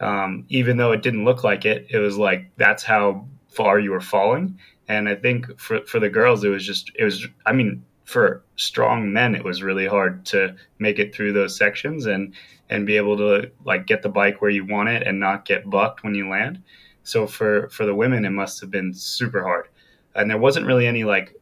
Um, 0.00 0.46
even 0.48 0.78
though 0.78 0.92
it 0.92 1.02
didn't 1.02 1.26
look 1.26 1.44
like 1.44 1.66
it, 1.66 1.86
it 1.90 1.98
was 1.98 2.16
like 2.16 2.50
that's 2.56 2.82
how 2.82 3.26
far 3.50 3.78
you 3.78 3.90
were 3.90 4.00
falling. 4.00 4.58
And 4.88 5.06
I 5.06 5.14
think 5.14 5.60
for, 5.60 5.84
for 5.84 6.00
the 6.00 6.08
girls, 6.08 6.42
it 6.42 6.48
was 6.48 6.66
just, 6.66 6.90
it 6.98 7.04
was, 7.04 7.28
I 7.44 7.52
mean, 7.52 7.84
for 8.06 8.42
strong 8.56 9.12
men, 9.12 9.34
it 9.34 9.44
was 9.44 9.62
really 9.62 9.86
hard 9.86 10.24
to 10.26 10.56
make 10.78 10.98
it 10.98 11.14
through 11.14 11.34
those 11.34 11.54
sections 11.54 12.06
and, 12.06 12.34
and 12.70 12.86
be 12.86 12.96
able 12.96 13.18
to 13.18 13.50
like 13.66 13.86
get 13.86 14.00
the 14.00 14.08
bike 14.08 14.40
where 14.40 14.50
you 14.50 14.64
want 14.64 14.88
it 14.88 15.06
and 15.06 15.20
not 15.20 15.44
get 15.44 15.68
bucked 15.68 16.02
when 16.02 16.14
you 16.14 16.26
land. 16.30 16.62
So 17.02 17.26
for 17.26 17.68
for 17.70 17.86
the 17.86 17.94
women, 17.94 18.24
it 18.24 18.30
must 18.30 18.60
have 18.60 18.70
been 18.70 18.92
super 18.92 19.42
hard, 19.42 19.68
and 20.14 20.30
there 20.30 20.38
wasn't 20.38 20.66
really 20.66 20.86
any 20.86 21.04
like 21.04 21.34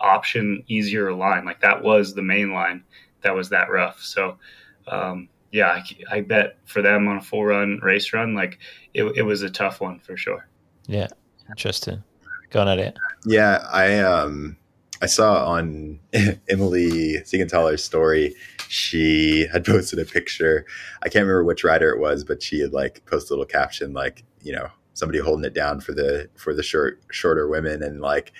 option 0.00 0.62
easier 0.66 1.12
line. 1.12 1.44
Like 1.44 1.60
that 1.60 1.82
was 1.82 2.14
the 2.14 2.22
main 2.22 2.52
line 2.52 2.84
that 3.22 3.34
was 3.34 3.48
that 3.50 3.70
rough. 3.70 4.00
So 4.02 4.38
um, 4.86 5.28
yeah, 5.50 5.68
I, 5.68 6.16
I, 6.16 6.20
bet 6.20 6.58
for 6.66 6.82
them 6.82 7.08
on 7.08 7.16
a 7.16 7.22
full 7.22 7.44
run 7.44 7.80
race 7.82 8.12
run, 8.12 8.34
like 8.34 8.58
it, 8.92 9.04
it 9.16 9.22
was 9.22 9.42
a 9.42 9.50
tough 9.50 9.80
one 9.80 9.98
for 10.00 10.16
sure. 10.16 10.46
Yeah, 10.86 11.08
interesting. 11.48 12.02
Going 12.50 12.68
at 12.68 12.78
it. 12.78 12.98
Yeah, 13.24 13.66
I 13.72 13.98
um 14.00 14.56
I 15.02 15.06
saw 15.06 15.46
on 15.46 16.00
Emilie 16.48 17.22
Siegenthaler's 17.24 17.82
story, 17.82 18.34
she 18.68 19.46
had 19.52 19.64
posted 19.64 19.98
a 19.98 20.04
picture. 20.04 20.66
I 21.02 21.08
can't 21.08 21.22
remember 21.22 21.44
which 21.44 21.64
rider 21.64 21.90
it 21.90 22.00
was, 22.00 22.24
but 22.24 22.42
she 22.42 22.60
had 22.60 22.72
like 22.72 23.04
posted 23.06 23.30
a 23.30 23.34
little 23.34 23.46
caption 23.46 23.92
like, 23.92 24.24
you 24.42 24.52
know, 24.52 24.68
somebody 24.94 25.18
holding 25.18 25.44
it 25.44 25.54
down 25.54 25.80
for 25.80 25.92
the 25.92 26.28
for 26.36 26.54
the 26.54 26.62
short 26.62 27.02
shorter 27.10 27.46
women 27.48 27.82
and 27.82 28.00
like 28.00 28.32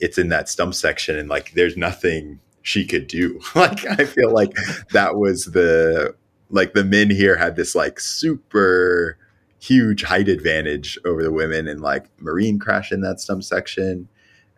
it's 0.00 0.18
in 0.18 0.28
that 0.28 0.48
stump 0.48 0.74
section 0.74 1.16
and 1.16 1.28
like 1.28 1.52
there's 1.52 1.76
nothing 1.76 2.38
she 2.62 2.84
could 2.84 3.06
do 3.06 3.40
like 3.54 3.86
i 3.86 4.04
feel 4.04 4.30
like 4.30 4.52
that 4.90 5.16
was 5.16 5.46
the 5.46 6.14
like 6.50 6.74
the 6.74 6.84
men 6.84 7.08
here 7.08 7.36
had 7.36 7.56
this 7.56 7.74
like 7.74 7.98
super 7.98 9.16
huge 9.58 10.02
height 10.02 10.28
advantage 10.28 10.98
over 11.04 11.22
the 11.22 11.32
women 11.32 11.68
and 11.68 11.80
like 11.80 12.06
marine 12.20 12.58
crashed 12.58 12.92
in 12.92 13.00
that 13.00 13.20
stump 13.20 13.42
section 13.42 14.08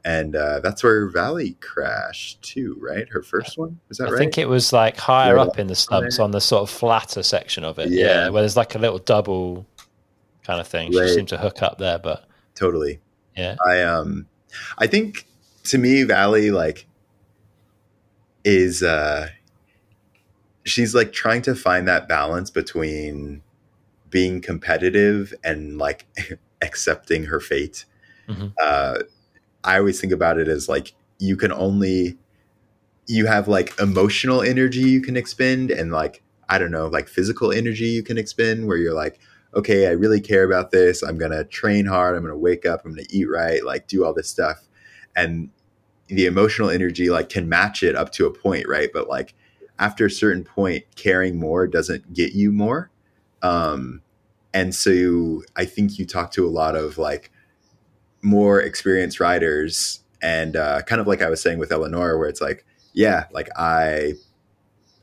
and 0.06 0.36
uh, 0.36 0.60
that's 0.60 0.84
where 0.84 1.08
Vali 1.08 1.52
crashed 1.62 2.42
too, 2.42 2.76
right? 2.78 3.08
Her 3.08 3.22
first 3.22 3.56
one 3.56 3.80
was 3.88 3.96
that 3.98 4.08
I 4.08 4.10
right? 4.10 4.16
I 4.16 4.18
think 4.18 4.36
it 4.36 4.48
was 4.48 4.70
like 4.70 4.98
higher 4.98 5.38
up 5.38 5.58
in 5.58 5.66
the 5.66 5.74
stumps 5.74 6.18
on 6.18 6.30
the 6.30 6.42
sort 6.42 6.62
of 6.62 6.68
flatter 6.68 7.22
section 7.22 7.64
of 7.64 7.78
it. 7.78 7.88
Yeah. 7.88 8.06
yeah, 8.06 8.28
where 8.28 8.42
there's 8.42 8.56
like 8.56 8.74
a 8.74 8.78
little 8.78 8.98
double 8.98 9.66
kind 10.44 10.60
of 10.60 10.68
thing. 10.68 10.92
Right. 10.92 11.08
She 11.08 11.14
seemed 11.14 11.28
to 11.28 11.38
hook 11.38 11.62
up 11.62 11.78
there, 11.78 11.98
but 11.98 12.26
totally. 12.54 13.00
Yeah. 13.36 13.56
I 13.64 13.82
um 13.82 14.26
I 14.78 14.86
think 14.86 15.26
to 15.64 15.78
me 15.78 16.04
Vali 16.04 16.50
like 16.50 16.86
is 18.44 18.82
uh 18.82 19.28
she's 20.64 20.94
like 20.94 21.12
trying 21.12 21.42
to 21.42 21.54
find 21.54 21.88
that 21.88 22.08
balance 22.08 22.50
between 22.50 23.42
being 24.10 24.40
competitive 24.40 25.34
and 25.42 25.78
like 25.78 26.06
accepting 26.62 27.24
her 27.24 27.40
fate. 27.40 27.84
Mm-hmm. 28.28 28.48
Uh 28.62 28.98
I 29.64 29.78
always 29.78 30.00
think 30.00 30.12
about 30.12 30.38
it 30.38 30.46
as 30.48 30.68
like 30.68 30.92
you 31.18 31.36
can 31.36 31.52
only 31.52 32.18
you 33.06 33.26
have 33.26 33.48
like 33.48 33.78
emotional 33.80 34.42
energy 34.42 34.80
you 34.80 35.00
can 35.00 35.16
expend 35.16 35.70
and 35.70 35.90
like 35.90 36.22
I 36.48 36.58
don't 36.58 36.70
know, 36.70 36.88
like 36.88 37.08
physical 37.08 37.52
energy 37.52 37.86
you 37.86 38.02
can 38.02 38.18
expend 38.18 38.66
where 38.66 38.76
you're 38.76 38.94
like, 38.94 39.18
okay, 39.54 39.86
I 39.86 39.90
really 39.92 40.20
care 40.20 40.44
about 40.44 40.70
this. 40.70 41.02
I'm 41.02 41.18
going 41.18 41.30
to 41.30 41.44
train 41.44 41.86
hard. 41.86 42.16
I'm 42.16 42.22
going 42.22 42.32
to 42.32 42.38
wake 42.38 42.66
up. 42.66 42.82
I'm 42.84 42.94
going 42.94 43.04
to 43.04 43.16
eat 43.16 43.28
right, 43.28 43.64
like 43.64 43.86
do 43.86 44.04
all 44.04 44.14
this 44.14 44.28
stuff. 44.28 44.68
And 45.16 45.50
the 46.08 46.26
emotional 46.26 46.70
energy 46.70 47.08
like 47.08 47.28
can 47.28 47.48
match 47.48 47.82
it 47.82 47.96
up 47.96 48.12
to 48.12 48.26
a 48.26 48.32
point, 48.32 48.68
right? 48.68 48.90
But 48.92 49.08
like 49.08 49.34
after 49.78 50.06
a 50.06 50.10
certain 50.10 50.44
point, 50.44 50.84
caring 50.96 51.38
more 51.38 51.66
doesn't 51.66 52.12
get 52.12 52.32
you 52.32 52.52
more. 52.52 52.90
Um, 53.42 54.02
and 54.52 54.74
so 54.74 55.42
I 55.56 55.64
think 55.64 55.98
you 55.98 56.06
talk 56.06 56.30
to 56.32 56.46
a 56.46 56.50
lot 56.50 56.76
of 56.76 56.98
like 56.98 57.30
more 58.22 58.60
experienced 58.60 59.20
riders 59.20 60.00
and 60.22 60.56
uh, 60.56 60.82
kind 60.82 61.00
of 61.00 61.06
like 61.06 61.22
I 61.22 61.28
was 61.28 61.42
saying 61.42 61.58
with 61.58 61.72
Eleanor, 61.72 62.18
where 62.18 62.28
it's 62.28 62.40
like, 62.40 62.64
yeah, 62.92 63.24
like 63.32 63.48
I, 63.56 64.14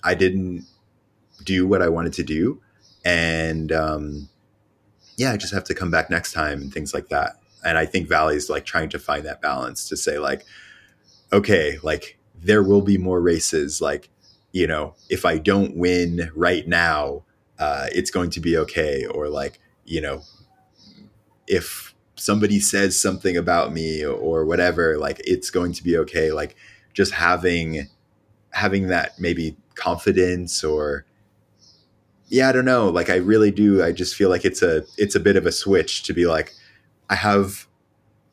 I 0.04 0.16
didn't 0.16 0.66
do 1.43 1.68
what 1.68 1.82
I 1.82 1.89
wanted 1.89 2.14
to 2.14 2.24
do. 2.24 2.62
And, 3.04 3.72
um, 3.72 4.30
yeah, 5.22 5.32
I 5.32 5.38
just 5.38 5.53
have 5.53 5.63
to 5.65 5.76
come 5.76 5.91
back 5.91 6.09
next 6.09 6.34
time 6.34 6.61
and 6.61 6.74
things 6.74 6.95
like 6.95 7.09
that. 7.09 7.34
And 7.63 7.78
I 7.78 7.86
think 7.86 8.09
Vali's 8.09 8.49
like 8.49 8.65
trying 8.65 8.89
to 8.89 8.97
find 8.97 9.24
that 9.26 9.39
balance 9.39 9.88
to 9.89 9.95
say 9.95 10.17
like, 10.17 10.43
okay, 11.32 11.78
like 11.84 12.17
there 12.36 12.63
will 12.63 12.82
be 12.82 12.97
more 12.97 13.22
races. 13.22 13.80
Like, 13.80 14.09
you 14.51 14.65
know, 14.65 14.95
if 15.09 15.24
I 15.24 15.38
don't 15.38 15.78
win 15.78 16.32
right 16.36 16.67
now, 16.67 17.24
uh, 17.59 17.86
it's 17.91 18.09
going 18.09 18.32
to 18.32 18.39
be 18.39 18.57
okay. 18.57 19.05
Or 19.05 19.30
like, 19.30 19.59
you 19.86 20.01
know, 20.01 20.24
if 21.45 21.93
somebody 22.15 22.59
says 22.59 22.99
something 22.99 23.38
about 23.38 23.72
me 23.72 24.03
or 24.03 24.43
whatever, 24.43 24.97
like 24.97 25.22
it's 25.24 25.51
going 25.51 25.74
to 25.74 25.84
be 25.84 25.97
okay. 25.97 26.32
Like 26.32 26.55
just 26.93 27.13
having 27.13 27.89
having 28.49 28.88
that 28.88 29.19
maybe 29.19 29.55
confidence 29.76 30.63
or 30.63 31.05
yeah, 32.32 32.47
I 32.47 32.53
don't 32.53 32.65
know. 32.65 32.88
Like 32.88 33.09
I 33.09 33.17
really 33.17 33.51
do. 33.51 33.84
I 33.84 33.91
just 33.91 34.15
feel 34.15 34.29
like 34.29 34.45
it's 34.45 34.61
a 34.61 34.84
it's 34.97 35.15
a 35.15 35.19
bit 35.19 35.36
of 35.36 35.45
a 35.45 35.51
switch 35.51 36.03
to 36.03 36.13
be 36.13 36.25
like, 36.25 36.53
I 37.09 37.15
have 37.15 37.67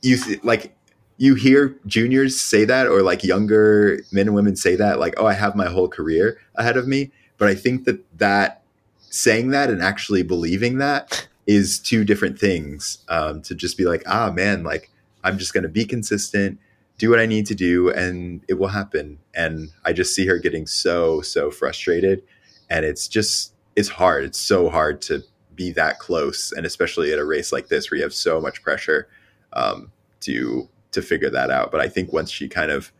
you 0.02 0.16
th- 0.16 0.44
like 0.44 0.72
you 1.16 1.34
hear 1.34 1.76
juniors 1.84 2.40
say 2.40 2.64
that 2.64 2.86
or 2.86 3.02
like 3.02 3.24
younger 3.24 3.98
men 4.12 4.28
and 4.28 4.36
women 4.36 4.54
say 4.54 4.76
that 4.76 5.00
like, 5.00 5.14
oh, 5.16 5.26
I 5.26 5.32
have 5.32 5.56
my 5.56 5.66
whole 5.66 5.88
career 5.88 6.38
ahead 6.54 6.76
of 6.76 6.86
me. 6.86 7.10
But 7.38 7.48
I 7.48 7.56
think 7.56 7.86
that 7.86 8.00
that 8.18 8.62
saying 9.00 9.50
that 9.50 9.68
and 9.68 9.82
actually 9.82 10.22
believing 10.22 10.78
that 10.78 11.26
is 11.48 11.80
two 11.80 12.04
different 12.04 12.38
things. 12.38 12.98
Um, 13.08 13.42
to 13.42 13.54
just 13.56 13.76
be 13.76 13.84
like, 13.84 14.04
ah, 14.06 14.30
man, 14.30 14.62
like 14.62 14.92
I'm 15.24 15.38
just 15.38 15.52
to 15.54 15.68
be 15.68 15.84
consistent, 15.84 16.60
do 16.98 17.10
what 17.10 17.18
I 17.18 17.26
need 17.26 17.46
to 17.46 17.54
do, 17.56 17.90
and 17.90 18.44
it 18.46 18.60
will 18.60 18.68
happen. 18.68 19.18
And 19.34 19.70
I 19.84 19.92
just 19.92 20.14
see 20.14 20.26
her 20.28 20.38
getting 20.38 20.68
so 20.68 21.20
so 21.20 21.50
frustrated, 21.50 22.22
and 22.70 22.84
it's 22.84 23.08
just 23.08 23.54
it's 23.78 23.88
hard. 23.88 24.24
It's 24.24 24.40
so 24.40 24.68
hard 24.68 25.00
to 25.02 25.22
be 25.54 25.70
that 25.72 26.00
close, 26.00 26.50
and 26.50 26.66
especially 26.66 27.12
at 27.12 27.18
a 27.20 27.24
race 27.24 27.52
like 27.52 27.68
this 27.68 27.90
where 27.90 27.98
you 27.98 28.02
have 28.02 28.12
so 28.12 28.40
much 28.40 28.60
pressure 28.60 29.08
um, 29.52 29.92
to 30.22 30.68
to 30.90 31.00
figure 31.00 31.30
that 31.30 31.48
out. 31.50 31.70
But 31.70 31.80
I 31.80 31.88
think 31.88 32.12
once 32.12 32.28
she 32.28 32.48
kind 32.48 32.72
of 32.72 32.90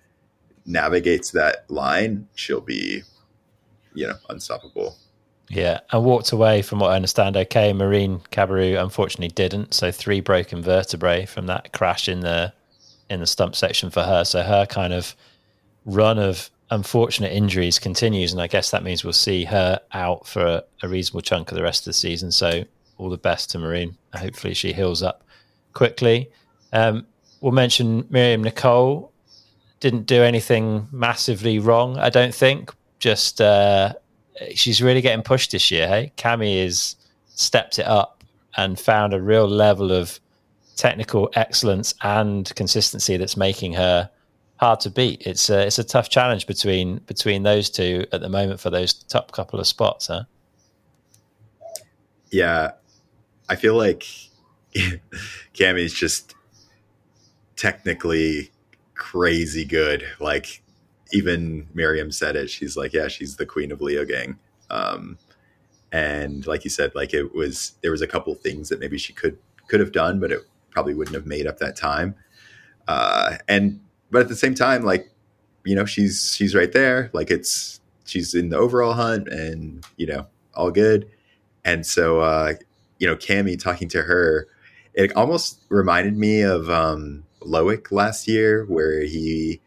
navigates 0.66 1.32
that 1.32 1.68
line, 1.68 2.28
she'll 2.36 2.60
be, 2.60 3.02
you 3.92 4.06
know, 4.06 4.14
unstoppable. 4.28 4.96
Yeah, 5.50 5.80
and 5.90 6.04
walked 6.04 6.30
away 6.30 6.62
from 6.62 6.78
what 6.78 6.92
I 6.92 6.96
understand. 6.96 7.36
Okay, 7.36 7.72
Marine 7.72 8.20
Cabirou 8.30 8.80
unfortunately 8.80 9.34
didn't. 9.34 9.74
So 9.74 9.90
three 9.90 10.20
broken 10.20 10.62
vertebrae 10.62 11.26
from 11.26 11.46
that 11.46 11.72
crash 11.72 12.08
in 12.08 12.20
the 12.20 12.52
in 13.10 13.18
the 13.18 13.26
stump 13.26 13.56
section 13.56 13.90
for 13.90 14.04
her. 14.04 14.24
So 14.24 14.44
her 14.44 14.64
kind 14.64 14.92
of 14.92 15.16
run 15.84 16.20
of 16.20 16.50
unfortunate 16.70 17.32
injuries 17.32 17.78
continues, 17.78 18.32
and 18.32 18.40
I 18.40 18.46
guess 18.46 18.70
that 18.70 18.82
means 18.82 19.04
we'll 19.04 19.12
see 19.12 19.44
her 19.44 19.80
out 19.92 20.26
for 20.26 20.44
a, 20.44 20.64
a, 20.82 20.88
reasonable 20.88 21.22
chunk 21.22 21.50
of 21.50 21.56
the 21.56 21.62
rest 21.62 21.82
of 21.82 21.86
the 21.86 21.92
season. 21.94 22.30
So 22.30 22.64
all 22.98 23.08
the 23.08 23.16
best 23.16 23.50
to 23.50 23.58
Marine. 23.58 23.96
Hopefully 24.14 24.54
she 24.54 24.72
heals 24.72 25.02
up 25.02 25.24
quickly. 25.72 26.30
Um, 26.72 27.06
we'll 27.40 27.52
mention 27.52 28.02
Myriam 28.04 28.42
Nicole 28.42 29.12
didn't 29.80 30.06
do 30.06 30.22
anything 30.22 30.88
massively 30.90 31.58
wrong, 31.58 31.96
I 31.98 32.10
don't 32.10 32.34
think. 32.34 32.74
Just 32.98 33.40
uh, 33.40 33.94
she's 34.54 34.82
really 34.82 35.00
getting 35.00 35.22
pushed 35.22 35.52
this 35.52 35.70
year. 35.70 35.86
Hey, 35.86 36.12
Cami 36.16 36.62
has 36.62 36.96
stepped 37.28 37.78
it 37.78 37.86
up 37.86 38.24
and 38.56 38.78
found 38.78 39.14
a 39.14 39.22
real 39.22 39.46
level 39.46 39.92
of 39.92 40.18
technical 40.76 41.30
excellence 41.34 41.94
and 42.02 42.52
consistency 42.56 43.16
that's 43.16 43.36
making 43.36 43.72
her 43.74 44.10
hard 44.58 44.80
to 44.80 44.90
beat. 44.90 45.26
It's 45.26 45.50
a, 45.50 45.66
it's 45.66 45.78
a 45.78 45.84
tough 45.84 46.08
challenge 46.08 46.46
between 46.46 46.98
between 47.06 47.42
those 47.42 47.70
two 47.70 48.06
at 48.12 48.20
the 48.20 48.28
moment 48.28 48.60
for 48.60 48.70
those 48.70 48.92
top 48.92 49.32
couple 49.32 49.58
of 49.60 49.66
spots, 49.66 50.08
huh? 50.08 50.24
Yeah, 52.30 52.72
I 53.48 53.56
feel 53.56 53.76
like 53.76 54.04
Cami's 55.54 55.94
just 55.94 56.34
technically 57.56 58.50
crazy 58.94 59.64
good. 59.64 60.04
Like 60.20 60.62
even 61.12 61.66
Myriam 61.74 62.12
said 62.12 62.36
it. 62.36 62.50
She's 62.50 62.76
like, 62.76 62.92
yeah, 62.92 63.08
she's 63.08 63.36
the 63.36 63.46
queen 63.46 63.72
of 63.72 63.78
Leogang. 63.78 64.36
Um, 64.70 65.18
and 65.92 66.46
like 66.46 66.64
you 66.64 66.70
said, 66.70 66.94
like 66.94 67.14
it 67.14 67.34
was 67.34 67.72
there 67.80 67.90
was 67.90 68.02
a 68.02 68.06
couple 68.06 68.34
things 68.34 68.68
that 68.68 68.80
maybe 68.80 68.98
she 68.98 69.12
could 69.12 69.38
could 69.68 69.80
have 69.80 69.92
done, 69.92 70.20
but 70.20 70.32
it 70.32 70.40
probably 70.70 70.94
wouldn't 70.94 71.14
have 71.14 71.26
made 71.26 71.46
up 71.46 71.58
that 71.58 71.76
time. 71.76 72.14
Uh, 72.86 73.36
and 73.48 73.80
but 74.10 74.22
at 74.22 74.28
the 74.28 74.36
same 74.36 74.54
time, 74.54 74.84
like 74.84 75.10
you 75.64 75.74
know, 75.74 75.84
she's 75.84 76.34
she's 76.34 76.54
right 76.54 76.72
there. 76.72 77.10
Like 77.12 77.30
it's 77.30 77.80
she's 78.04 78.34
in 78.34 78.48
the 78.48 78.56
overall 78.56 78.94
hunt, 78.94 79.28
and 79.28 79.84
you 79.96 80.06
know, 80.06 80.26
all 80.54 80.70
good. 80.70 81.08
And 81.64 81.84
so, 81.86 82.20
uh, 82.20 82.54
you 82.98 83.06
know, 83.06 83.16
Cami 83.16 83.60
talking 83.60 83.88
to 83.90 84.02
her, 84.02 84.48
it 84.94 85.14
almost 85.16 85.60
reminded 85.68 86.16
me 86.16 86.40
of 86.40 86.70
um, 86.70 87.24
Loic 87.42 87.92
last 87.92 88.26
year, 88.26 88.64
where 88.66 89.02
he 89.02 89.60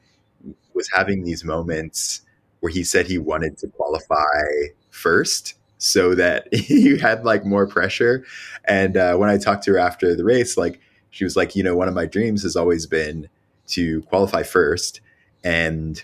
was 0.73 0.89
having 0.91 1.23
these 1.23 1.43
moments 1.43 2.21
where 2.61 2.71
he 2.71 2.83
said 2.83 3.07
he 3.07 3.17
wanted 3.17 3.57
to 3.57 3.67
qualify 3.67 4.43
first 4.89 5.55
so 5.77 6.15
that 6.15 6.47
he 6.53 6.97
had 6.97 7.23
like 7.25 7.45
more 7.45 7.67
pressure. 7.67 8.25
And 8.65 8.97
uh, 8.97 9.15
when 9.17 9.29
I 9.29 9.37
talked 9.37 9.63
to 9.65 9.71
her 9.73 9.77
after 9.77 10.15
the 10.15 10.23
race, 10.23 10.57
like 10.57 10.79
she 11.09 11.23
was 11.23 11.35
like, 11.35 11.55
you 11.55 11.63
know, 11.63 11.75
one 11.75 11.87
of 11.87 11.93
my 11.93 12.05
dreams 12.05 12.43
has 12.43 12.55
always 12.55 12.85
been 12.85 13.27
to 13.72 14.01
qualify 14.03 14.43
first 14.43 15.01
and 15.43 16.03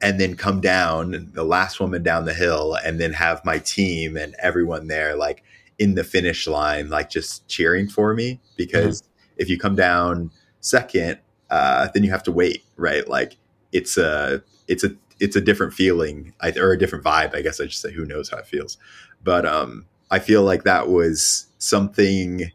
and 0.00 0.20
then 0.20 0.36
come 0.36 0.60
down 0.60 1.30
the 1.32 1.44
last 1.44 1.80
woman 1.80 2.02
down 2.02 2.26
the 2.26 2.34
hill 2.34 2.76
and 2.84 3.00
then 3.00 3.12
have 3.12 3.42
my 3.44 3.58
team 3.58 4.16
and 4.16 4.34
everyone 4.38 4.86
there 4.86 5.16
like 5.16 5.42
in 5.78 5.94
the 5.94 6.04
finish 6.04 6.46
line 6.46 6.90
like 6.90 7.08
just 7.08 7.48
cheering 7.48 7.88
for 7.88 8.14
me. 8.14 8.38
Because 8.56 9.00
mm-hmm. 9.00 9.34
if 9.38 9.48
you 9.48 9.58
come 9.58 9.74
down 9.74 10.30
second 10.60 11.18
uh, 11.50 11.88
then 11.94 12.02
you 12.02 12.10
have 12.10 12.22
to 12.22 12.32
wait 12.32 12.64
right? 12.76 13.08
Like 13.08 13.36
it's 13.72 13.96
a 13.96 14.42
it's 14.68 14.84
a 14.84 14.94
it's 15.20 15.36
a 15.36 15.40
different 15.40 15.72
feeling 15.72 16.34
or 16.56 16.72
a 16.72 16.78
different 16.78 17.04
vibe 17.04 17.34
i 17.36 17.40
guess 17.40 17.60
i 17.60 17.64
should 17.64 17.72
say. 17.74 17.92
Who 17.92 18.04
knows 18.04 18.28
how 18.28 18.38
it 18.38 18.46
feels? 18.46 18.76
But 19.22 19.46
um 19.46 19.86
i 20.10 20.18
feel 20.18 20.42
like 20.42 20.64
that 20.64 20.88
was 20.88 21.46
something 21.58 22.50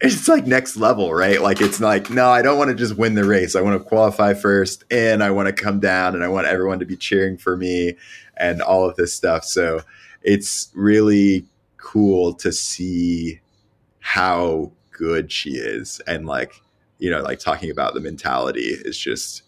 it's 0.00 0.28
like 0.28 0.46
next 0.46 0.76
level, 0.76 1.12
right? 1.12 1.42
Like 1.42 1.60
it's 1.60 1.80
like, 1.80 2.08
no, 2.08 2.28
I 2.28 2.40
don't 2.42 2.58
want 2.58 2.68
to 2.68 2.74
just 2.74 2.96
win 2.96 3.14
the 3.14 3.24
race. 3.24 3.56
I 3.56 3.62
want 3.62 3.80
to 3.80 3.88
qualify 3.88 4.34
first 4.34 4.84
and 4.90 5.24
I 5.24 5.30
want 5.30 5.46
to 5.46 5.52
come 5.52 5.80
down 5.80 6.14
and 6.14 6.22
I 6.22 6.28
want 6.28 6.46
everyone 6.46 6.78
to 6.78 6.86
be 6.86 6.96
cheering 6.96 7.36
for 7.36 7.56
me 7.56 7.96
and 8.36 8.62
all 8.62 8.88
of 8.88 8.94
this 8.96 9.12
stuff. 9.12 9.44
So 9.44 9.80
it's 10.22 10.70
really 10.74 11.46
cool 11.78 12.32
to 12.34 12.52
see 12.52 13.40
how 13.98 14.70
good 14.92 15.32
she 15.32 15.50
is 15.50 16.00
and 16.06 16.26
like, 16.26 16.54
you 16.98 17.10
know, 17.10 17.22
like 17.22 17.40
talking 17.40 17.70
about 17.70 17.94
the 17.94 18.00
mentality 18.00 18.66
is 18.66 18.96
just 18.96 19.42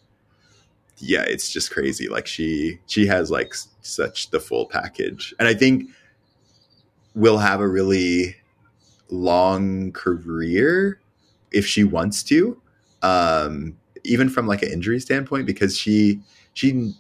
yeah, 1.01 1.23
it's 1.23 1.51
just 1.51 1.71
crazy. 1.71 2.09
Like 2.09 2.27
she 2.27 2.79
she 2.87 3.07
has 3.07 3.31
like 3.31 3.55
such 3.83 4.31
the 4.31 4.41
full 4.41 4.67
package. 4.67 5.35
And 5.39 5.49
I 5.49 5.55
think 5.55 5.91
we'll 7.15 7.39
have 7.39 7.61
a 7.61 7.69
really 7.69 8.37
long 9.11 9.93
career 9.93 11.01
if 11.53 11.67
she 11.67 11.85
wants 11.85 12.23
to 12.23 12.61
um, 13.03 13.77
even 14.05 14.29
from 14.29 14.47
like 14.47 14.63
an 14.63 14.71
injury 14.71 15.01
standpoint 15.01 15.47
because 15.47 15.77
she 15.77 16.21
she 16.55 16.95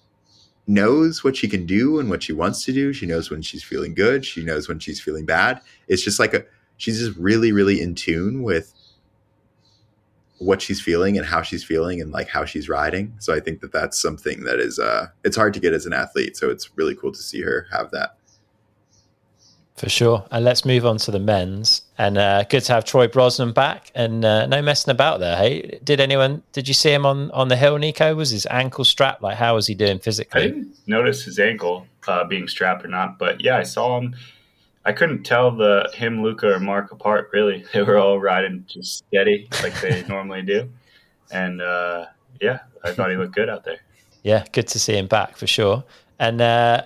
knows 0.66 1.24
what 1.24 1.36
she 1.36 1.48
can 1.48 1.66
do 1.66 1.98
and 1.98 2.08
what 2.08 2.22
she 2.22 2.32
wants 2.32 2.64
to 2.64 2.72
do. 2.72 2.92
She 2.92 3.06
knows 3.06 3.30
when 3.30 3.42
she's 3.42 3.64
feeling 3.64 3.94
good. 3.94 4.24
She 4.24 4.44
knows 4.44 4.68
when 4.68 4.78
she's 4.78 5.00
feeling 5.00 5.24
bad. 5.26 5.60
It's 5.88 6.02
just 6.02 6.18
like 6.18 6.34
a 6.34 6.44
she's 6.76 7.00
just 7.00 7.16
really 7.18 7.52
really 7.52 7.80
in 7.80 7.94
tune 7.94 8.42
with 8.42 8.72
what 10.38 10.62
she's 10.62 10.80
feeling 10.80 11.18
and 11.18 11.26
how 11.26 11.42
she's 11.42 11.62
feeling 11.62 12.00
and 12.00 12.12
like 12.12 12.28
how 12.28 12.44
she's 12.44 12.68
riding. 12.68 13.14
So 13.18 13.34
i 13.34 13.40
think 13.40 13.60
that 13.60 13.72
that's 13.72 14.00
something 14.00 14.44
that 14.44 14.58
is 14.58 14.78
uh 14.78 15.08
it's 15.24 15.36
hard 15.36 15.54
to 15.54 15.60
get 15.60 15.74
as 15.74 15.86
an 15.86 15.92
athlete. 15.92 16.36
So 16.36 16.50
it's 16.50 16.76
really 16.76 16.94
cool 16.94 17.12
to 17.12 17.22
see 17.22 17.42
her 17.42 17.66
have 17.72 17.90
that 17.90 18.16
For 19.80 19.88
sure. 19.88 20.26
And 20.30 20.44
let's 20.44 20.66
move 20.66 20.84
on 20.84 20.98
to 20.98 21.10
the 21.10 21.18
men's. 21.18 21.80
And 21.96 22.18
uh, 22.18 22.42
good 22.42 22.60
to 22.64 22.74
have 22.74 22.84
Troy 22.84 23.08
Brosnan 23.08 23.52
back 23.52 23.90
and 23.94 24.22
uh, 24.26 24.44
no 24.44 24.60
messing 24.60 24.90
about 24.90 25.20
there. 25.20 25.38
Hey, 25.38 25.80
did 25.82 26.00
anyone, 26.00 26.42
did 26.52 26.68
you 26.68 26.74
see 26.74 26.92
him 26.92 27.06
on, 27.06 27.30
on 27.30 27.48
the 27.48 27.56
hill, 27.56 27.78
Nico? 27.78 28.14
Was 28.14 28.28
his 28.28 28.44
ankle 28.50 28.84
strapped? 28.84 29.22
Like, 29.22 29.38
how 29.38 29.54
was 29.54 29.66
he 29.66 29.74
doing 29.74 29.98
physically? 29.98 30.42
I 30.42 30.46
didn't 30.48 30.76
notice 30.86 31.24
his 31.24 31.38
ankle 31.38 31.86
uh, 32.06 32.24
being 32.24 32.46
strapped 32.46 32.84
or 32.84 32.88
not, 32.88 33.18
but 33.18 33.42
yeah, 33.42 33.56
I 33.56 33.62
saw 33.62 33.98
him. 33.98 34.14
I 34.84 34.92
couldn't 34.92 35.22
tell 35.22 35.50
the 35.50 35.90
him, 35.94 36.22
Luca, 36.22 36.52
or 36.52 36.60
Mark 36.60 36.92
apart, 36.92 37.30
really. 37.32 37.64
They 37.72 37.80
were 37.80 37.96
all 37.96 38.20
riding 38.20 38.66
just 38.68 38.98
steady 38.98 39.48
like 39.62 39.80
they 39.80 40.04
normally 40.08 40.42
do. 40.42 40.68
And 41.30 41.62
uh, 41.62 42.04
yeah, 42.38 42.58
I 42.84 42.92
thought 42.92 43.08
he 43.08 43.16
looked 43.16 43.34
good 43.34 43.48
out 43.48 43.64
there. 43.64 43.78
Yeah, 44.24 44.44
good 44.52 44.68
to 44.68 44.78
see 44.78 44.98
him 44.98 45.06
back 45.06 45.38
for 45.38 45.46
sure. 45.46 45.84
And 46.18 46.42
uh, 46.42 46.82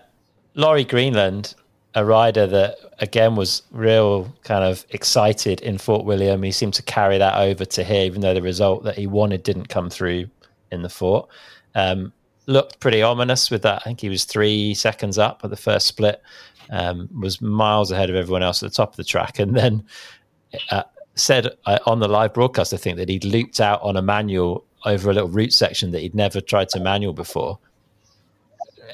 Laurie 0.55 0.85
Greenland, 0.85 1.57
a 1.95 2.05
rider 2.05 2.47
that 2.47 2.77
again 2.99 3.37
was 3.37 3.63
real 3.71 4.33
kind 4.43 4.65
of 4.65 4.85
excited 4.91 5.61
in 5.61 5.79
Fort 5.79 6.05
William. 6.05 6.43
He 6.43 6.53
seemed 6.53 6.75
to 6.75 6.83
carry 6.83 7.19
that 7.19 7.37
over 7.39 7.65
to 7.65 7.85
here, 7.85 8.05
even 8.05 8.21
though 8.21 8.35
the 8.35 8.43
result 8.43 8.85
that 8.85 8.97
he 8.97 9.07
wanted 9.07 9.43
didn't 9.43 9.69
come 9.69 9.91
through 9.91 10.29
in 10.73 10.83
the 10.83 10.89
fort. 10.89 11.29
Um, 11.75 12.13
looked 12.47 12.81
pretty 12.81 13.03
ominous 13.03 13.51
with 13.51 13.63
that. 13.63 13.83
I 13.83 13.85
think 13.85 14.01
he 14.01 14.09
was 14.09 14.25
three 14.25 14.75
seconds 14.75 15.19
up 15.19 15.41
at 15.45 15.51
the 15.51 15.57
first 15.57 15.87
split. 15.87 16.21
Um, 16.71 17.09
was 17.21 17.41
miles 17.41 17.91
ahead 17.91 18.11
of 18.11 18.17
everyone 18.17 18.43
else 18.43 18.63
at 18.63 18.71
the 18.71 18.75
top 18.75 18.91
of 18.91 18.97
the 18.97 19.05
track, 19.05 19.39
and 19.39 19.55
then 19.55 19.85
uh, 20.71 20.83
said 21.15 21.49
uh, 21.67 21.79
on 21.87 22.01
the 22.01 22.09
live 22.09 22.35
broadcast, 22.35 22.73
I 22.73 22.77
think 22.77 22.97
that 22.97 23.09
he'd 23.09 23.25
looped 23.25 23.61
out 23.61 23.83
on 23.83 23.97
a 23.97 24.03
manual 24.03 24.65
over 24.85 25.11
a 25.11 25.15
little 25.15 25.29
route 25.29 25.53
section 25.53 25.91
that 25.93 26.01
he'd 26.01 26.15
never 26.15 26.41
tried 26.41 26.69
to 26.71 26.81
manual 26.81 27.13
before. 27.13 27.59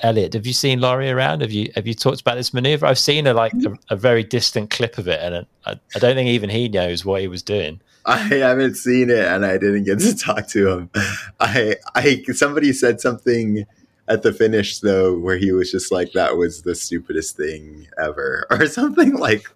Elliot, 0.03 0.35
have 0.35 0.47
you 0.47 0.53
seen 0.53 0.81
Laurie 0.81 1.11
around? 1.11 1.41
Have 1.41 1.53
you 1.53 1.71
have 1.75 1.87
you 1.87 1.95
talked 1.95 2.21
about 2.21 2.37
this 2.37 2.55
maneuver? 2.55 2.87
I've 2.87 2.99
seen 2.99 3.27
a 3.27 3.35
like 3.35 3.53
a, 3.65 3.95
a 3.95 3.97
very 3.97 4.25
distant 4.25 4.71
clip 4.71 4.99
of 4.99 5.09
it, 5.09 5.21
and 5.21 5.47
I, 5.67 5.79
I, 5.95 5.99
don't 5.99 6.15
think 6.15 6.29
even 6.29 6.51
he 6.51 6.69
knows 6.69 7.05
what 7.05 7.21
he 7.21 7.29
was 7.29 7.43
doing. 7.43 7.81
I 8.07 8.17
haven't 8.19 8.77
seen 8.77 9.11
it, 9.11 9.25
and 9.25 9.45
I 9.45 9.59
didn't 9.59 9.85
get 9.85 10.01
to 10.01 10.17
talk 10.17 10.47
to 10.49 10.69
him. 10.69 10.91
I 11.39 11.77
I 11.95 12.23
somebody 12.33 12.73
said 12.73 13.01
something 13.01 13.67
at 14.09 14.23
the 14.23 14.33
finish 14.33 14.81
though, 14.81 15.17
where 15.17 15.37
he 15.37 15.53
was 15.53 15.71
just 15.71 15.93
like, 15.93 16.13
"That 16.13 16.37
was 16.37 16.63
the 16.63 16.75
stupidest 16.75 17.37
thing 17.37 17.87
ever," 17.99 18.47
or 18.51 18.67
something 18.67 19.15
like, 19.15 19.47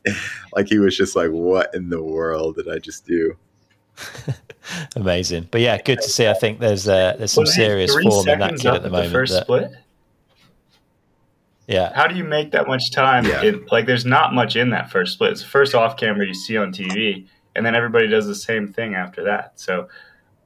like 0.54 0.68
he 0.68 0.78
was 0.78 0.96
just 0.96 1.16
like, 1.16 1.30
"What 1.30 1.74
in 1.74 1.90
the 1.90 2.02
world 2.02 2.56
did 2.56 2.68
I 2.68 2.78
just 2.78 3.06
do?" 3.06 3.36
Amazing, 4.96 5.48
but 5.50 5.60
yeah, 5.60 5.80
good 5.80 6.00
to 6.00 6.08
see. 6.08 6.28
I 6.28 6.34
think 6.34 6.60
there's 6.60 6.88
uh, 6.88 7.16
there's 7.18 7.32
some 7.32 7.46
serious 7.46 7.92
form 7.92 8.28
in 8.28 8.38
that 8.38 8.56
kid 8.56 8.66
at 8.66 8.82
the 8.82 8.90
moment. 8.90 9.08
The 9.08 9.12
first 9.12 9.32
that, 9.32 9.42
split. 9.42 9.72
Yeah. 11.66 11.92
How 11.94 12.06
do 12.06 12.14
you 12.14 12.24
make 12.24 12.52
that 12.52 12.66
much 12.66 12.90
time? 12.90 13.24
Yeah. 13.24 13.42
In, 13.42 13.66
like, 13.70 13.86
there's 13.86 14.04
not 14.04 14.34
much 14.34 14.56
in 14.56 14.70
that 14.70 14.90
first 14.90 15.14
split. 15.14 15.32
It's 15.32 15.42
the 15.42 15.48
first 15.48 15.74
off 15.74 15.96
camera 15.96 16.26
you 16.26 16.34
see 16.34 16.56
on 16.56 16.72
TV, 16.72 17.26
and 17.56 17.64
then 17.64 17.74
everybody 17.74 18.06
does 18.08 18.26
the 18.26 18.34
same 18.34 18.72
thing 18.72 18.94
after 18.94 19.24
that. 19.24 19.52
So, 19.58 19.88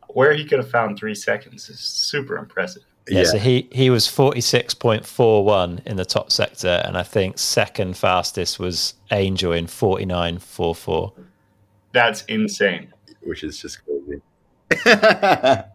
where 0.08 0.32
he 0.32 0.44
could 0.44 0.58
have 0.58 0.70
found 0.70 0.98
three 0.98 1.14
seconds 1.14 1.68
is 1.68 1.80
super 1.80 2.36
impressive. 2.36 2.82
Yeah, 3.08 3.20
yeah. 3.20 3.24
so 3.24 3.38
he, 3.38 3.68
he 3.72 3.90
was 3.90 4.06
46.41 4.06 5.86
in 5.86 5.96
the 5.96 6.04
top 6.04 6.30
sector, 6.30 6.82
and 6.84 6.96
I 6.96 7.02
think 7.02 7.38
second 7.38 7.96
fastest 7.96 8.58
was 8.58 8.94
Angel 9.10 9.52
in 9.52 9.66
49.44. 9.66 11.12
That's 11.92 12.22
insane. 12.24 12.92
Which 13.22 13.42
is 13.42 13.58
just 13.58 13.80
crazy. 13.84 14.22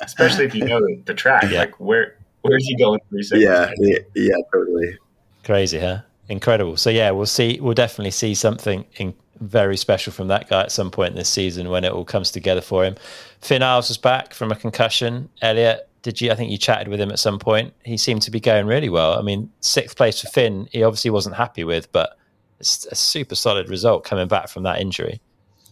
Especially 0.01 0.45
if 0.45 0.55
you 0.55 0.65
know 0.65 0.79
the 1.05 1.13
track. 1.13 1.43
Yeah. 1.49 1.59
Like, 1.59 1.79
where 1.79 2.17
where's 2.41 2.65
he 2.65 2.75
going 2.77 2.99
three 3.09 3.23
seconds? 3.23 3.43
Yeah, 3.43 3.71
yeah, 3.79 3.97
yeah, 4.15 4.35
totally. 4.53 4.97
Crazy, 5.43 5.79
huh? 5.79 5.99
Incredible. 6.29 6.77
So 6.77 6.89
yeah, 6.89 7.11
we'll 7.11 7.25
see. 7.25 7.59
We'll 7.61 7.73
definitely 7.73 8.11
see 8.11 8.33
something 8.33 8.85
in, 8.95 9.13
very 9.39 9.75
special 9.75 10.13
from 10.13 10.27
that 10.29 10.47
guy 10.49 10.61
at 10.61 10.71
some 10.71 10.89
point 10.89 11.15
this 11.15 11.29
season 11.29 11.69
when 11.69 11.83
it 11.83 11.91
all 11.91 12.05
comes 12.05 12.31
together 12.31 12.61
for 12.61 12.85
him. 12.85 12.95
Finn 13.41 13.61
Iles 13.61 13.89
was 13.89 13.97
back 13.97 14.33
from 14.33 14.51
a 14.51 14.55
concussion. 14.55 15.29
Elliot, 15.41 15.89
did 16.01 16.21
you? 16.21 16.31
I 16.31 16.35
think 16.35 16.51
you 16.51 16.57
chatted 16.57 16.87
with 16.87 16.99
him 16.99 17.11
at 17.11 17.19
some 17.19 17.39
point. 17.39 17.73
He 17.83 17.97
seemed 17.97 18.21
to 18.23 18.31
be 18.31 18.39
going 18.39 18.67
really 18.67 18.89
well. 18.89 19.19
I 19.19 19.21
mean, 19.21 19.51
sixth 19.59 19.97
place 19.97 20.21
for 20.21 20.27
Finn. 20.27 20.67
He 20.71 20.83
obviously 20.83 21.11
wasn't 21.11 21.35
happy 21.35 21.63
with, 21.63 21.91
but 21.91 22.17
it's 22.59 22.85
a 22.85 22.95
super 22.95 23.35
solid 23.35 23.69
result 23.69 24.05
coming 24.05 24.27
back 24.27 24.47
from 24.47 24.63
that 24.63 24.79
injury. 24.79 25.19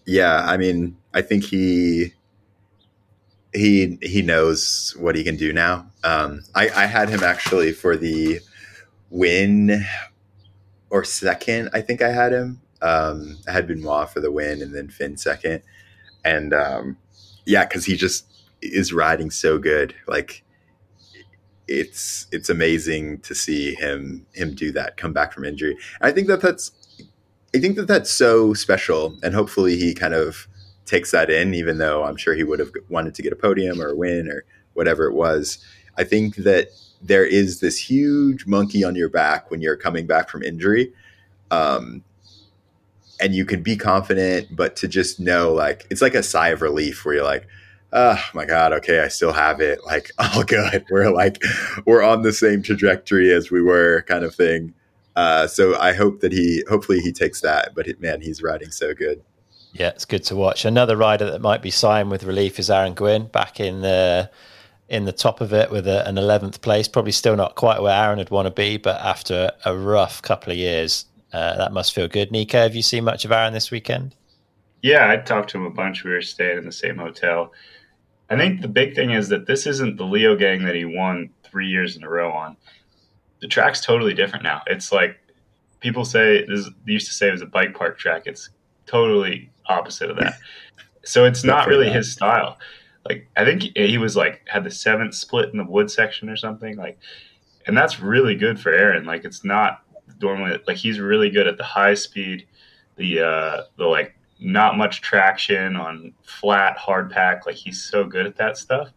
Yeah, 0.05 0.45
I 0.45 0.57
mean, 0.57 0.97
I 1.13 1.21
think 1.21 1.45
he 1.45 2.13
he 3.53 3.97
he 4.01 4.21
knows 4.21 4.95
what 4.97 5.15
he 5.15 5.23
can 5.23 5.35
do 5.35 5.53
now. 5.53 5.85
Um, 6.03 6.41
I, 6.55 6.69
I 6.69 6.85
had 6.85 7.09
him 7.09 7.23
actually 7.23 7.71
for 7.71 7.95
the 7.95 8.39
win 9.11 9.85
or 10.89 11.03
second. 11.03 11.69
I 11.73 11.81
think 11.81 12.01
I 12.01 12.09
had 12.09 12.33
him. 12.33 12.61
Um, 12.81 13.37
I 13.47 13.51
had 13.51 13.67
Benoit 13.67 14.09
for 14.09 14.19
the 14.19 14.31
win 14.31 14.61
and 14.61 14.73
then 14.73 14.89
Finn 14.89 15.17
second. 15.17 15.61
And 16.25 16.53
um, 16.53 16.97
yeah, 17.45 17.65
because 17.65 17.85
he 17.85 17.95
just 17.95 18.25
is 18.61 18.93
riding 18.93 19.29
so 19.29 19.59
good. 19.59 19.93
Like 20.07 20.43
it's 21.67 22.27
it's 22.31 22.49
amazing 22.49 23.19
to 23.19 23.35
see 23.35 23.75
him 23.75 24.25
him 24.33 24.55
do 24.55 24.71
that, 24.71 24.97
come 24.97 25.13
back 25.13 25.33
from 25.33 25.45
injury. 25.45 25.77
And 25.99 26.09
I 26.09 26.11
think 26.11 26.27
that 26.27 26.41
that's 26.41 26.71
I 27.53 27.59
think 27.59 27.75
that 27.75 27.87
that's 27.87 28.09
so 28.09 28.53
special, 28.53 29.17
and 29.23 29.33
hopefully 29.33 29.77
he 29.77 29.93
kind 29.93 30.13
of 30.13 30.47
takes 30.85 31.11
that 31.11 31.29
in, 31.29 31.53
even 31.53 31.77
though 31.77 32.03
I'm 32.03 32.17
sure 32.17 32.33
he 32.33 32.43
would 32.43 32.59
have 32.59 32.71
wanted 32.89 33.13
to 33.15 33.21
get 33.21 33.33
a 33.33 33.35
podium 33.35 33.81
or 33.81 33.89
a 33.89 33.95
win 33.95 34.29
or 34.29 34.45
whatever 34.73 35.05
it 35.05 35.13
was. 35.13 35.63
I 35.97 36.03
think 36.03 36.37
that 36.37 36.69
there 37.01 37.25
is 37.25 37.59
this 37.59 37.77
huge 37.77 38.45
monkey 38.45 38.83
on 38.83 38.95
your 38.95 39.09
back 39.09 39.49
when 39.49 39.61
you're 39.61 39.77
coming 39.77 40.05
back 40.05 40.29
from 40.29 40.43
injury. 40.43 40.93
Um, 41.49 42.03
and 43.19 43.35
you 43.35 43.45
can 43.45 43.61
be 43.61 43.75
confident, 43.75 44.55
but 44.55 44.75
to 44.77 44.87
just 44.87 45.19
know, 45.19 45.53
like, 45.53 45.85
it's 45.89 46.01
like 46.01 46.15
a 46.15 46.23
sigh 46.23 46.49
of 46.49 46.61
relief 46.61 47.05
where 47.05 47.15
you're 47.15 47.23
like, 47.23 47.47
oh 47.93 48.19
my 48.33 48.45
God, 48.45 48.73
okay, 48.73 49.01
I 49.01 49.09
still 49.09 49.33
have 49.33 49.61
it. 49.61 49.85
Like, 49.85 50.11
all 50.17 50.43
good. 50.43 50.85
We're 50.89 51.11
like, 51.11 51.41
we're 51.85 52.03
on 52.03 52.23
the 52.23 52.33
same 52.33 52.63
trajectory 52.63 53.31
as 53.31 53.51
we 53.51 53.61
were, 53.61 54.03
kind 54.07 54.23
of 54.23 54.33
thing. 54.33 54.73
Uh, 55.15 55.45
so 55.45 55.77
I 55.77 55.93
hope 55.93 56.21
that 56.21 56.31
he, 56.31 56.63
hopefully, 56.69 56.99
he 56.99 57.11
takes 57.11 57.41
that. 57.41 57.75
But 57.75 57.87
it, 57.87 58.01
man, 58.01 58.21
he's 58.21 58.41
riding 58.41 58.71
so 58.71 58.93
good. 58.93 59.21
Yeah, 59.73 59.89
it's 59.89 60.05
good 60.05 60.23
to 60.25 60.35
watch. 60.35 60.65
Another 60.65 60.97
rider 60.97 61.29
that 61.31 61.41
might 61.41 61.61
be 61.61 61.71
sighing 61.71 62.09
with 62.09 62.23
relief 62.23 62.59
is 62.59 62.69
Aaron 62.69 62.93
Gwin 62.93 63.27
back 63.27 63.59
in 63.59 63.81
the 63.81 64.29
in 64.91 65.05
the 65.05 65.13
top 65.13 65.39
of 65.39 65.53
it 65.53 65.71
with 65.71 65.87
a, 65.87 66.05
an 66.05 66.15
11th 66.15 66.59
place. 66.59 66.87
Probably 66.87 67.13
still 67.13 67.37
not 67.37 67.55
quite 67.55 67.81
where 67.81 67.95
Aaron 67.95 68.19
would 68.19 68.29
want 68.29 68.45
to 68.45 68.51
be, 68.51 68.75
but 68.75 68.99
after 68.99 69.49
a 69.63 69.75
rough 69.75 70.21
couple 70.21 70.51
of 70.51 70.57
years, 70.57 71.05
uh, 71.31 71.55
that 71.55 71.71
must 71.71 71.95
feel 71.95 72.09
good. 72.09 72.29
Nico, 72.29 72.57
have 72.57 72.75
you 72.75 72.81
seen 72.81 73.05
much 73.05 73.23
of 73.23 73.31
Aaron 73.31 73.53
this 73.53 73.71
weekend? 73.71 74.13
Yeah, 74.81 75.09
I 75.09 75.15
talked 75.15 75.51
to 75.51 75.57
him 75.57 75.65
a 75.65 75.69
bunch. 75.69 76.03
We 76.03 76.11
were 76.11 76.21
staying 76.21 76.57
in 76.57 76.65
the 76.65 76.73
same 76.73 76.97
hotel. 76.97 77.53
I 78.29 78.35
think 78.35 78.59
the 78.59 78.67
big 78.67 78.93
thing 78.93 79.11
is 79.11 79.29
that 79.29 79.47
this 79.47 79.65
isn't 79.65 79.95
the 79.95 80.03
Leogang 80.03 80.65
that 80.65 80.75
he 80.75 80.83
won 80.83 81.29
three 81.43 81.67
years 81.67 81.95
in 81.95 82.03
a 82.03 82.09
row 82.09 82.31
on. 82.31 82.57
The 83.39 83.47
track's 83.47 83.79
totally 83.79 84.13
different 84.13 84.43
now. 84.43 84.61
It's 84.67 84.91
like 84.91 85.17
people 85.79 86.03
say 86.03 86.45
this 86.45 86.69
they 86.85 86.91
used 86.91 87.07
to 87.07 87.13
say 87.13 87.29
it 87.29 87.31
was 87.31 87.41
a 87.41 87.45
bike 87.45 87.73
park 87.73 87.97
track. 87.97 88.23
It's 88.25 88.49
totally 88.87 89.49
opposite 89.67 90.09
of 90.09 90.17
that. 90.17 90.33
So 91.03 91.25
it's 91.25 91.43
not 91.43 91.67
really 91.67 91.89
his 91.89 92.11
style 92.11 92.57
like 93.05 93.27
I 93.35 93.45
think 93.45 93.75
he 93.75 93.97
was 93.97 94.15
like 94.15 94.47
had 94.47 94.63
the 94.63 94.71
seventh 94.71 95.15
split 95.15 95.49
in 95.49 95.57
the 95.57 95.65
wood 95.65 95.89
section 95.89 96.29
or 96.29 96.37
something 96.37 96.77
like, 96.77 96.99
and 97.67 97.75
that's 97.75 97.99
really 97.99 98.35
good 98.35 98.59
for 98.59 98.71
Aaron. 98.71 99.05
Like 99.05 99.25
it's 99.25 99.43
not 99.43 99.83
normally 100.21 100.59
like 100.67 100.77
he's 100.77 100.99
really 100.99 101.29
good 101.29 101.47
at 101.47 101.57
the 101.57 101.63
high 101.63 101.95
speed, 101.95 102.47
the 102.97 103.21
uh 103.21 103.61
the 103.77 103.85
like 103.85 104.15
not 104.39 104.77
much 104.77 105.01
traction 105.01 105.75
on 105.75 106.13
flat 106.23 106.77
hard 106.77 107.09
pack. 107.11 107.45
Like 107.45 107.55
he's 107.55 107.81
so 107.81 108.03
good 108.03 108.25
at 108.25 108.35
that 108.37 108.57
stuff, 108.57 108.89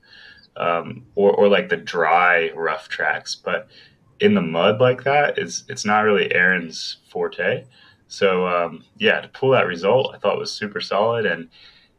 um, 0.56 1.06
or 1.14 1.32
or 1.32 1.48
like 1.48 1.68
the 1.68 1.76
dry 1.76 2.50
rough 2.54 2.88
tracks, 2.88 3.34
but 3.34 3.68
in 4.20 4.34
the 4.34 4.42
mud 4.42 4.80
like 4.80 5.04
that 5.04 5.38
is 5.38 5.64
it's 5.68 5.84
not 5.84 6.00
really 6.00 6.32
Aaron's 6.34 6.98
forte. 7.08 7.64
So 8.08 8.46
um, 8.46 8.84
yeah, 8.98 9.20
to 9.20 9.28
pull 9.28 9.50
that 9.50 9.66
result, 9.66 10.14
I 10.14 10.18
thought 10.18 10.38
was 10.38 10.52
super 10.52 10.80
solid 10.80 11.26
and 11.26 11.48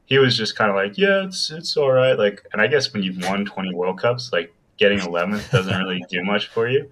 he 0.05 0.19
was 0.19 0.37
just 0.37 0.55
kind 0.55 0.69
of 0.69 0.75
like, 0.75 0.97
yeah, 0.97 1.25
it's 1.25 1.51
it's 1.51 1.75
all 1.77 1.91
right. 1.91 2.17
Like, 2.17 2.45
and 2.53 2.61
I 2.61 2.67
guess 2.67 2.93
when 2.93 3.03
you've 3.03 3.23
won 3.23 3.45
20 3.45 3.73
World 3.73 3.99
Cups, 3.99 4.31
like 4.31 4.53
getting 4.77 4.99
11th 4.99 5.49
doesn't 5.51 5.77
really 5.77 6.03
do 6.09 6.23
much 6.23 6.47
for 6.47 6.67
you. 6.67 6.89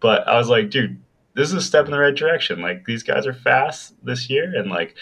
But 0.00 0.26
I 0.26 0.36
was 0.36 0.48
like, 0.48 0.70
dude, 0.70 1.00
this 1.34 1.48
is 1.48 1.54
a 1.54 1.62
step 1.62 1.84
in 1.86 1.90
the 1.90 1.98
right 1.98 2.14
direction. 2.14 2.60
Like 2.60 2.84
these 2.84 3.02
guys 3.02 3.26
are 3.26 3.34
fast 3.34 3.94
this 4.04 4.30
year, 4.30 4.52
and 4.56 4.70
like 4.70 4.94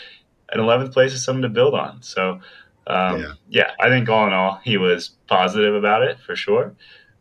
an 0.50 0.60
11th 0.60 0.92
place 0.92 1.12
is 1.12 1.24
something 1.24 1.42
to 1.42 1.48
build 1.48 1.74
on. 1.74 2.02
So, 2.02 2.40
um, 2.86 3.20
yeah. 3.20 3.32
yeah. 3.48 3.70
I 3.80 3.88
think 3.88 4.08
all 4.08 4.26
in 4.26 4.32
all, 4.32 4.60
he 4.64 4.76
was 4.76 5.10
positive 5.28 5.74
about 5.74 6.02
it 6.02 6.18
for 6.20 6.36
sure. 6.36 6.74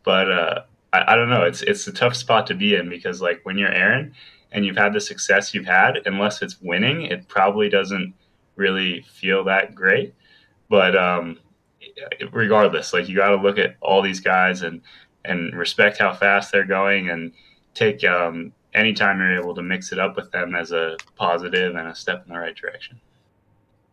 But 0.04 0.32
uh, 0.32 0.62
I, 0.94 1.14
I 1.14 1.16
don't 1.16 1.30
know. 1.30 1.44
It's 1.44 1.62
it's 1.62 1.88
a 1.88 1.94
tough 1.94 2.16
spot 2.16 2.48
to 2.48 2.56
be 2.56 2.76
in 2.76 2.89
because 2.89 3.22
like 3.22 3.42
when 3.44 3.58
you're 3.58 3.72
Aaron 3.72 4.14
and 4.52 4.66
you've 4.66 4.78
had 4.78 4.94
the 4.94 5.02
success 5.02 5.54
you've 5.54 5.66
had, 5.66 6.00
unless 6.06 6.42
it's 6.42 6.60
winning, 6.62 7.04
it 7.04 7.28
probably 7.28 7.70
doesn't 7.70 8.14
really 8.56 9.02
feel 9.04 9.44
that 9.46 9.76
great. 9.76 10.14
But 10.72 10.95
um, 10.95 11.38
regardless, 12.32 12.93
like 12.93 13.09
you 13.09 13.17
got 13.17 13.32
to 13.32 13.36
look 13.36 13.59
at 13.59 13.76
all 13.82 14.01
these 14.01 14.22
guys 14.22 14.61
and 14.61 14.82
and 15.26 15.53
respect 15.53 15.97
how 15.99 16.13
fast 16.13 16.51
they're 16.51 16.65
going 16.65 17.09
and 17.09 17.34
take 17.74 18.05
um, 18.05 18.53
anytime 18.74 19.19
you're 19.19 19.38
able 19.38 19.53
to 19.53 19.61
mix 19.61 19.91
it 19.91 19.99
up 19.99 20.15
with 20.15 20.32
them 20.32 20.55
as 20.55 20.72
a 20.72 20.95
positive 21.17 21.76
and 21.76 21.89
a 21.89 21.93
step 21.93 22.24
in 22.26 22.34
the 22.34 22.39
right 22.39 22.55
direction. 22.55 22.99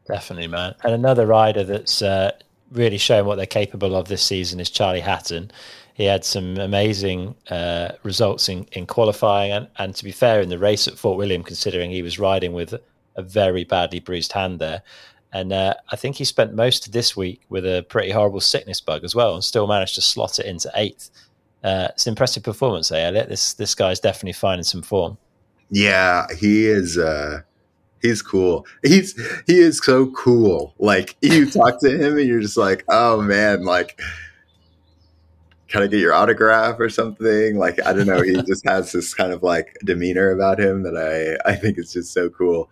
Definitely, 0.06 0.46
man. 0.46 0.76
And 0.84 0.94
another 0.94 1.26
rider 1.26 1.64
that's 1.64 2.00
uh, 2.00 2.30
really 2.70 2.96
showing 2.96 3.26
what 3.26 3.34
they're 3.34 3.44
capable 3.44 3.96
of 3.96 4.06
this 4.06 4.22
season 4.22 4.60
is 4.60 4.70
Charlie 4.70 5.00
Hatton. 5.00 5.50
He 5.94 6.04
had 6.04 6.24
some 6.24 6.58
amazing 6.58 7.34
uh, 7.50 7.90
results 8.04 8.48
in, 8.48 8.68
in 8.70 8.86
qualifying, 8.86 9.50
and, 9.50 9.68
and 9.78 9.96
to 9.96 10.04
be 10.04 10.12
fair, 10.12 10.40
in 10.40 10.48
the 10.48 10.58
race 10.58 10.86
at 10.86 10.96
Fort 10.96 11.18
William, 11.18 11.42
considering 11.42 11.90
he 11.90 12.02
was 12.02 12.20
riding 12.20 12.52
with 12.52 12.72
a 13.16 13.22
very 13.22 13.64
badly 13.64 13.98
bruised 13.98 14.32
hand 14.32 14.60
there. 14.60 14.80
And 15.32 15.52
uh, 15.52 15.74
I 15.90 15.96
think 15.96 16.16
he 16.16 16.24
spent 16.24 16.54
most 16.54 16.86
of 16.86 16.92
this 16.92 17.16
week 17.16 17.42
with 17.48 17.66
a 17.66 17.84
pretty 17.88 18.10
horrible 18.10 18.40
sickness 18.40 18.80
bug 18.80 19.04
as 19.04 19.14
well, 19.14 19.34
and 19.34 19.44
still 19.44 19.66
managed 19.66 19.94
to 19.96 20.00
slot 20.00 20.38
it 20.38 20.46
into 20.46 20.70
eighth. 20.74 21.10
Uh, 21.62 21.88
it's 21.90 22.06
an 22.06 22.12
impressive 22.12 22.42
performance, 22.42 22.90
eh, 22.90 23.06
Elliot? 23.06 23.28
This 23.28 23.54
this 23.54 23.74
guy's 23.74 24.00
definitely 24.00 24.32
finding 24.32 24.64
some 24.64 24.82
form. 24.82 25.18
Yeah, 25.70 26.26
he 26.38 26.66
is. 26.66 26.96
Uh, 26.96 27.42
he's 28.00 28.22
cool. 28.22 28.66
He's 28.82 29.14
he 29.46 29.58
is 29.58 29.78
so 29.78 30.06
cool. 30.12 30.74
Like 30.78 31.16
you 31.22 31.50
talk 31.50 31.80
to 31.80 31.90
him, 31.90 32.16
and 32.16 32.26
you're 32.26 32.40
just 32.40 32.56
like, 32.56 32.84
oh 32.88 33.20
man, 33.20 33.64
like. 33.64 34.00
Can 35.66 35.82
I 35.82 35.86
get 35.86 36.00
your 36.00 36.14
autograph 36.14 36.80
or 36.80 36.88
something? 36.88 37.58
Like 37.58 37.78
I 37.84 37.92
don't 37.92 38.06
know. 38.06 38.22
He 38.22 38.40
just 38.46 38.66
has 38.66 38.90
this 38.92 39.12
kind 39.12 39.32
of 39.34 39.42
like 39.42 39.76
demeanor 39.84 40.30
about 40.30 40.58
him 40.58 40.82
that 40.84 40.96
I 40.96 41.50
I 41.50 41.56
think 41.56 41.76
is 41.76 41.92
just 41.92 42.14
so 42.14 42.30
cool. 42.30 42.70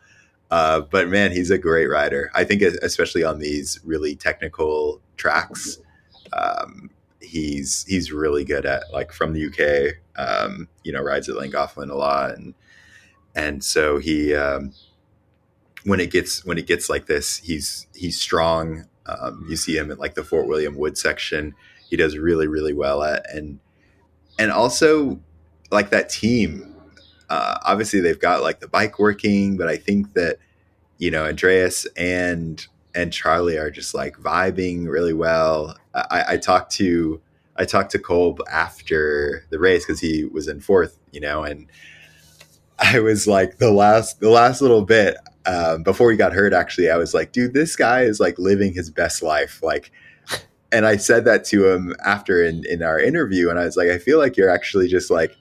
Uh, 0.51 0.81
but 0.81 1.09
man, 1.09 1.33
he's 1.33 1.51
a 1.51 1.59
great 1.59 1.87
rider. 1.87 2.31
I 2.35 2.45
think, 2.45 2.63
especially 2.63 3.25
on 3.25 3.39
these 3.39 3.81
really 3.85 4.15
technical 4.15 5.01
tracks, 5.17 5.79
um, 6.33 6.91
he's 7.21 7.85
he's 7.89 8.13
really 8.13 8.45
good 8.45 8.65
at 8.65 8.85
like 8.93 9.13
from 9.13 9.33
the 9.33 9.47
UK. 9.47 9.97
Um, 10.17 10.69
you 10.85 10.93
know, 10.93 11.03
rides 11.03 11.29
at 11.29 11.37
Llangollen 11.37 11.91
a 11.91 11.95
lot, 11.95 12.37
and 12.37 12.55
and 13.35 13.63
so 13.63 13.99
he 13.99 14.35
um, 14.35 14.73
when 15.85 16.01
it 16.01 16.11
gets 16.11 16.45
when 16.45 16.59
it 16.59 16.67
gets 16.67 16.89
like 16.89 17.07
this, 17.07 17.39
he's 17.39 17.87
he's 17.95 18.21
strong. 18.21 18.87
Um, 19.07 19.47
you 19.49 19.57
see 19.57 19.77
him 19.77 19.91
at 19.91 19.99
like 19.99 20.15
the 20.15 20.25
Fort 20.25 20.47
William 20.47 20.77
Wood 20.77 20.97
section. 20.97 21.55
He 21.89 21.97
does 21.97 22.17
really 22.17 22.47
really 22.47 22.73
well 22.73 23.03
at 23.03 23.29
and 23.33 23.59
and 24.39 24.53
also 24.53 25.21
like 25.71 25.91
that 25.91 26.09
team 26.09 26.76
uh, 27.29 27.59
obviously 27.65 28.01
they've 28.01 28.21
got 28.21 28.43
like 28.43 28.61
the 28.61 28.69
bike 28.69 28.99
working, 28.99 29.57
but 29.57 29.69
I 29.69 29.77
think 29.77 30.15
that 30.15 30.39
you 30.99 31.11
know 31.11 31.27
Andreas 31.27 31.87
and 31.97 32.65
and 32.95 33.13
Charlie 33.13 33.59
are 33.59 33.71
just 33.71 33.95
like 33.95 34.17
vibing 34.17 34.89
really 34.89 35.13
well. 35.13 35.77
I, 35.95 36.25
I 36.29 36.37
talked 36.37 36.73
to 36.73 37.21
I 37.57 37.65
talked 37.65 37.91
to 37.93 37.99
Kolb 37.99 38.41
after 38.51 39.45
the 39.51 39.59
race 39.59 39.85
because 39.85 40.01
he 40.01 40.25
was 40.25 40.49
in 40.49 40.61
fourth, 40.61 40.99
you 41.13 41.21
know, 41.21 41.43
and 41.43 41.67
I 42.79 43.01
was 43.01 43.27
like 43.27 43.59
the 43.59 43.71
last 43.71 44.21
the 44.21 44.31
last 44.31 44.61
little 44.61 44.83
bit 44.83 45.17
um, 45.47 45.83
before 45.83 46.11
he 46.11 46.17
got 46.17 46.33
hurt. 46.33 46.53
Actually, 46.53 46.91
I 46.91 46.97
was 46.97 47.15
like, 47.15 47.33
dude, 47.33 47.55
this 47.55 47.77
guy 47.77 48.03
is 48.03 48.21
like 48.21 48.39
living 48.39 48.75
his 48.75 48.91
best 48.91 49.23
life, 49.23 49.63
like. 49.63 49.93
And 50.73 50.85
I 50.85 50.97
said 50.97 51.25
that 51.27 51.45
to 51.47 51.71
him 51.71 51.95
after 52.05 52.45
in, 52.45 52.65
in 52.67 52.83
our 52.83 52.99
interview, 52.99 53.51
and 53.51 53.59
I 53.59 53.65
was 53.65 53.77
like, 53.77 53.89
I 53.89 53.99
feel 53.99 54.19
like 54.19 54.37
you're 54.37 54.51
actually 54.51 54.89
just 54.89 55.13
like 55.13 55.37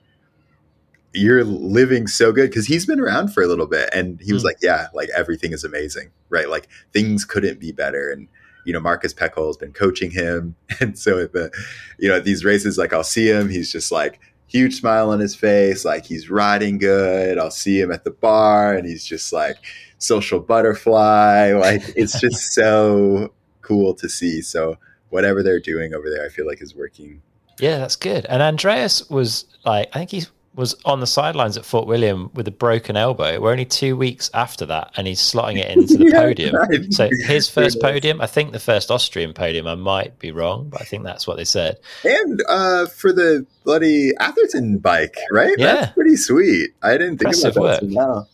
you're 1.16 1.44
living 1.44 2.06
so 2.06 2.32
good 2.32 2.50
because 2.50 2.66
he's 2.66 2.86
been 2.86 3.00
around 3.00 3.28
for 3.32 3.42
a 3.42 3.46
little 3.46 3.66
bit 3.66 3.88
and 3.92 4.20
he 4.20 4.32
was 4.32 4.42
mm. 4.42 4.46
like 4.46 4.58
yeah 4.60 4.88
like 4.92 5.08
everything 5.16 5.52
is 5.52 5.64
amazing 5.64 6.10
right 6.28 6.50
like 6.50 6.68
things 6.92 7.24
couldn't 7.24 7.58
be 7.58 7.72
better 7.72 8.10
and 8.10 8.28
you 8.64 8.72
know 8.72 8.80
Markus 8.80 9.14
Pekoll 9.14 9.46
has 9.46 9.56
been 9.56 9.72
coaching 9.72 10.10
him 10.10 10.56
and 10.80 10.98
so 10.98 11.18
at 11.18 11.32
the 11.32 11.50
you 11.98 12.08
know 12.08 12.16
at 12.16 12.24
these 12.24 12.44
races 12.44 12.76
like 12.76 12.92
i'll 12.92 13.04
see 13.04 13.28
him 13.28 13.48
he's 13.48 13.72
just 13.72 13.90
like 13.90 14.20
huge 14.48 14.76
smile 14.76 15.10
on 15.10 15.18
his 15.18 15.34
face 15.34 15.84
like 15.84 16.04
he's 16.04 16.30
riding 16.30 16.78
good 16.78 17.38
i'll 17.38 17.50
see 17.50 17.80
him 17.80 17.90
at 17.90 18.04
the 18.04 18.10
bar 18.10 18.74
and 18.74 18.86
he's 18.86 19.04
just 19.04 19.32
like 19.32 19.56
social 19.98 20.38
butterfly 20.38 21.52
like 21.52 21.82
it's 21.96 22.20
just 22.20 22.52
so 22.52 23.32
cool 23.62 23.94
to 23.94 24.08
see 24.08 24.40
so 24.40 24.76
whatever 25.08 25.42
they're 25.42 25.60
doing 25.60 25.94
over 25.94 26.10
there 26.10 26.24
i 26.24 26.28
feel 26.28 26.46
like 26.46 26.62
is 26.62 26.76
working 26.76 27.20
yeah 27.58 27.78
that's 27.78 27.96
good 27.96 28.24
and 28.26 28.40
andreas 28.40 29.08
was 29.10 29.46
like 29.64 29.88
i 29.94 29.98
think 29.98 30.10
he's 30.10 30.30
was 30.56 30.74
on 30.86 31.00
the 31.00 31.06
sidelines 31.06 31.56
at 31.56 31.64
Fort 31.64 31.86
William 31.86 32.30
with 32.34 32.48
a 32.48 32.50
broken 32.50 32.96
elbow. 32.96 33.38
We're 33.38 33.52
only 33.52 33.66
two 33.66 33.96
weeks 33.96 34.30
after 34.32 34.64
that, 34.66 34.90
and 34.96 35.06
he's 35.06 35.20
slotting 35.20 35.58
it 35.58 35.70
into 35.70 35.98
the 35.98 36.04
yeah, 36.12 36.20
podium. 36.20 36.56
Right. 36.56 36.92
So 36.92 37.10
his 37.26 37.48
first 37.50 37.80
podium, 37.80 38.20
I 38.20 38.26
think 38.26 38.52
the 38.52 38.58
first 38.58 38.90
Austrian 38.90 39.34
podium. 39.34 39.66
I 39.66 39.74
might 39.74 40.18
be 40.18 40.32
wrong, 40.32 40.68
but 40.70 40.80
I 40.80 40.84
think 40.84 41.04
that's 41.04 41.26
what 41.26 41.36
they 41.36 41.44
said. 41.44 41.78
And 42.04 42.42
uh, 42.48 42.86
for 42.86 43.12
the 43.12 43.46
bloody 43.64 44.12
Atherton 44.18 44.78
bike, 44.78 45.16
right? 45.30 45.54
Yeah, 45.58 45.74
that's 45.74 45.92
pretty 45.92 46.16
sweet. 46.16 46.70
I 46.82 46.92
didn't 46.92 47.18
think 47.18 47.34
Impressive 47.34 47.56
about 47.56 47.80
that. 47.80 47.92
Work. 47.92 48.28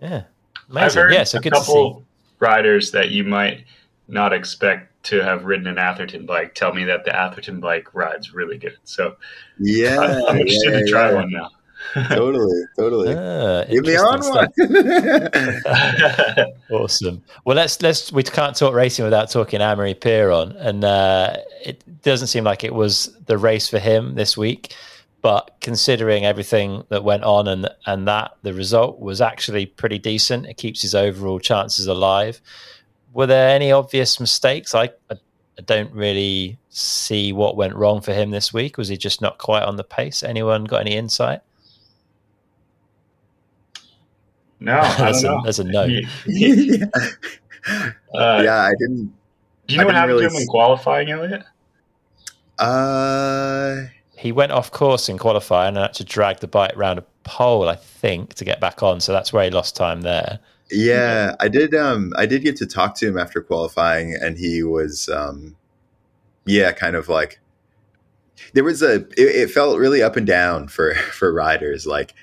Yeah, 0.00 0.22
amazing. 0.70 0.76
I've 0.76 0.94
heard 0.94 1.12
yeah, 1.12 1.24
so 1.24 1.38
a 1.38 1.42
couple 1.42 2.04
riders 2.38 2.92
that 2.92 3.10
you 3.10 3.24
might 3.24 3.64
not 4.06 4.32
expect 4.32 4.90
to 5.04 5.22
have 5.22 5.44
ridden 5.44 5.66
an 5.66 5.78
Atherton 5.78 6.24
bike 6.24 6.54
tell 6.54 6.72
me 6.72 6.84
that 6.84 7.04
the 7.04 7.14
Atherton 7.14 7.60
bike 7.60 7.94
rides 7.94 8.32
really 8.32 8.58
good. 8.58 8.76
So 8.84 9.16
yeah, 9.58 9.98
I'm 10.28 10.38
interested 10.38 10.72
yeah, 10.72 10.78
to 10.78 10.86
try 10.86 11.08
yeah. 11.08 11.14
one 11.14 11.30
now 11.30 11.50
totally, 12.08 12.62
totally. 12.76 13.14
Ah, 13.18 13.64
Give 13.64 13.84
me 13.84 13.96
on 13.96 14.20
one. 14.20 14.48
awesome. 16.70 17.22
Well, 17.44 17.56
let's 17.56 17.80
let's 17.82 18.12
we 18.12 18.22
can't 18.22 18.56
talk 18.56 18.74
racing 18.74 19.04
without 19.04 19.30
talking 19.30 19.60
Amaury 19.60 19.94
Pierron, 19.94 20.56
and 20.58 20.84
uh, 20.84 21.36
it 21.64 21.82
doesn't 22.02 22.28
seem 22.28 22.44
like 22.44 22.64
it 22.64 22.74
was 22.74 23.14
the 23.26 23.38
race 23.38 23.68
for 23.68 23.78
him 23.78 24.14
this 24.14 24.36
week. 24.36 24.74
But 25.22 25.56
considering 25.60 26.26
everything 26.26 26.84
that 26.90 27.04
went 27.04 27.24
on 27.24 27.48
and 27.48 27.68
and 27.86 28.06
that 28.08 28.32
the 28.42 28.52
result 28.52 29.00
was 29.00 29.20
actually 29.20 29.66
pretty 29.66 29.98
decent, 29.98 30.46
it 30.46 30.56
keeps 30.56 30.82
his 30.82 30.94
overall 30.94 31.38
chances 31.38 31.86
alive. 31.86 32.40
Were 33.12 33.26
there 33.26 33.48
any 33.48 33.72
obvious 33.72 34.18
mistakes? 34.20 34.74
I, 34.74 34.90
I 35.10 35.16
I 35.58 35.62
don't 35.62 35.92
really 35.92 36.58
see 36.70 37.32
what 37.32 37.56
went 37.56 37.76
wrong 37.76 38.00
for 38.00 38.12
him 38.12 38.30
this 38.30 38.52
week. 38.52 38.76
Was 38.76 38.88
he 38.88 38.96
just 38.96 39.20
not 39.20 39.38
quite 39.38 39.62
on 39.62 39.76
the 39.76 39.84
pace? 39.84 40.22
Anyone 40.22 40.64
got 40.64 40.80
any 40.80 40.96
insight? 40.96 41.40
No, 44.64 44.80
that's, 44.98 45.22
a, 45.22 45.40
that's 45.44 45.58
a 45.58 45.64
no. 45.64 45.84
yeah. 45.84 46.86
Uh, 48.14 48.42
yeah, 48.44 48.62
I 48.62 48.72
didn't. 48.78 49.12
Do 49.66 49.74
you 49.74 49.80
know 49.80 49.86
what 49.86 49.94
happened 49.94 50.18
really 50.18 50.28
to 50.28 50.34
him 50.34 50.42
in 50.42 50.46
qualifying, 50.46 51.10
Elliot? 51.10 51.42
Uh, 52.58 53.86
he 54.16 54.30
went 54.30 54.52
off 54.52 54.70
course 54.70 55.08
in 55.08 55.18
qualifying 55.18 55.68
and 55.68 55.78
had 55.78 55.94
to 55.94 56.04
drag 56.04 56.38
the 56.38 56.46
bike 56.46 56.76
around 56.76 56.98
a 56.98 57.04
pole, 57.24 57.68
I 57.68 57.74
think, 57.74 58.34
to 58.34 58.44
get 58.44 58.60
back 58.60 58.82
on. 58.82 59.00
So 59.00 59.12
that's 59.12 59.32
where 59.32 59.44
he 59.44 59.50
lost 59.50 59.74
time 59.74 60.02
there. 60.02 60.38
Yeah, 60.70 61.34
I 61.40 61.48
did. 61.48 61.74
Um, 61.74 62.12
I 62.16 62.26
did 62.26 62.42
get 62.42 62.56
to 62.56 62.66
talk 62.66 62.94
to 62.96 63.08
him 63.08 63.18
after 63.18 63.42
qualifying, 63.42 64.14
and 64.14 64.36
he 64.36 64.62
was, 64.62 65.08
um, 65.08 65.56
yeah, 66.44 66.70
kind 66.72 66.94
of 66.94 67.08
like 67.08 67.40
there 68.52 68.64
was 68.64 68.82
a. 68.82 68.96
It, 69.16 69.18
it 69.18 69.50
felt 69.50 69.78
really 69.78 70.02
up 70.02 70.16
and 70.16 70.26
down 70.26 70.68
for 70.68 70.94
for 70.94 71.32
riders. 71.32 71.86
Like 71.86 72.14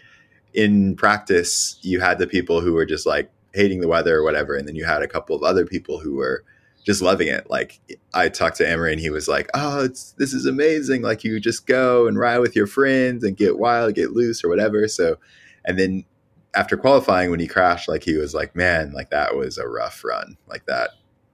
in 0.54 0.96
practice, 0.96 1.78
you 1.82 2.00
had 2.00 2.20
the 2.20 2.28
people 2.28 2.62
who 2.62 2.74
were 2.74 2.86
just 2.86 3.06
like 3.06 3.32
hating 3.54 3.82
the 3.82 3.88
weather 3.88 4.18
or 4.18 4.24
whatever, 4.24 4.56
and 4.56 4.68
then 4.68 4.76
you 4.76 4.86
had 4.86 5.02
a 5.02 5.08
couple 5.08 5.36
of 5.36 5.44
other 5.44 5.66
people 5.66 6.00
who 6.00 6.16
were 6.16 6.44
just 6.86 7.02
loving 7.02 7.28
it. 7.28 7.50
Like 7.50 7.80
I 8.14 8.30
talked 8.30 8.58
to 8.58 8.66
Amaury 8.66 8.92
and 8.92 9.02
he 9.02 9.10
was 9.10 9.28
like, 9.28 9.50
"Oh, 9.54 9.88
this 9.88 10.34
is 10.34 10.46
amazing! 10.46 11.02
Like 11.02 11.24
you 11.24 11.40
just 11.40 11.68
go 11.68 12.08
and 12.08 12.18
ride 12.18 12.40
with 12.40 12.56
your 12.56 12.68
friends 12.68 13.24
and 13.24 13.38
get 13.38 13.60
wild, 13.60 13.96
get 13.96 14.12
loose 14.12 14.44
or 14.44 14.50
whatever." 14.50 14.88
So, 14.88 15.18
and 15.66 15.78
then 15.78 16.06
after 16.54 16.76
qualifying, 16.76 17.32
when 17.32 17.40
he 17.40 17.48
crashed, 17.48 17.88
like 17.88 18.04
he 18.04 18.18
was 18.18 18.34
like, 18.34 18.56
"Man, 18.56 18.92
like 18.92 19.10
that 19.12 19.36
was 19.36 19.58
a 19.58 19.68
rough 19.68 20.04
run. 20.04 20.38
Like 20.48 20.66
that 20.66 20.92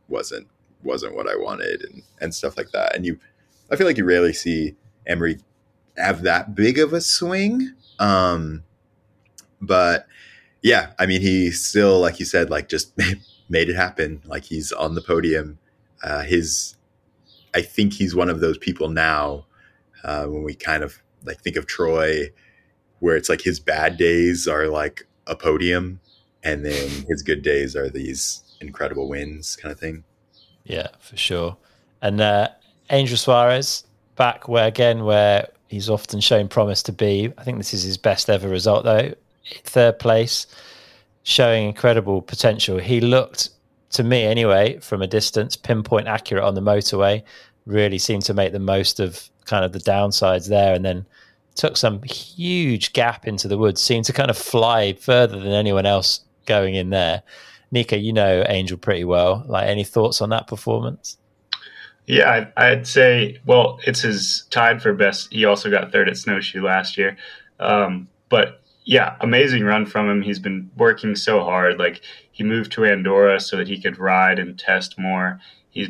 wasn't 0.08 0.48
wasn't 0.84 1.16
what 1.16 1.30
I 1.30 1.36
wanted," 1.36 1.84
and 1.84 2.04
and 2.22 2.36
stuff 2.36 2.58
like 2.58 2.72
that. 2.72 2.96
And 2.96 3.06
you, 3.06 3.20
I 3.72 3.76
feel 3.76 3.88
like 3.88 3.98
you 3.98 4.06
rarely 4.06 4.34
see 4.34 4.76
Amaury 5.10 5.42
have 5.98 6.24
that 6.24 6.56
big 6.56 6.78
of 6.78 6.94
a 6.94 7.02
swing. 7.02 7.74
Um, 8.00 8.64
but 9.62 10.08
yeah, 10.62 10.92
I 11.00 11.06
mean, 11.06 11.22
he 11.22 11.52
still, 11.52 12.00
like 12.00 12.20
you 12.20 12.26
said, 12.26 12.50
like 12.50 12.70
just 12.70 12.94
made 13.50 13.70
it 13.70 13.76
happen. 13.76 14.22
Like 14.26 14.44
he's 14.44 14.72
on 14.72 14.96
the 14.96 15.02
podium. 15.02 15.60
Uh, 16.04 16.24
his, 16.24 16.76
I 17.54 17.62
think 17.62 17.94
he's 17.94 18.16
one 18.16 18.30
of 18.30 18.40
those 18.40 18.58
people 18.58 18.90
now 18.90 19.46
uh, 20.04 20.26
when 20.26 20.44
we 20.44 20.54
kind 20.54 20.84
of 20.84 21.02
like 21.24 21.42
think 21.42 21.56
of 21.56 21.68
Troy, 21.68 22.32
where 23.00 23.16
it's 23.16 23.30
like 23.30 23.42
his 23.42 23.60
bad 23.60 23.98
days 23.98 24.48
are 24.48 24.68
like 24.68 25.08
a 25.26 25.36
podium, 25.36 26.00
and 26.44 26.66
then 26.66 26.90
his 27.08 27.24
good 27.24 27.42
days 27.42 27.76
are 27.76 27.90
these 27.90 28.44
incredible 28.62 29.10
wins, 29.10 29.56
kind 29.56 29.72
of 29.72 29.80
thing. 29.80 30.04
Yeah, 30.64 30.88
for 31.00 31.18
sure. 31.18 31.58
And 32.02 32.22
uh, 32.22 32.50
Angel 32.90 33.18
Suarez 33.18 33.86
back 34.16 34.48
where 34.48 34.68
again 34.68 35.04
where 35.06 35.48
he's 35.68 35.90
often 35.90 36.20
shown 36.20 36.48
promise 36.48 36.84
to 36.84 36.92
be. 36.92 37.32
I 37.38 37.44
think 37.44 37.58
this 37.58 37.74
is 37.74 37.84
his 37.84 37.98
best 37.98 38.30
ever 38.30 38.48
result 38.50 38.84
though 38.84 39.14
third 39.64 40.00
place, 40.00 40.48
showing 41.24 41.68
incredible 41.68 42.22
potential. 42.22 42.78
He 42.78 43.02
looked, 43.02 43.50
to 43.92 44.04
me 44.04 44.24
anyway, 44.24 44.80
from 44.80 45.02
a 45.02 45.08
distance, 45.08 45.56
pinpoint 45.56 46.08
accurate 46.08 46.44
on 46.44 46.56
the 46.56 46.62
motorway. 46.62 47.24
Really 47.66 47.98
seemed 47.98 48.24
to 48.24 48.34
make 48.34 48.54
the 48.54 48.60
most 48.60 49.00
of 49.00 49.30
kind 49.46 49.66
of 49.66 49.74
the 49.74 49.80
downsides 49.80 50.48
there, 50.50 50.74
and 50.74 50.86
then 50.86 51.06
took 51.56 51.76
some 51.76 52.02
huge 52.04 52.94
gap 52.94 53.28
into 53.28 53.48
the 53.48 53.58
woods, 53.58 53.82
seemed 53.82 54.06
to 54.06 54.14
kind 54.14 54.30
of 54.30 54.38
fly 54.38 54.94
further 54.94 55.40
than 55.40 55.52
anyone 55.52 55.86
else 55.86 56.22
going 56.46 56.76
in 56.76 56.92
there. 56.92 57.24
Nico, 57.72 57.96
you 57.96 58.14
know 58.14 58.46
Angel 58.48 58.78
pretty 58.78 59.04
well. 59.04 59.44
Like, 59.48 59.68
any 59.68 59.84
thoughts 59.84 60.22
on 60.22 60.30
that 60.30 60.48
performance? 60.48 61.18
Yeah, 62.06 62.50
I'd 62.56 62.88
say, 62.88 63.38
well, 63.46 63.80
it's 63.86 64.02
his 64.02 64.46
tied 64.50 64.82
for 64.82 64.94
best. 64.94 65.34
He 65.34 65.44
also 65.44 65.70
got 65.70 65.92
third 65.92 66.08
at 66.08 66.16
Snowshoe 66.16 66.64
last 66.64 66.98
year. 66.98 67.18
Um, 67.60 68.08
but 68.30 68.62
yeah, 68.88 69.18
amazing 69.20 69.66
run 69.66 69.86
from 69.86 70.10
him. 70.10 70.22
He's 70.22 70.40
been 70.40 70.72
working 70.78 71.14
so 71.14 71.44
hard. 71.44 71.78
Like, 71.78 72.02
he 72.32 72.42
moved 72.42 72.72
to 72.72 72.86
Andorra 72.86 73.38
so 73.42 73.58
that 73.58 73.68
he 73.68 73.82
could 73.82 74.00
ride 74.00 74.40
and 74.40 74.58
test 74.58 74.98
more. 74.98 75.42
He's 75.70 75.90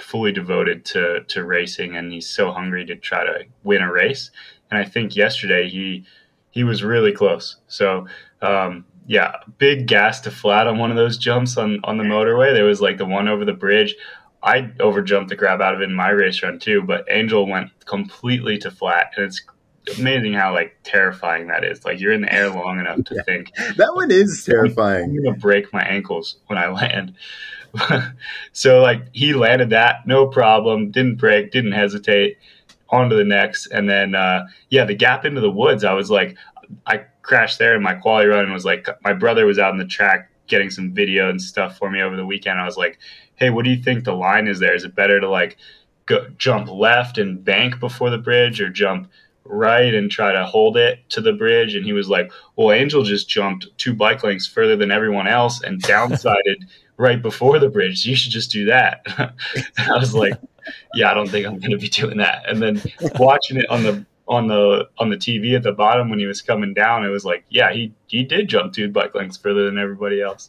fully 0.00 0.32
devoted 0.32 0.84
to, 0.86 1.22
to 1.28 1.44
racing 1.44 1.94
and 1.94 2.12
he's 2.12 2.28
so 2.28 2.50
hungry 2.50 2.84
to 2.86 2.96
try 2.96 3.24
to 3.24 3.44
win 3.62 3.80
a 3.80 3.92
race. 3.92 4.32
And 4.70 4.78
I 4.80 4.84
think 4.84 5.14
yesterday 5.14 5.68
he 5.68 6.04
he 6.50 6.64
was 6.64 6.82
really 6.82 7.12
close. 7.12 7.58
So 7.68 8.08
um, 8.42 8.84
yeah, 9.06 9.36
big 9.58 9.86
gas 9.86 10.20
to 10.22 10.32
flat 10.32 10.66
on 10.66 10.78
one 10.78 10.90
of 10.90 10.96
those 10.96 11.16
jumps 11.16 11.56
on 11.56 11.78
on 11.84 11.96
the 11.96 12.04
motorway. 12.04 12.52
There 12.52 12.64
was 12.64 12.80
like 12.80 12.98
the 12.98 13.06
one 13.06 13.28
over 13.28 13.44
the 13.44 13.52
bridge. 13.52 13.94
I 14.42 14.62
overjumped 14.80 15.28
the 15.28 15.36
grab 15.36 15.60
out 15.60 15.74
of 15.74 15.80
it 15.80 15.90
in 15.90 15.94
my 15.94 16.08
race 16.08 16.42
run 16.42 16.58
too, 16.58 16.82
but 16.82 17.04
Angel 17.08 17.46
went 17.46 17.70
completely 17.84 18.58
to 18.58 18.70
flat, 18.70 19.12
and 19.16 19.26
it's 19.26 19.42
amazing 19.98 20.34
how 20.34 20.52
like 20.52 20.76
terrifying 20.82 21.48
that 21.48 21.64
is. 21.64 21.84
Like 21.84 22.00
you're 22.00 22.12
in 22.12 22.22
the 22.22 22.32
air 22.32 22.50
long 22.50 22.80
enough 22.80 23.04
to 23.04 23.16
yeah. 23.16 23.22
think 23.22 23.52
that 23.76 23.94
one 23.94 24.10
is 24.10 24.44
terrifying. 24.44 25.10
I'm 25.10 25.24
gonna 25.24 25.36
break 25.36 25.72
my 25.72 25.82
ankles 25.82 26.38
when 26.46 26.58
I 26.58 26.68
land. 26.68 27.14
so 28.52 28.80
like 28.80 29.02
he 29.12 29.32
landed 29.32 29.70
that 29.70 30.06
no 30.06 30.26
problem, 30.26 30.90
didn't 30.90 31.16
break, 31.16 31.52
didn't 31.52 31.72
hesitate, 31.72 32.38
on 32.90 33.08
to 33.08 33.16
the 33.16 33.24
next, 33.24 33.66
and 33.68 33.88
then 33.88 34.14
uh, 34.14 34.46
yeah, 34.68 34.84
the 34.84 34.94
gap 34.94 35.24
into 35.24 35.40
the 35.40 35.50
woods. 35.50 35.84
I 35.84 35.92
was 35.92 36.10
like, 36.10 36.36
I 36.86 37.04
crashed 37.22 37.58
there 37.58 37.74
in 37.76 37.82
my 37.82 37.94
quality 37.94 38.28
run 38.28 38.44
and 38.44 38.52
was 38.52 38.64
like, 38.64 38.88
my 39.02 39.12
brother 39.12 39.46
was 39.46 39.58
out 39.58 39.72
in 39.72 39.78
the 39.78 39.86
track 39.86 40.30
getting 40.46 40.70
some 40.70 40.92
video 40.92 41.30
and 41.30 41.40
stuff 41.40 41.78
for 41.78 41.90
me 41.90 42.02
over 42.02 42.16
the 42.16 42.26
weekend. 42.26 42.60
I 42.60 42.64
was 42.64 42.76
like, 42.76 42.98
hey, 43.36 43.50
what 43.50 43.64
do 43.64 43.70
you 43.70 43.82
think 43.82 44.04
the 44.04 44.12
line 44.12 44.48
is 44.48 44.58
there? 44.58 44.74
Is 44.74 44.84
it 44.84 44.94
better 44.94 45.20
to 45.20 45.28
like 45.28 45.56
go, 46.06 46.28
jump 46.36 46.68
left 46.68 47.16
and 47.16 47.42
bank 47.42 47.78
before 47.80 48.10
the 48.10 48.18
bridge 48.18 48.60
or 48.60 48.68
jump 48.68 49.08
right 49.44 49.94
and 49.94 50.10
try 50.10 50.32
to 50.32 50.44
hold 50.44 50.76
it 50.76 50.98
to 51.10 51.20
the 51.20 51.32
bridge? 51.32 51.74
And 51.74 51.84
he 51.84 51.92
was 51.92 52.08
like, 52.08 52.32
well, 52.56 52.72
Angel 52.72 53.02
just 53.02 53.28
jumped 53.28 53.66
two 53.78 53.94
bike 53.94 54.22
lengths 54.22 54.46
further 54.46 54.76
than 54.76 54.90
everyone 54.90 55.26
else 55.26 55.62
and 55.62 55.82
downsided 55.86 56.68
right 56.96 57.20
before 57.20 57.58
the 57.58 57.68
bridge. 57.68 58.02
So 58.02 58.10
you 58.10 58.16
should 58.16 58.32
just 58.32 58.50
do 58.50 58.66
that. 58.66 59.04
I 59.78 59.98
was 59.98 60.14
like, 60.14 60.34
yeah, 60.94 61.10
I 61.10 61.14
don't 61.14 61.28
think 61.28 61.46
I'm 61.46 61.58
going 61.58 61.70
to 61.70 61.78
be 61.78 61.88
doing 61.88 62.18
that. 62.18 62.48
And 62.48 62.62
then 62.62 62.82
watching 63.18 63.56
it 63.56 63.68
on 63.70 63.82
the 63.82 64.04
on 64.28 64.46
the 64.46 64.88
on 64.98 65.10
the 65.10 65.16
TV 65.16 65.56
at 65.56 65.64
the 65.64 65.72
bottom 65.72 66.08
when 66.08 66.18
he 66.18 66.26
was 66.26 66.40
coming 66.40 66.72
down, 66.72 67.04
it 67.04 67.08
was 67.08 67.24
like, 67.24 67.44
yeah, 67.48 67.72
he 67.72 67.92
he 68.06 68.22
did 68.22 68.48
jump 68.48 68.72
two 68.72 68.88
bike 68.88 69.14
lengths 69.14 69.36
further 69.36 69.64
than 69.66 69.78
everybody 69.78 70.22
else. 70.22 70.48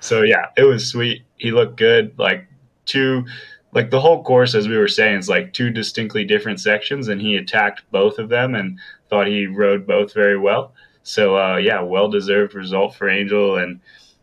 So 0.00 0.22
yeah, 0.22 0.46
it 0.56 0.64
was 0.64 0.88
sweet. 0.88 1.22
He 1.36 1.52
looked 1.52 1.76
good. 1.76 2.18
Like 2.18 2.46
two, 2.84 3.24
like 3.72 3.90
the 3.90 4.00
whole 4.00 4.22
course, 4.22 4.54
as 4.54 4.68
we 4.68 4.76
were 4.76 4.88
saying, 4.88 5.18
is 5.18 5.28
like 5.28 5.52
two 5.52 5.70
distinctly 5.70 6.24
different 6.24 6.60
sections, 6.60 7.08
and 7.08 7.20
he 7.20 7.36
attacked 7.36 7.82
both 7.90 8.18
of 8.18 8.28
them 8.28 8.54
and 8.54 8.78
thought 9.08 9.26
he 9.26 9.46
rode 9.46 9.86
both 9.86 10.12
very 10.12 10.38
well. 10.38 10.74
So 11.02 11.36
uh, 11.36 11.56
yeah, 11.56 11.80
well 11.80 12.08
deserved 12.08 12.54
result 12.54 12.94
for 12.94 13.08
Angel, 13.08 13.56
and 13.56 13.80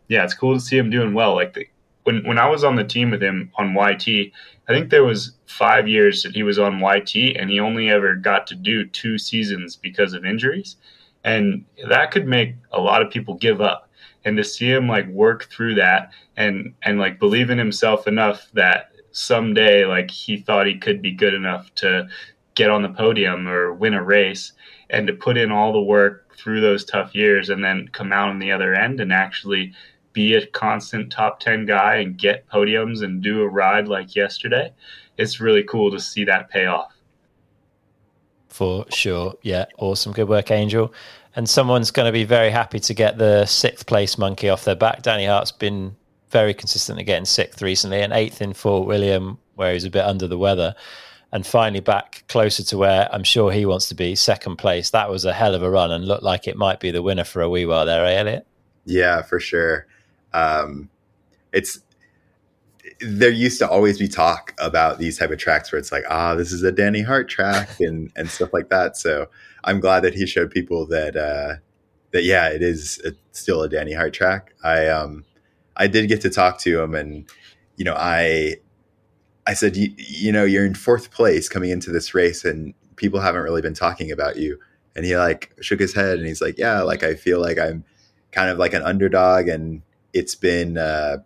yeah, 0.08 0.24
it's 0.24 0.34
cool 0.34 0.54
to 0.54 0.60
see 0.60 0.78
him 0.78 0.90
doing 0.90 1.14
well. 1.14 1.34
Like 1.34 1.54
the, 1.54 1.66
when 2.04 2.24
when 2.24 2.38
I 2.38 2.48
was 2.48 2.64
on 2.64 2.76
the 2.76 2.84
team 2.84 3.10
with 3.10 3.22
him 3.22 3.50
on 3.56 3.74
YT, 3.74 4.32
I 4.68 4.72
think 4.72 4.90
there 4.90 5.04
was 5.04 5.32
five 5.46 5.88
years 5.88 6.22
that 6.22 6.34
he 6.34 6.44
was 6.44 6.58
on 6.58 6.80
YT, 6.80 7.36
and 7.36 7.50
he 7.50 7.58
only 7.58 7.90
ever 7.90 8.14
got 8.14 8.46
to 8.48 8.54
do 8.54 8.86
two 8.86 9.18
seasons 9.18 9.76
because 9.76 10.14
of 10.14 10.24
injuries, 10.24 10.76
and 11.24 11.64
that 11.88 12.12
could 12.12 12.26
make 12.26 12.54
a 12.72 12.80
lot 12.80 13.02
of 13.02 13.10
people 13.10 13.34
give 13.34 13.60
up. 13.60 13.88
And 14.24 14.36
to 14.36 14.44
see 14.44 14.70
him 14.70 14.86
like 14.86 15.08
work 15.08 15.44
through 15.44 15.76
that 15.76 16.12
and 16.36 16.74
and 16.82 16.98
like 16.98 17.18
believe 17.18 17.50
in 17.50 17.58
himself 17.58 18.06
enough 18.06 18.48
that 18.52 18.89
someday 19.12 19.84
like 19.84 20.10
he 20.10 20.36
thought 20.36 20.66
he 20.66 20.78
could 20.78 21.02
be 21.02 21.12
good 21.12 21.34
enough 21.34 21.74
to 21.76 22.08
get 22.54 22.70
on 22.70 22.82
the 22.82 22.88
podium 22.88 23.48
or 23.48 23.72
win 23.72 23.94
a 23.94 24.02
race 24.02 24.52
and 24.90 25.06
to 25.06 25.12
put 25.12 25.36
in 25.36 25.50
all 25.50 25.72
the 25.72 25.80
work 25.80 26.36
through 26.36 26.60
those 26.60 26.84
tough 26.84 27.14
years 27.14 27.48
and 27.48 27.62
then 27.62 27.88
come 27.88 28.12
out 28.12 28.28
on 28.28 28.38
the 28.38 28.52
other 28.52 28.74
end 28.74 29.00
and 29.00 29.12
actually 29.12 29.72
be 30.12 30.34
a 30.34 30.46
constant 30.46 31.12
top 31.12 31.40
10 31.40 31.66
guy 31.66 31.96
and 31.96 32.18
get 32.18 32.48
podiums 32.48 33.02
and 33.02 33.22
do 33.22 33.42
a 33.42 33.48
ride 33.48 33.86
like 33.86 34.16
yesterday, 34.16 34.72
it's 35.16 35.40
really 35.40 35.62
cool 35.62 35.90
to 35.90 36.00
see 36.00 36.24
that 36.24 36.50
pay 36.50 36.66
off. 36.66 36.92
For 38.48 38.84
sure. 38.90 39.34
Yeah. 39.42 39.66
Awesome. 39.78 40.12
Good 40.12 40.28
work, 40.28 40.50
Angel. 40.50 40.92
And 41.36 41.48
someone's 41.48 41.92
going 41.92 42.06
to 42.06 42.12
be 42.12 42.24
very 42.24 42.50
happy 42.50 42.80
to 42.80 42.94
get 42.94 43.16
the 43.18 43.46
sixth 43.46 43.86
place 43.86 44.18
monkey 44.18 44.48
off 44.48 44.64
their 44.64 44.74
back. 44.74 45.02
Danny 45.02 45.26
Hart's 45.26 45.52
been 45.52 45.96
very 46.30 46.54
consistent 46.54 46.98
at 46.98 47.06
getting 47.06 47.24
sixth 47.24 47.62
recently 47.62 48.00
and 48.00 48.12
eighth 48.12 48.40
in 48.40 48.52
Fort 48.52 48.86
William, 48.86 49.38
where 49.54 49.72
he's 49.72 49.84
a 49.84 49.90
bit 49.90 50.04
under 50.04 50.26
the 50.26 50.38
weather. 50.38 50.74
And 51.32 51.46
finally 51.46 51.80
back 51.80 52.24
closer 52.28 52.64
to 52.64 52.78
where 52.78 53.08
I'm 53.12 53.22
sure 53.22 53.52
he 53.52 53.64
wants 53.64 53.88
to 53.90 53.94
be, 53.94 54.16
second 54.16 54.56
place. 54.56 54.90
That 54.90 55.08
was 55.08 55.24
a 55.24 55.32
hell 55.32 55.54
of 55.54 55.62
a 55.62 55.70
run 55.70 55.92
and 55.92 56.04
looked 56.04 56.24
like 56.24 56.48
it 56.48 56.56
might 56.56 56.80
be 56.80 56.90
the 56.90 57.02
winner 57.02 57.22
for 57.22 57.40
a 57.40 57.48
wee 57.48 57.66
while 57.66 57.86
there, 57.86 58.04
eh, 58.04 58.16
Elliot? 58.16 58.46
Yeah, 58.84 59.22
for 59.22 59.38
sure 59.38 59.86
um, 60.32 60.88
it's 61.52 61.80
there 63.00 63.30
used 63.30 63.58
to 63.58 63.68
always 63.68 63.98
be 63.98 64.08
talk 64.08 64.54
about 64.58 64.98
these 64.98 65.18
type 65.18 65.30
of 65.30 65.38
tracks 65.38 65.72
where 65.72 65.78
it's 65.78 65.92
like, 65.92 66.04
ah, 66.10 66.34
this 66.34 66.52
is 66.52 66.62
a 66.62 66.72
Danny 66.72 67.02
Hart 67.02 67.28
track 67.28 67.80
and 67.80 68.10
and 68.16 68.30
stuff 68.30 68.52
like 68.52 68.68
that. 68.68 68.96
So 68.96 69.28
I'm 69.64 69.80
glad 69.80 70.00
that 70.00 70.14
he 70.14 70.26
showed 70.26 70.50
people 70.50 70.86
that 70.86 71.16
uh, 71.16 71.56
that 72.12 72.24
yeah, 72.24 72.48
it 72.48 72.62
is 72.62 73.00
a, 73.04 73.12
still 73.32 73.62
a 73.62 73.68
Danny 73.68 73.92
Hart 73.92 74.12
track. 74.12 74.54
I 74.62 74.88
um 74.88 75.24
I 75.80 75.86
did 75.86 76.08
get 76.08 76.20
to 76.20 76.30
talk 76.30 76.58
to 76.58 76.82
him, 76.82 76.94
and 76.94 77.28
you 77.76 77.86
know 77.86 77.94
I 77.96 78.56
I 79.46 79.54
said 79.54 79.76
you, 79.76 79.90
you 79.96 80.30
know 80.30 80.44
you're 80.44 80.66
in 80.66 80.74
fourth 80.74 81.10
place 81.10 81.48
coming 81.48 81.70
into 81.70 81.90
this 81.90 82.14
race, 82.14 82.44
and 82.44 82.74
people 82.96 83.18
haven't 83.18 83.42
really 83.42 83.62
been 83.62 83.74
talking 83.74 84.12
about 84.12 84.36
you. 84.36 84.58
And 84.94 85.06
he 85.06 85.16
like 85.16 85.54
shook 85.62 85.80
his 85.80 85.94
head, 85.94 86.18
and 86.18 86.26
he's 86.26 86.42
like, 86.42 86.58
yeah, 86.58 86.82
like 86.82 87.02
I 87.02 87.14
feel 87.14 87.40
like 87.40 87.58
I'm 87.58 87.84
kind 88.30 88.50
of 88.50 88.58
like 88.58 88.74
an 88.74 88.82
underdog, 88.82 89.48
and 89.48 89.80
it's 90.12 90.34
been 90.34 90.76
uh, 90.76 91.18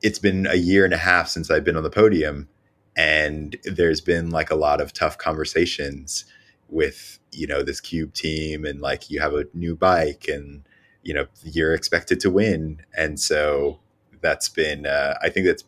it's 0.00 0.18
been 0.18 0.46
a 0.46 0.56
year 0.56 0.86
and 0.86 0.94
a 0.94 0.98
half 0.98 1.28
since 1.28 1.50
I've 1.50 1.64
been 1.64 1.76
on 1.76 1.82
the 1.82 1.90
podium, 1.90 2.48
and 2.96 3.54
there's 3.64 4.00
been 4.00 4.30
like 4.30 4.50
a 4.50 4.56
lot 4.56 4.80
of 4.80 4.94
tough 4.94 5.18
conversations 5.18 6.24
with 6.70 7.18
you 7.32 7.46
know 7.46 7.62
this 7.62 7.82
cube 7.82 8.14
team, 8.14 8.64
and 8.64 8.80
like 8.80 9.10
you 9.10 9.20
have 9.20 9.34
a 9.34 9.44
new 9.52 9.76
bike, 9.76 10.24
and 10.26 10.64
you 11.02 11.14
know 11.14 11.26
you're 11.42 11.74
expected 11.74 12.20
to 12.20 12.30
win, 12.30 12.82
and 12.96 13.18
so 13.18 13.80
that's 14.20 14.48
been 14.48 14.86
uh, 14.86 15.18
I 15.22 15.28
think 15.30 15.46
that's 15.46 15.64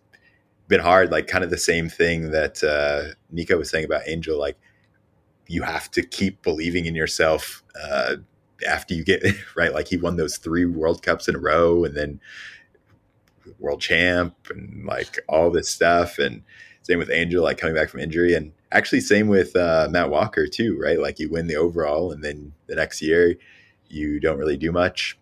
been 0.68 0.80
hard. 0.80 1.10
Like 1.10 1.26
kind 1.26 1.44
of 1.44 1.50
the 1.50 1.58
same 1.58 1.88
thing 1.88 2.30
that 2.30 2.62
uh, 2.62 3.14
Nico 3.30 3.58
was 3.58 3.70
saying 3.70 3.84
about 3.84 4.02
Angel, 4.06 4.38
like 4.38 4.58
you 5.48 5.62
have 5.62 5.90
to 5.92 6.02
keep 6.02 6.42
believing 6.42 6.86
in 6.86 6.94
yourself. 6.94 7.62
Uh, 7.80 8.16
after 8.68 8.94
you 8.94 9.04
get 9.04 9.24
right, 9.56 9.72
like 9.72 9.88
he 9.88 9.96
won 9.96 10.16
those 10.16 10.36
three 10.36 10.64
World 10.64 11.02
Cups 11.02 11.28
in 11.28 11.36
a 11.36 11.38
row, 11.38 11.84
and 11.84 11.96
then 11.96 12.20
world 13.58 13.80
champ, 13.80 14.34
and 14.50 14.84
like 14.84 15.18
all 15.28 15.50
this 15.50 15.68
stuff, 15.68 16.18
and 16.18 16.42
same 16.82 16.98
with 16.98 17.10
Angel, 17.10 17.42
like 17.42 17.58
coming 17.58 17.74
back 17.74 17.88
from 17.88 18.00
injury, 18.00 18.34
and 18.34 18.52
actually 18.70 19.00
same 19.00 19.28
with 19.28 19.54
uh, 19.56 19.88
Matt 19.90 20.10
Walker 20.10 20.46
too, 20.46 20.78
right? 20.80 21.00
Like 21.00 21.18
you 21.18 21.30
win 21.30 21.46
the 21.46 21.56
overall, 21.56 22.12
and 22.12 22.22
then 22.22 22.52
the 22.66 22.74
next 22.74 23.02
year 23.02 23.36
you 23.88 24.20
don't 24.20 24.38
really 24.38 24.56
do 24.56 24.72
much. 24.72 25.18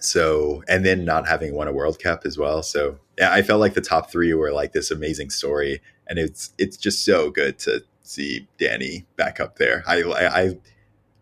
So, 0.00 0.62
and 0.68 0.84
then 0.84 1.04
not 1.04 1.28
having 1.28 1.54
won 1.54 1.68
a 1.68 1.72
World 1.72 1.98
Cup 1.98 2.22
as 2.24 2.38
well. 2.38 2.62
So, 2.62 2.98
yeah, 3.18 3.32
I 3.32 3.42
felt 3.42 3.60
like 3.60 3.74
the 3.74 3.80
top 3.80 4.10
three 4.10 4.32
were 4.32 4.52
like 4.52 4.72
this 4.72 4.90
amazing 4.90 5.30
story, 5.30 5.80
and 6.06 6.18
it's 6.18 6.52
it's 6.58 6.76
just 6.76 7.04
so 7.04 7.30
good 7.30 7.58
to 7.60 7.84
see 8.02 8.48
Danny 8.58 9.06
back 9.16 9.40
up 9.40 9.56
there. 9.56 9.84
I 9.86 10.02
I 10.02 10.56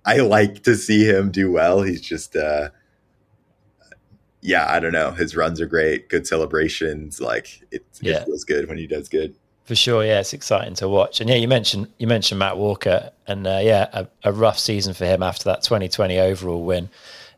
I 0.09 0.21
like 0.21 0.63
to 0.63 0.75
see 0.75 1.05
him 1.05 1.31
do 1.31 1.53
well. 1.53 1.83
He's 1.83 2.01
just, 2.01 2.35
uh, 2.35 2.71
yeah, 4.41 4.65
I 4.67 4.81
don't 4.81 4.93
know. 4.93 5.11
His 5.11 5.37
runs 5.37 5.61
are 5.61 5.67
great, 5.67 6.09
good 6.09 6.27
celebrations. 6.27 7.21
Like 7.21 7.63
it, 7.71 7.85
yeah. 8.01 8.21
it 8.21 8.25
feels 8.25 8.45
good 8.45 8.69
when 8.69 8.79
he 8.79 8.87
does 8.87 9.11
good. 9.11 9.35
For 9.65 9.75
sure, 9.75 10.03
yeah, 10.03 10.21
it's 10.21 10.33
exciting 10.33 10.73
to 10.77 10.89
watch. 10.89 11.21
And 11.21 11.29
yeah, 11.29 11.37
you 11.37 11.47
mentioned 11.47 11.89
you 11.99 12.07
mentioned 12.07 12.39
Matt 12.39 12.57
Walker, 12.57 13.11
and 13.27 13.47
uh, 13.47 13.61
yeah, 13.63 13.89
a, 13.93 14.07
a 14.25 14.33
rough 14.33 14.59
season 14.59 14.95
for 14.95 15.05
him 15.05 15.23
after 15.23 15.45
that 15.45 15.63
2020 15.63 16.19
overall 16.19 16.65
win. 16.65 16.89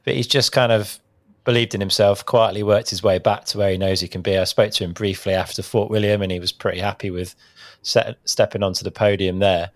But 0.05 0.15
he's 0.15 0.29
just 0.29 0.53
kind 0.53 0.71
of 0.71 1.00
believed 1.45 1.75
in 1.75 1.81
himself, 1.81 2.25
quietly 2.25 2.63
worked 2.63 2.91
his 2.91 3.03
way 3.03 3.19
back 3.19 3.45
to 3.47 3.59
where 3.59 3.71
he 3.71 3.79
knows 3.79 4.01
he 4.01 4.09
can 4.09 4.23
be. 4.23 4.37
I 4.37 4.45
spoke 4.45 4.73
to 4.73 4.85
him 4.85 4.93
briefly 4.93 5.35
after 5.35 5.63
Fort 5.63 5.91
William, 5.91 6.23
and 6.23 6.31
he 6.31 6.41
was 6.41 6.53
pretty 6.53 6.81
happy 6.81 7.11
with 7.11 7.35
set, 7.83 8.19
stepping 8.25 8.63
onto 8.63 8.85
the 8.85 8.91
podium 8.91 9.39
there. 9.39 9.71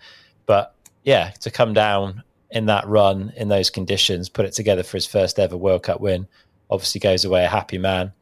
But 0.46 0.74
yeah, 1.04 1.30
to 1.40 1.50
come 1.50 1.72
down 1.72 2.22
in 2.50 2.66
that 2.66 2.86
run 2.86 3.32
in 3.36 3.48
those 3.48 3.70
conditions, 3.70 4.28
put 4.28 4.46
it 4.46 4.52
together 4.52 4.82
for 4.82 4.96
his 4.96 5.06
first 5.06 5.38
ever 5.38 5.56
World 5.56 5.82
Cup 5.82 6.00
win. 6.00 6.26
Obviously, 6.70 7.00
goes 7.00 7.24
away 7.24 7.44
a 7.44 7.48
happy 7.48 7.78
man. 7.78 8.12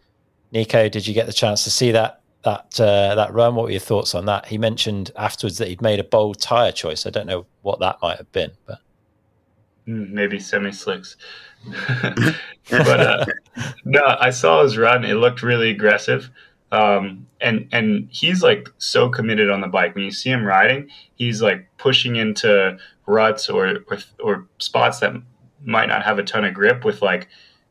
Nico, 0.52 0.88
did 0.88 1.06
you 1.06 1.14
get 1.14 1.26
the 1.26 1.32
chance 1.32 1.64
to 1.64 1.70
see 1.70 1.92
that 1.92 2.22
that 2.42 2.80
uh, 2.80 3.14
that 3.14 3.32
run. 3.32 3.54
What 3.54 3.64
were 3.64 3.70
your 3.70 3.80
thoughts 3.80 4.14
on 4.14 4.26
that? 4.26 4.46
He 4.46 4.58
mentioned 4.58 5.10
afterwards 5.16 5.58
that 5.58 5.68
he'd 5.68 5.82
made 5.82 6.00
a 6.00 6.04
bold 6.04 6.40
tire 6.40 6.72
choice. 6.72 7.06
I 7.06 7.10
don't 7.10 7.26
know 7.26 7.46
what 7.62 7.80
that 7.80 7.98
might 8.02 8.18
have 8.18 8.30
been, 8.32 8.52
but 8.66 8.78
hmm, 9.86 10.12
maybe 10.12 10.38
semi 10.38 10.70
slicks. 10.70 11.16
but 12.70 13.00
uh, 13.00 13.24
no, 13.84 14.16
I 14.20 14.30
saw 14.30 14.62
his 14.62 14.76
run. 14.76 15.04
It 15.04 15.14
looked 15.14 15.42
really 15.42 15.70
aggressive. 15.70 16.30
Um, 16.70 17.26
and 17.40 17.68
and 17.70 18.08
he's 18.10 18.42
like 18.42 18.68
so 18.78 19.08
committed 19.08 19.50
on 19.50 19.60
the 19.60 19.68
bike. 19.68 19.94
When 19.94 20.04
you 20.04 20.10
see 20.10 20.30
him 20.30 20.44
riding, 20.44 20.88
he's 21.16 21.42
like 21.42 21.68
pushing 21.76 22.16
into 22.16 22.78
ruts 23.06 23.48
or 23.48 23.84
or, 23.88 23.98
or 24.20 24.46
spots 24.58 25.00
that 25.00 25.14
might 25.64 25.86
not 25.86 26.02
have 26.04 26.18
a 26.18 26.24
ton 26.24 26.44
of 26.44 26.54
grip 26.54 26.84
with 26.84 27.02
like 27.02 27.28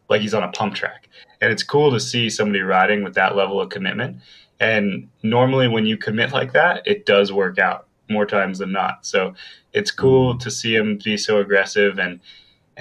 like 0.08 0.22
he's 0.22 0.34
on 0.34 0.44
a 0.44 0.52
pump 0.52 0.76
track. 0.76 1.08
And 1.42 1.52
it's 1.52 1.64
cool 1.64 1.92
to 1.92 2.00
see 2.00 2.30
somebody 2.30 2.62
riding 2.62 3.04
with 3.04 3.16
that 3.16 3.36
level 3.36 3.60
of 3.60 3.70
commitment. 3.70 4.18
And 4.60 5.10
normally, 5.24 5.68
when 5.68 5.88
you 5.88 5.98
commit 5.98 6.32
like 6.32 6.54
that, 6.54 6.86
it 6.86 7.08
does 7.08 7.34
work 7.34 7.58
out 7.58 7.88
more 8.10 8.28
times 8.28 8.60
than 8.60 8.72
not. 8.72 9.06
So 9.06 9.34
it's 9.74 9.89
cool 9.89 10.38
to 10.38 10.52
see 10.52 10.76
him 10.76 11.00
be 11.04 11.18
so 11.18 11.39
aggressive. 11.39 11.98
And 11.98 12.20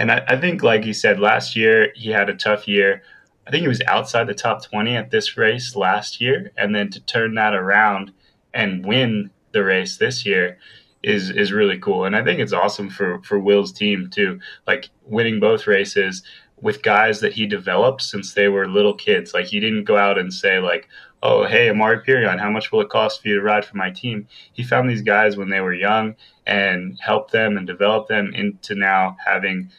and 0.00 0.10
I, 0.10 0.24
I 0.28 0.36
think, 0.40 0.62
like 0.62 0.86
you 0.86 0.94
said, 0.94 1.20
last 1.20 1.54
year 1.54 1.92
he 1.94 2.08
had 2.08 2.30
a 2.30 2.34
tough 2.34 2.66
year. 2.66 3.02
I 3.46 3.50
think 3.50 3.60
he 3.60 3.68
was 3.68 3.82
outside 3.86 4.26
the 4.26 4.34
top 4.34 4.64
20 4.64 4.96
at 4.96 5.10
this 5.10 5.36
race 5.36 5.76
last 5.76 6.22
year. 6.22 6.52
And 6.56 6.74
then 6.74 6.88
to 6.90 7.00
turn 7.04 7.34
that 7.34 7.52
around 7.52 8.10
and 8.54 8.84
win 8.86 9.30
the 9.52 9.62
race 9.62 9.98
this 9.98 10.24
year 10.24 10.56
is 11.02 11.28
is 11.28 11.52
really 11.52 11.78
cool. 11.78 12.06
And 12.06 12.16
I 12.16 12.24
think 12.24 12.40
it's 12.40 12.54
awesome 12.54 12.88
for 12.88 13.20
for 13.22 13.38
Will's 13.38 13.72
team 13.72 14.08
too. 14.10 14.40
Like 14.66 14.88
winning 15.04 15.38
both 15.38 15.66
races 15.66 16.22
with 16.62 16.82
guys 16.82 17.20
that 17.20 17.34
he 17.34 17.44
developed 17.46 18.00
since 18.00 18.32
they 18.32 18.48
were 18.48 18.66
little 18.66 18.94
kids. 18.94 19.34
Like 19.34 19.46
he 19.46 19.60
didn't 19.60 19.84
go 19.84 19.98
out 19.98 20.18
and 20.18 20.32
say 20.32 20.60
like, 20.60 20.88
"Oh, 21.22 21.44
hey, 21.44 21.68
Amaury 21.68 22.04
Pierron, 22.06 22.40
how 22.40 22.50
much 22.50 22.72
will 22.72 22.80
it 22.80 22.88
cost 22.88 23.20
for 23.20 23.28
you 23.28 23.34
to 23.34 23.42
ride 23.42 23.66
for 23.66 23.76
my 23.76 23.90
team?" 23.90 24.28
He 24.52 24.62
found 24.62 24.88
these 24.88 25.02
guys 25.02 25.36
when 25.36 25.50
they 25.50 25.60
were 25.60 25.74
young 25.74 26.16
and 26.46 26.98
helped 27.00 27.32
them 27.32 27.58
and 27.58 27.66
developed 27.66 28.08
them 28.08 28.32
into 28.34 28.74
now 28.74 29.16
having 29.26 29.70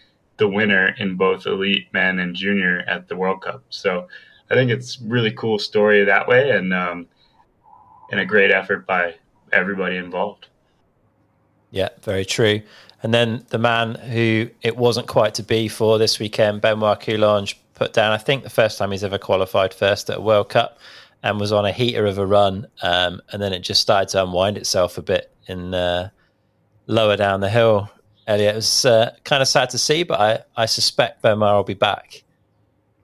the 0.41 0.47
winner 0.47 0.95
in 0.97 1.15
both 1.15 1.45
elite 1.45 1.87
men 1.93 2.17
and 2.17 2.35
junior 2.35 2.79
at 2.87 3.07
the 3.07 3.15
World 3.15 3.43
Cup. 3.43 3.63
So 3.69 4.07
I 4.49 4.55
think 4.55 4.71
it's 4.71 4.99
really 4.99 5.31
cool 5.31 5.59
story 5.59 6.03
that 6.03 6.27
way, 6.27 6.49
and 6.49 6.73
um, 6.73 7.07
and 8.09 8.19
a 8.19 8.25
great 8.25 8.49
effort 8.51 8.87
by 8.87 9.13
everybody 9.53 9.97
involved. 9.97 10.47
Yeah, 11.69 11.89
very 12.01 12.25
true. 12.25 12.63
And 13.03 13.13
then 13.13 13.45
the 13.49 13.59
man 13.59 13.93
who 13.93 14.49
it 14.63 14.75
wasn't 14.77 15.07
quite 15.07 15.35
to 15.35 15.43
be 15.43 15.67
for 15.67 15.99
this 15.99 16.17
weekend, 16.17 16.59
Benoit 16.59 16.99
Coulanges, 16.99 17.53
put 17.75 17.93
down, 17.93 18.11
I 18.11 18.17
think, 18.17 18.41
the 18.43 18.49
first 18.49 18.79
time 18.79 18.91
he's 18.91 19.03
ever 19.03 19.19
qualified 19.19 19.75
first 19.75 20.09
at 20.09 20.17
a 20.17 20.21
World 20.21 20.49
Cup 20.49 20.79
and 21.21 21.39
was 21.39 21.51
on 21.51 21.65
a 21.65 21.71
heater 21.71 22.07
of 22.07 22.17
a 22.17 22.25
run. 22.25 22.65
Um, 22.81 23.21
and 23.31 23.39
then 23.41 23.53
it 23.53 23.59
just 23.59 23.81
started 23.81 24.09
to 24.09 24.23
unwind 24.23 24.57
itself 24.57 24.97
a 24.97 25.03
bit 25.03 25.31
in 25.45 25.75
uh, 25.75 26.09
lower 26.87 27.15
down 27.15 27.41
the 27.41 27.49
hill. 27.49 27.91
Elliot, 28.27 28.53
it 28.53 28.55
was 28.55 28.85
uh, 28.85 29.15
kind 29.23 29.41
of 29.41 29.47
sad 29.47 29.69
to 29.71 29.77
see, 29.77 30.03
but 30.03 30.19
I, 30.19 30.39
I 30.55 30.65
suspect 30.65 31.21
Benoit 31.21 31.55
will 31.55 31.63
be 31.63 31.73
back. 31.73 32.23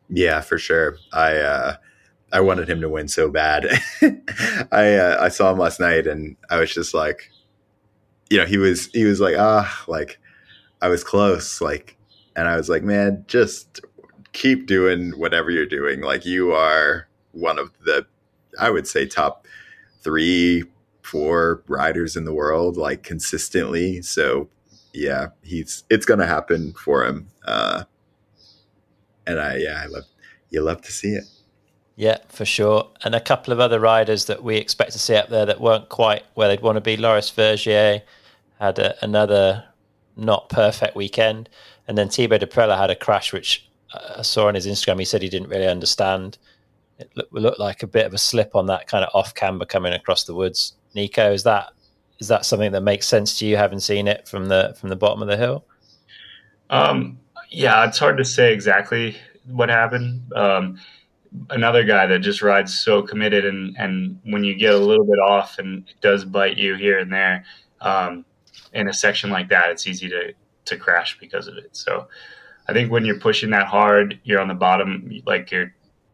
Yeah, 0.10 0.42
for 0.42 0.58
sure. 0.58 0.98
I 1.12 1.38
uh, 1.38 1.76
I 2.32 2.40
wanted 2.42 2.70
him 2.70 2.82
to 2.82 2.90
win 2.90 3.08
so 3.08 3.30
bad. 3.30 3.66
I 4.72 4.96
uh, 4.96 5.18
I 5.20 5.30
saw 5.30 5.52
him 5.52 5.60
last 5.60 5.80
night, 5.80 6.08
and 6.08 6.36
I 6.50 6.60
was 6.60 6.74
just 6.74 6.94
like, 6.94 7.32
you 8.30 8.38
know, 8.38 8.46
he 8.46 8.58
was 8.58 8.88
he 8.88 9.04
was 9.06 9.20
like, 9.20 9.36
ah, 9.38 9.84
like 9.88 10.20
I 10.82 10.88
was 10.88 11.04
close, 11.04 11.62
like, 11.62 11.98
and 12.36 12.48
I 12.48 12.56
was 12.56 12.70
like, 12.70 12.84
man, 12.84 13.26
just 13.28 13.82
keep 14.34 14.68
doing 14.68 15.12
whatever 15.12 15.50
you're 15.50 15.66
doing. 15.66 16.02
Like 16.02 16.26
you 16.26 16.52
are 16.54 17.08
one 17.32 17.58
of 17.58 17.72
the, 17.84 18.06
I 18.60 18.70
would 18.70 18.88
say, 18.88 19.08
top 19.08 19.48
three, 20.02 20.64
four 21.02 21.64
riders 21.68 22.16
in 22.16 22.26
the 22.26 22.34
world, 22.34 22.78
like 22.78 23.04
consistently. 23.04 24.02
So 24.02 24.50
yeah, 24.98 25.28
he's 25.44 25.84
it's 25.90 26.06
gonna 26.06 26.26
happen 26.26 26.74
for 26.74 27.06
him. 27.06 27.30
Uh, 27.46 27.84
and 29.26 29.40
I 29.40 29.58
yeah, 29.58 29.82
I 29.84 29.88
love 29.88 30.06
you 30.50 30.62
love 30.62 30.82
to 30.82 30.92
see 30.92 31.10
it. 31.10 31.26
Yeah, 31.96 32.18
for 32.30 32.46
sure. 32.46 32.90
And 33.04 33.16
a 33.16 33.20
couple 33.20 33.52
of 33.52 33.60
other 33.60 33.80
riders 33.80 34.26
that 34.26 34.44
we 34.44 34.58
expect 34.58 34.92
to 34.92 35.00
see 35.00 35.16
up 35.16 35.30
there 35.30 35.48
that 35.48 35.60
weren't 35.60 35.90
quite 35.90 36.24
where 36.36 36.48
they'd 36.48 36.62
want 36.62 36.76
to 36.76 36.82
be. 36.82 36.96
Loris 36.96 37.32
Vergier 37.32 38.04
had 38.60 38.78
a, 38.78 39.04
another 39.04 39.66
not 40.16 40.50
perfect 40.50 40.96
weekend. 40.96 41.50
And 41.88 41.98
then 41.98 42.10
Thibaut 42.10 42.42
Daprela 42.42 42.78
had 42.78 42.92
a 42.92 42.96
crash, 42.96 43.34
which 43.34 43.68
I 43.94 44.22
saw 44.22 44.48
on 44.48 44.56
his 44.56 44.68
Instagram. 44.68 45.00
He 45.00 45.06
said 45.06 45.24
he 45.24 45.30
didn't 45.30 45.50
really 45.50 45.68
understand. 45.68 46.38
It 47.00 47.10
looked, 47.16 47.34
looked 47.34 47.60
like 47.60 47.82
a 47.82 47.88
bit 47.88 48.06
of 48.06 48.14
a 48.14 48.20
slip 48.20 48.56
on 48.56 48.68
that 48.68 48.88
kind 48.88 49.04
of 49.04 49.10
off 49.16 49.34
camber 49.34 49.66
coming 49.66 49.94
across 49.94 50.24
the 50.26 50.36
woods. 50.36 50.74
Nico, 50.94 51.32
is 51.32 51.44
that 51.44 51.72
is 52.20 52.28
that 52.28 52.46
something 52.46 52.72
that 52.72 52.82
makes 52.82 53.08
sense 53.08 53.38
to 53.40 53.46
you, 53.46 53.58
having 53.58 53.80
seen 53.80 54.08
it 54.08 54.28
from 54.28 54.48
the 54.48 54.76
from 54.80 54.90
the 54.90 54.96
bottom 54.96 55.22
of 55.22 55.28
the 55.28 55.38
hill? 55.38 55.66
Um, 56.70 57.20
yeah, 57.50 57.88
it's 57.88 57.98
hard 57.98 58.18
to 58.18 58.26
say 58.26 58.54
exactly 58.54 59.16
what 59.46 59.70
happened. 59.70 60.32
Um, 60.34 60.80
another 61.50 61.84
guy 61.84 62.06
that 62.08 62.20
just 62.20 62.42
rides 62.42 62.80
so 62.80 63.02
committed, 63.02 63.46
and 63.46 63.76
and 63.78 64.20
when 64.24 64.44
you 64.44 64.56
get 64.56 64.74
a 64.74 64.80
little 64.80 65.06
bit 65.06 65.20
off, 65.20 65.60
and 65.60 65.88
it 65.88 66.02
does 66.02 66.26
bite 66.26 66.58
you 66.58 66.76
here 66.76 67.00
and 67.00 67.12
there. 67.12 67.46
Um, 67.82 68.26
in 68.74 68.88
a 68.88 68.94
section 68.94 69.30
like 69.30 69.50
that, 69.50 69.70
it's 69.70 69.88
easy 69.88 70.10
to 70.10 70.34
to 70.66 70.78
crash 70.78 71.18
because 71.20 71.48
of 71.48 71.58
it. 71.58 71.76
So 71.76 72.08
I 72.68 72.74
think 72.74 72.92
when 72.92 73.06
you're 73.06 73.20
pushing 73.20 73.52
that 73.52 73.68
hard, 73.68 74.20
you're 74.24 74.42
on 74.42 74.48
the 74.48 74.54
bottom, 74.54 75.22
like 75.26 75.52
you're 75.52 75.74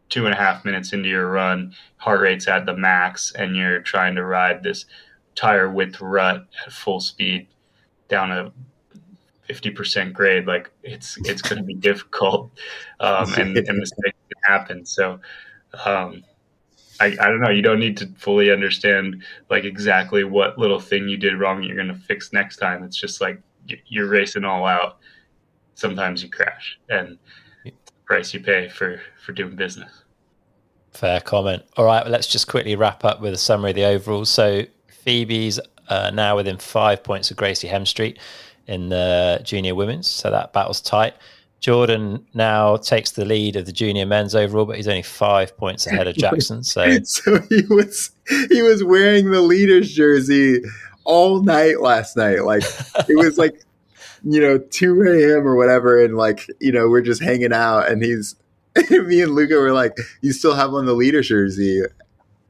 two 0.10 0.26
and 0.26 0.34
a 0.34 0.38
half 0.38 0.64
minutes 0.64 0.94
into 0.94 1.10
your 1.10 1.28
run, 1.28 1.74
heart 1.98 2.22
rate's 2.22 2.48
at 2.48 2.66
the 2.66 2.76
max, 2.76 3.34
and 3.34 3.56
you're 3.56 3.80
trying 3.80 4.16
to 4.16 4.24
ride 4.24 4.62
this 4.62 4.86
tire 5.36 5.70
width 5.70 6.02
rut 6.02 6.46
at 6.66 6.74
full 6.74 7.00
speed 7.00 7.48
down 8.08 8.32
a 8.32 8.52
50% 9.50 10.14
grade. 10.14 10.46
Like 10.46 10.72
it's 10.84 11.18
it's 11.26 11.42
going 11.42 11.58
to 11.58 11.64
be 11.64 11.74
difficult, 11.90 12.52
um, 13.00 13.34
and, 13.34 13.58
and 13.58 13.78
mistakes 13.78 14.18
can 14.30 14.42
happen. 14.44 14.86
So. 14.86 15.20
Um, 15.86 16.24
I, 17.00 17.08
I 17.08 17.28
don't 17.28 17.42
know. 17.42 17.50
You 17.50 17.64
don't 17.64 17.80
need 17.80 17.98
to 17.98 18.08
fully 18.18 18.52
understand 18.52 19.24
like 19.50 19.64
exactly 19.64 20.24
what 20.24 20.60
little 20.60 20.80
thing 20.80 21.10
you 21.10 21.18
did 21.18 21.40
wrong 21.40 21.64
you're 21.64 21.76
going 21.76 21.88
to 21.88 21.96
fix 21.96 22.32
next 22.32 22.58
time. 22.58 22.84
It's 22.84 22.96
just 22.96 23.20
like 23.20 23.42
you're 23.88 24.08
racing 24.08 24.46
all 24.46 24.66
out. 24.66 25.00
Sometimes 25.76 26.22
you 26.22 26.30
crash, 26.30 26.80
and 26.90 27.18
the 27.66 27.72
price 28.06 28.34
you 28.34 28.40
pay 28.40 28.70
for 28.70 29.02
for 29.26 29.32
doing 29.32 29.56
business. 29.56 30.04
Fair 30.92 31.20
comment. 31.20 31.64
All 31.76 31.86
right, 31.86 32.06
let's 32.06 32.28
just 32.28 32.48
quickly 32.48 32.76
wrap 32.76 33.04
up 33.04 33.22
with 33.22 33.34
a 33.34 33.38
summary 33.38 33.72
of 33.72 33.76
the 33.76 33.86
overall. 33.86 34.26
So 34.26 34.66
Phoebe's 35.04 35.60
uh, 35.90 36.12
now 36.14 36.36
within 36.36 36.58
five 36.58 37.04
points 37.04 37.32
of 37.32 37.38
Gracie 37.38 37.68
Hemstreet 37.68 38.18
in 38.68 38.90
the 38.90 39.42
junior 39.44 39.76
women's, 39.76 40.08
so 40.08 40.32
that 40.32 40.54
battle's 40.54 40.82
tight. 40.82 41.14
Jordan 41.60 42.26
now 42.34 42.76
takes 42.76 43.12
the 43.12 43.24
lead 43.24 43.56
of 43.56 43.66
the 43.66 43.72
junior 43.72 44.06
men's 44.06 44.36
overall, 44.36 44.66
but 44.66 44.76
he's 44.76 44.88
only 44.88 45.02
five 45.02 45.56
points 45.58 45.88
ahead 45.88 46.08
of 46.08 46.16
Jackson. 46.18 46.64
So, 46.64 46.98
so 47.04 47.40
he 47.50 47.62
was 47.70 48.12
he 48.50 48.62
was 48.62 48.84
wearing 48.84 49.32
the 49.32 49.42
leader's 49.42 49.94
jersey 49.94 50.62
all 51.06 51.42
night 51.42 51.80
last 51.80 52.18
night. 52.18 52.44
Like 52.44 52.64
it 53.08 53.18
was 53.18 53.38
like 53.38 53.62
you 54.24 54.42
know 54.42 54.58
two 54.58 55.02
a.m. 55.04 55.48
or 55.48 55.56
whatever, 55.56 56.04
and 56.04 56.18
like 56.18 56.46
you 56.60 56.72
know 56.72 56.90
we're 56.90 57.02
just 57.02 57.22
hanging 57.22 57.54
out, 57.54 57.90
and 57.90 58.04
he's 58.04 58.36
me 58.90 59.22
and 59.22 59.34
Luca 59.34 59.56
were 59.56 59.72
like, 59.72 59.96
"You 60.22 60.34
still 60.34 60.56
have 60.56 60.74
on 60.74 60.86
the 60.86 60.94
leader's 60.94 61.30
jersey?" 61.30 61.84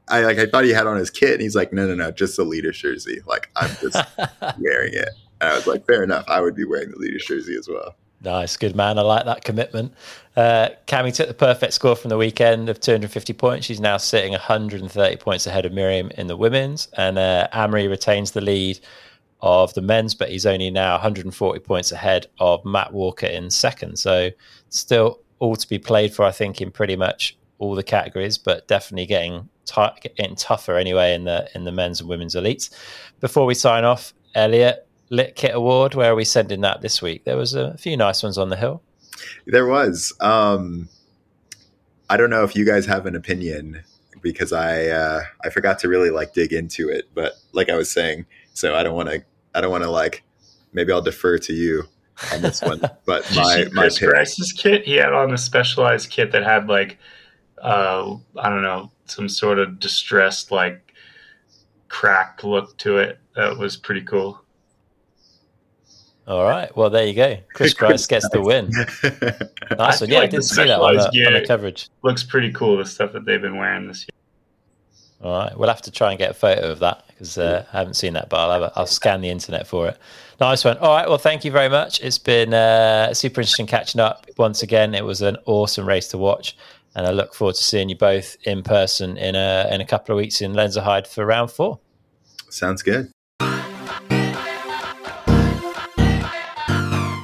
I 0.08 0.20
like 0.20 0.38
I 0.38 0.46
thought 0.46 0.64
he 0.64 0.70
had 0.70 0.86
on 0.86 0.96
his 0.96 1.10
kit, 1.10 1.32
and 1.32 1.40
he's 1.40 1.56
like, 1.56 1.72
"No, 1.72 1.86
no, 1.86 1.94
no, 1.94 2.10
just 2.10 2.36
the 2.36 2.44
leader's 2.44 2.78
jersey. 2.78 3.20
Like 3.26 3.50
I'm 3.56 3.70
just 3.80 3.96
wearing 4.58 4.94
it." 4.94 5.10
And 5.40 5.50
I 5.50 5.54
was 5.54 5.66
like, 5.66 5.86
"Fair 5.86 6.02
enough. 6.02 6.24
I 6.28 6.40
would 6.40 6.54
be 6.54 6.64
wearing 6.64 6.90
the 6.90 6.98
leader's 6.98 7.24
jersey 7.24 7.56
as 7.56 7.68
well." 7.68 7.96
Nice, 8.22 8.56
good 8.56 8.74
man. 8.74 8.98
I 8.98 9.02
like 9.02 9.26
that 9.26 9.44
commitment. 9.44 9.92
Uh, 10.34 10.70
Cami 10.86 11.14
took 11.14 11.28
the 11.28 11.34
perfect 11.34 11.74
score 11.74 11.94
from 11.94 12.08
the 12.08 12.16
weekend 12.16 12.70
of 12.70 12.80
250 12.80 13.34
points. 13.34 13.66
She's 13.66 13.80
now 13.80 13.98
sitting 13.98 14.32
130 14.32 15.16
points 15.16 15.46
ahead 15.46 15.66
of 15.66 15.72
Myriam 15.72 16.10
in 16.12 16.26
the 16.26 16.36
women's, 16.36 16.88
and 16.96 17.18
uh, 17.18 17.48
Amaury 17.52 17.88
retains 17.88 18.30
the 18.30 18.40
lead 18.40 18.80
of 19.42 19.74
the 19.74 19.82
men's, 19.82 20.14
but 20.14 20.30
he's 20.30 20.46
only 20.46 20.70
now 20.70 20.92
140 20.92 21.60
points 21.60 21.92
ahead 21.92 22.26
of 22.40 22.64
Matt 22.64 22.94
Walker 22.94 23.26
in 23.26 23.50
second. 23.50 23.98
So 23.98 24.30
still 24.70 25.20
all 25.38 25.54
to 25.54 25.68
be 25.68 25.78
played 25.78 26.14
for, 26.14 26.24
I 26.24 26.30
think, 26.30 26.62
in 26.62 26.70
pretty 26.70 26.96
much 26.96 27.36
all 27.58 27.74
the 27.74 27.82
categories, 27.82 28.38
but 28.38 28.66
definitely 28.68 29.06
getting 29.06 29.48
t- 29.64 30.10
getting 30.16 30.36
tougher 30.36 30.76
anyway 30.76 31.14
in 31.14 31.24
the 31.24 31.48
in 31.54 31.64
the 31.64 31.72
men's 31.72 32.00
and 32.00 32.08
women's 32.08 32.34
elites. 32.34 32.70
Before 33.20 33.46
we 33.46 33.54
sign 33.54 33.84
off, 33.84 34.12
Elliot, 34.34 34.86
Lit 35.10 35.36
Kit 35.36 35.54
Award. 35.54 35.94
Where 35.94 36.12
are 36.12 36.16
we 36.16 36.24
sending 36.24 36.60
that 36.62 36.80
this 36.80 37.00
week? 37.00 37.24
There 37.24 37.36
was 37.36 37.54
a 37.54 37.76
few 37.78 37.96
nice 37.96 38.22
ones 38.22 38.38
on 38.38 38.50
the 38.50 38.56
hill. 38.56 38.82
There 39.46 39.66
was. 39.66 40.12
Um, 40.20 40.88
I 42.10 42.16
don't 42.16 42.30
know 42.30 42.44
if 42.44 42.54
you 42.54 42.64
guys 42.64 42.86
have 42.86 43.06
an 43.06 43.16
opinion 43.16 43.82
because 44.20 44.52
I 44.52 44.86
uh, 44.86 45.22
I 45.44 45.50
forgot 45.50 45.78
to 45.80 45.88
really 45.88 46.10
like 46.10 46.34
dig 46.34 46.52
into 46.52 46.88
it, 46.88 47.08
but 47.14 47.34
like 47.52 47.68
I 47.68 47.76
was 47.76 47.90
saying, 47.90 48.26
so 48.52 48.74
I 48.74 48.82
don't 48.82 48.94
want 48.94 49.08
to 49.10 49.22
I 49.54 49.60
don't 49.60 49.70
want 49.70 49.84
to 49.84 49.90
like 49.90 50.22
maybe 50.72 50.92
I'll 50.92 51.02
defer 51.02 51.38
to 51.38 51.52
you 51.52 51.84
on 52.32 52.42
this 52.42 52.60
one. 52.62 52.80
But 53.06 53.30
my 53.34 53.66
my 53.72 53.82
Chris 53.82 53.98
Bryce's 54.00 54.52
kit, 54.52 54.84
he 54.84 54.94
had 54.94 55.12
on 55.12 55.32
a 55.32 55.38
specialized 55.38 56.10
kit 56.10 56.32
that 56.32 56.42
had 56.42 56.68
like 56.68 56.98
uh, 57.64 58.16
I 58.36 58.48
don't 58.50 58.62
know 58.62 58.90
some 59.06 59.28
sort 59.28 59.58
of 59.58 59.80
distressed 59.80 60.50
like 60.50 60.94
crack 61.88 62.44
look 62.44 62.76
to 62.78 62.98
it. 62.98 63.18
That 63.34 63.56
was 63.58 63.76
pretty 63.76 64.02
cool. 64.02 64.40
All 66.26 66.44
right. 66.44 66.74
Well, 66.74 66.88
there 66.88 67.06
you 67.06 67.14
go. 67.14 67.36
Chris 67.54 67.74
Christ 67.78 68.08
gets 68.08 68.28
the 68.30 68.40
win. 68.40 68.70
Nice 69.78 70.00
one. 70.00 70.10
Yeah, 70.10 70.20
like 70.20 70.24
I 70.24 70.26
didn't 70.28 70.44
see 70.44 70.64
that 70.64 70.80
on 70.80 70.96
the, 70.96 71.26
on 71.26 71.32
the 71.34 71.44
coverage. 71.46 71.88
Looks 72.02 72.22
pretty 72.22 72.52
cool, 72.52 72.78
the 72.78 72.86
stuff 72.86 73.12
that 73.12 73.24
they've 73.24 73.42
been 73.42 73.56
wearing 73.56 73.88
this 73.88 74.02
year. 74.02 74.14
All 75.22 75.38
right, 75.38 75.58
we'll 75.58 75.68
have 75.68 75.82
to 75.82 75.90
try 75.90 76.10
and 76.10 76.18
get 76.18 76.30
a 76.30 76.34
photo 76.34 76.70
of 76.70 76.80
that 76.80 77.04
because 77.08 77.38
uh, 77.38 77.64
I 77.72 77.78
haven't 77.78 77.94
seen 77.94 78.12
that, 78.12 78.28
but 78.28 78.38
I'll, 78.38 78.64
a, 78.64 78.72
I'll 78.76 78.86
scan 78.86 79.22
the 79.22 79.30
internet 79.30 79.66
for 79.66 79.88
it. 79.88 79.98
Nice 80.40 80.64
one. 80.64 80.76
All 80.78 80.94
right, 80.94 81.08
well, 81.08 81.18
thank 81.18 81.44
you 81.44 81.50
very 81.50 81.68
much. 81.68 82.02
It's 82.02 82.18
been 82.18 82.52
uh, 82.52 83.14
super 83.14 83.40
interesting 83.40 83.66
catching 83.66 84.00
up 84.00 84.26
once 84.36 84.62
again. 84.62 84.94
It 84.94 85.04
was 85.04 85.22
an 85.22 85.38
awesome 85.46 85.88
race 85.88 86.08
to 86.08 86.18
watch, 86.18 86.56
and 86.94 87.06
I 87.06 87.10
look 87.10 87.34
forward 87.34 87.56
to 87.56 87.64
seeing 87.64 87.88
you 87.88 87.96
both 87.96 88.36
in 88.44 88.62
person 88.62 89.16
in 89.16 89.34
a 89.34 89.68
in 89.70 89.80
a 89.80 89.86
couple 89.86 90.14
of 90.14 90.16
weeks 90.18 90.40
in 90.40 90.52
Lenzerheide 90.52 91.06
for 91.06 91.24
round 91.26 91.50
four. 91.50 91.80
Sounds 92.50 92.82
good. 92.82 93.10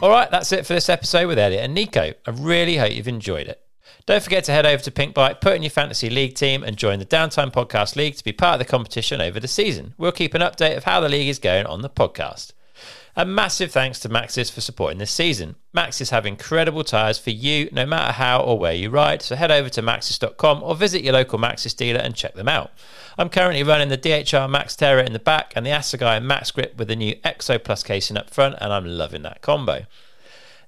All 0.03 0.09
right, 0.09 0.31
that's 0.31 0.51
it 0.53 0.65
for 0.65 0.73
this 0.73 0.89
episode 0.89 1.29
with 1.29 1.39
Elliot 1.39 1.63
and 1.63 1.75
Nico. 1.75 2.15
I 2.27 2.31
really 2.31 2.79
hope 2.79 2.95
you've 2.95 3.07
enjoyed 3.07 3.47
it. 3.49 3.61
Don't 4.07 4.23
forget 4.23 4.45
to 4.45 4.53
head 4.53 4.65
over 4.65 4.83
to 4.83 4.91
Pinkbike, 4.91 5.43
put 5.43 5.55
in 5.55 5.63
your 5.63 5.71
fantasy 5.71 6.09
league 6.09 6.35
team, 6.35 6.65
and 6.65 6.77
join 6.79 6.99
the 6.99 7.05
Downtime 7.05 7.53
Podcast 7.53 7.97
League 7.97 8.17
to 8.17 8.25
be 8.25 8.33
part 8.33 8.55
of 8.55 8.59
the 8.61 8.65
competition 8.65 9.21
over 9.21 9.39
the 9.39 9.47
season. 9.47 9.93
We'll 9.99 10.11
keep 10.11 10.33
an 10.33 10.41
update 10.41 10.79
of 10.79 10.85
how 10.85 11.01
the 11.01 11.09
league 11.11 11.29
is 11.29 11.39
going 11.39 11.67
on 11.67 11.83
the 11.83 11.91
podcast. 11.91 12.53
A 13.17 13.27
massive 13.27 13.73
thanks 13.73 13.99
to 14.01 14.09
Maxxis 14.09 14.53
for 14.53 14.61
supporting 14.61 14.99
this 14.99 15.11
season. 15.11 15.57
Maxxis 15.77 16.11
have 16.11 16.25
incredible 16.25 16.85
tyres 16.85 17.19
for 17.19 17.31
you 17.31 17.69
no 17.73 17.85
matter 17.85 18.13
how 18.13 18.41
or 18.41 18.57
where 18.57 18.73
you 18.73 18.89
ride, 18.89 19.21
so 19.21 19.35
head 19.35 19.51
over 19.51 19.69
to 19.69 19.83
maxxis.com 19.83 20.63
or 20.63 20.77
visit 20.77 21.03
your 21.03 21.15
local 21.15 21.39
Maxxis 21.39 21.77
dealer 21.77 21.99
and 21.99 22.15
check 22.15 22.35
them 22.35 22.49
out. 22.49 22.71
I'm 23.19 23.29
currently 23.29 23.65
running 23.65 23.89
the 23.89 23.99
DHR 23.99 24.49
MaxxTerra 24.49 25.05
in 25.05 25.13
the 25.13 25.19
back 25.19 25.53
and 25.57 25.67
the 25.67 25.71
Assegai 25.71 26.25
MaxxGrip 26.25 26.77
with 26.77 26.87
the 26.87 26.97
new 26.97 27.17
Exo 27.17 27.63
Plus 27.63 27.83
casing 27.83 28.17
up 28.17 28.31
front, 28.31 28.55
and 28.61 28.73
I'm 28.73 28.87
loving 28.87 29.23
that 29.23 29.43
combo. 29.43 29.87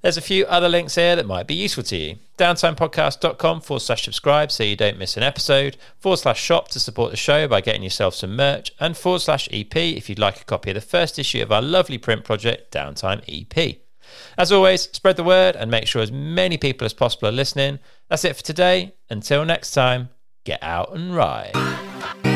There's 0.02 0.16
a 0.16 0.20
few 0.20 0.44
other 0.46 0.68
links 0.68 0.96
here 0.96 1.14
that 1.14 1.26
might 1.26 1.46
be 1.46 1.54
useful 1.54 1.84
to 1.84 1.96
you. 1.96 2.16
Downtimepodcast.com 2.36 3.60
forward 3.60 3.80
slash 3.80 4.04
subscribe 4.04 4.50
so 4.50 4.64
you 4.64 4.74
don't 4.74 4.98
miss 4.98 5.16
an 5.16 5.22
episode, 5.22 5.76
forward 6.00 6.16
slash 6.16 6.42
shop 6.42 6.68
to 6.70 6.80
support 6.80 7.12
the 7.12 7.16
show 7.16 7.46
by 7.46 7.60
getting 7.60 7.84
yourself 7.84 8.16
some 8.16 8.34
merch, 8.34 8.72
and 8.80 8.96
forward 8.96 9.20
slash 9.20 9.48
EP 9.52 9.76
if 9.76 10.08
you'd 10.08 10.18
like 10.18 10.40
a 10.40 10.44
copy 10.44 10.70
of 10.70 10.74
the 10.74 10.80
first 10.80 11.20
issue 11.20 11.40
of 11.40 11.52
our 11.52 11.62
lovely 11.62 11.98
print 11.98 12.24
project, 12.24 12.74
Downtime 12.74 13.22
EP. 13.28 13.76
As 14.36 14.50
always, 14.50 14.82
spread 14.92 15.16
the 15.16 15.24
word 15.24 15.54
and 15.54 15.70
make 15.70 15.86
sure 15.86 16.02
as 16.02 16.10
many 16.10 16.58
people 16.58 16.84
as 16.84 16.92
possible 16.92 17.28
are 17.28 17.32
listening. 17.32 17.78
That's 18.08 18.24
it 18.24 18.36
for 18.36 18.42
today. 18.42 18.94
Until 19.08 19.44
next 19.44 19.70
time, 19.70 20.08
get 20.44 20.60
out 20.62 20.92
and 20.94 21.14
ride. 21.14 22.31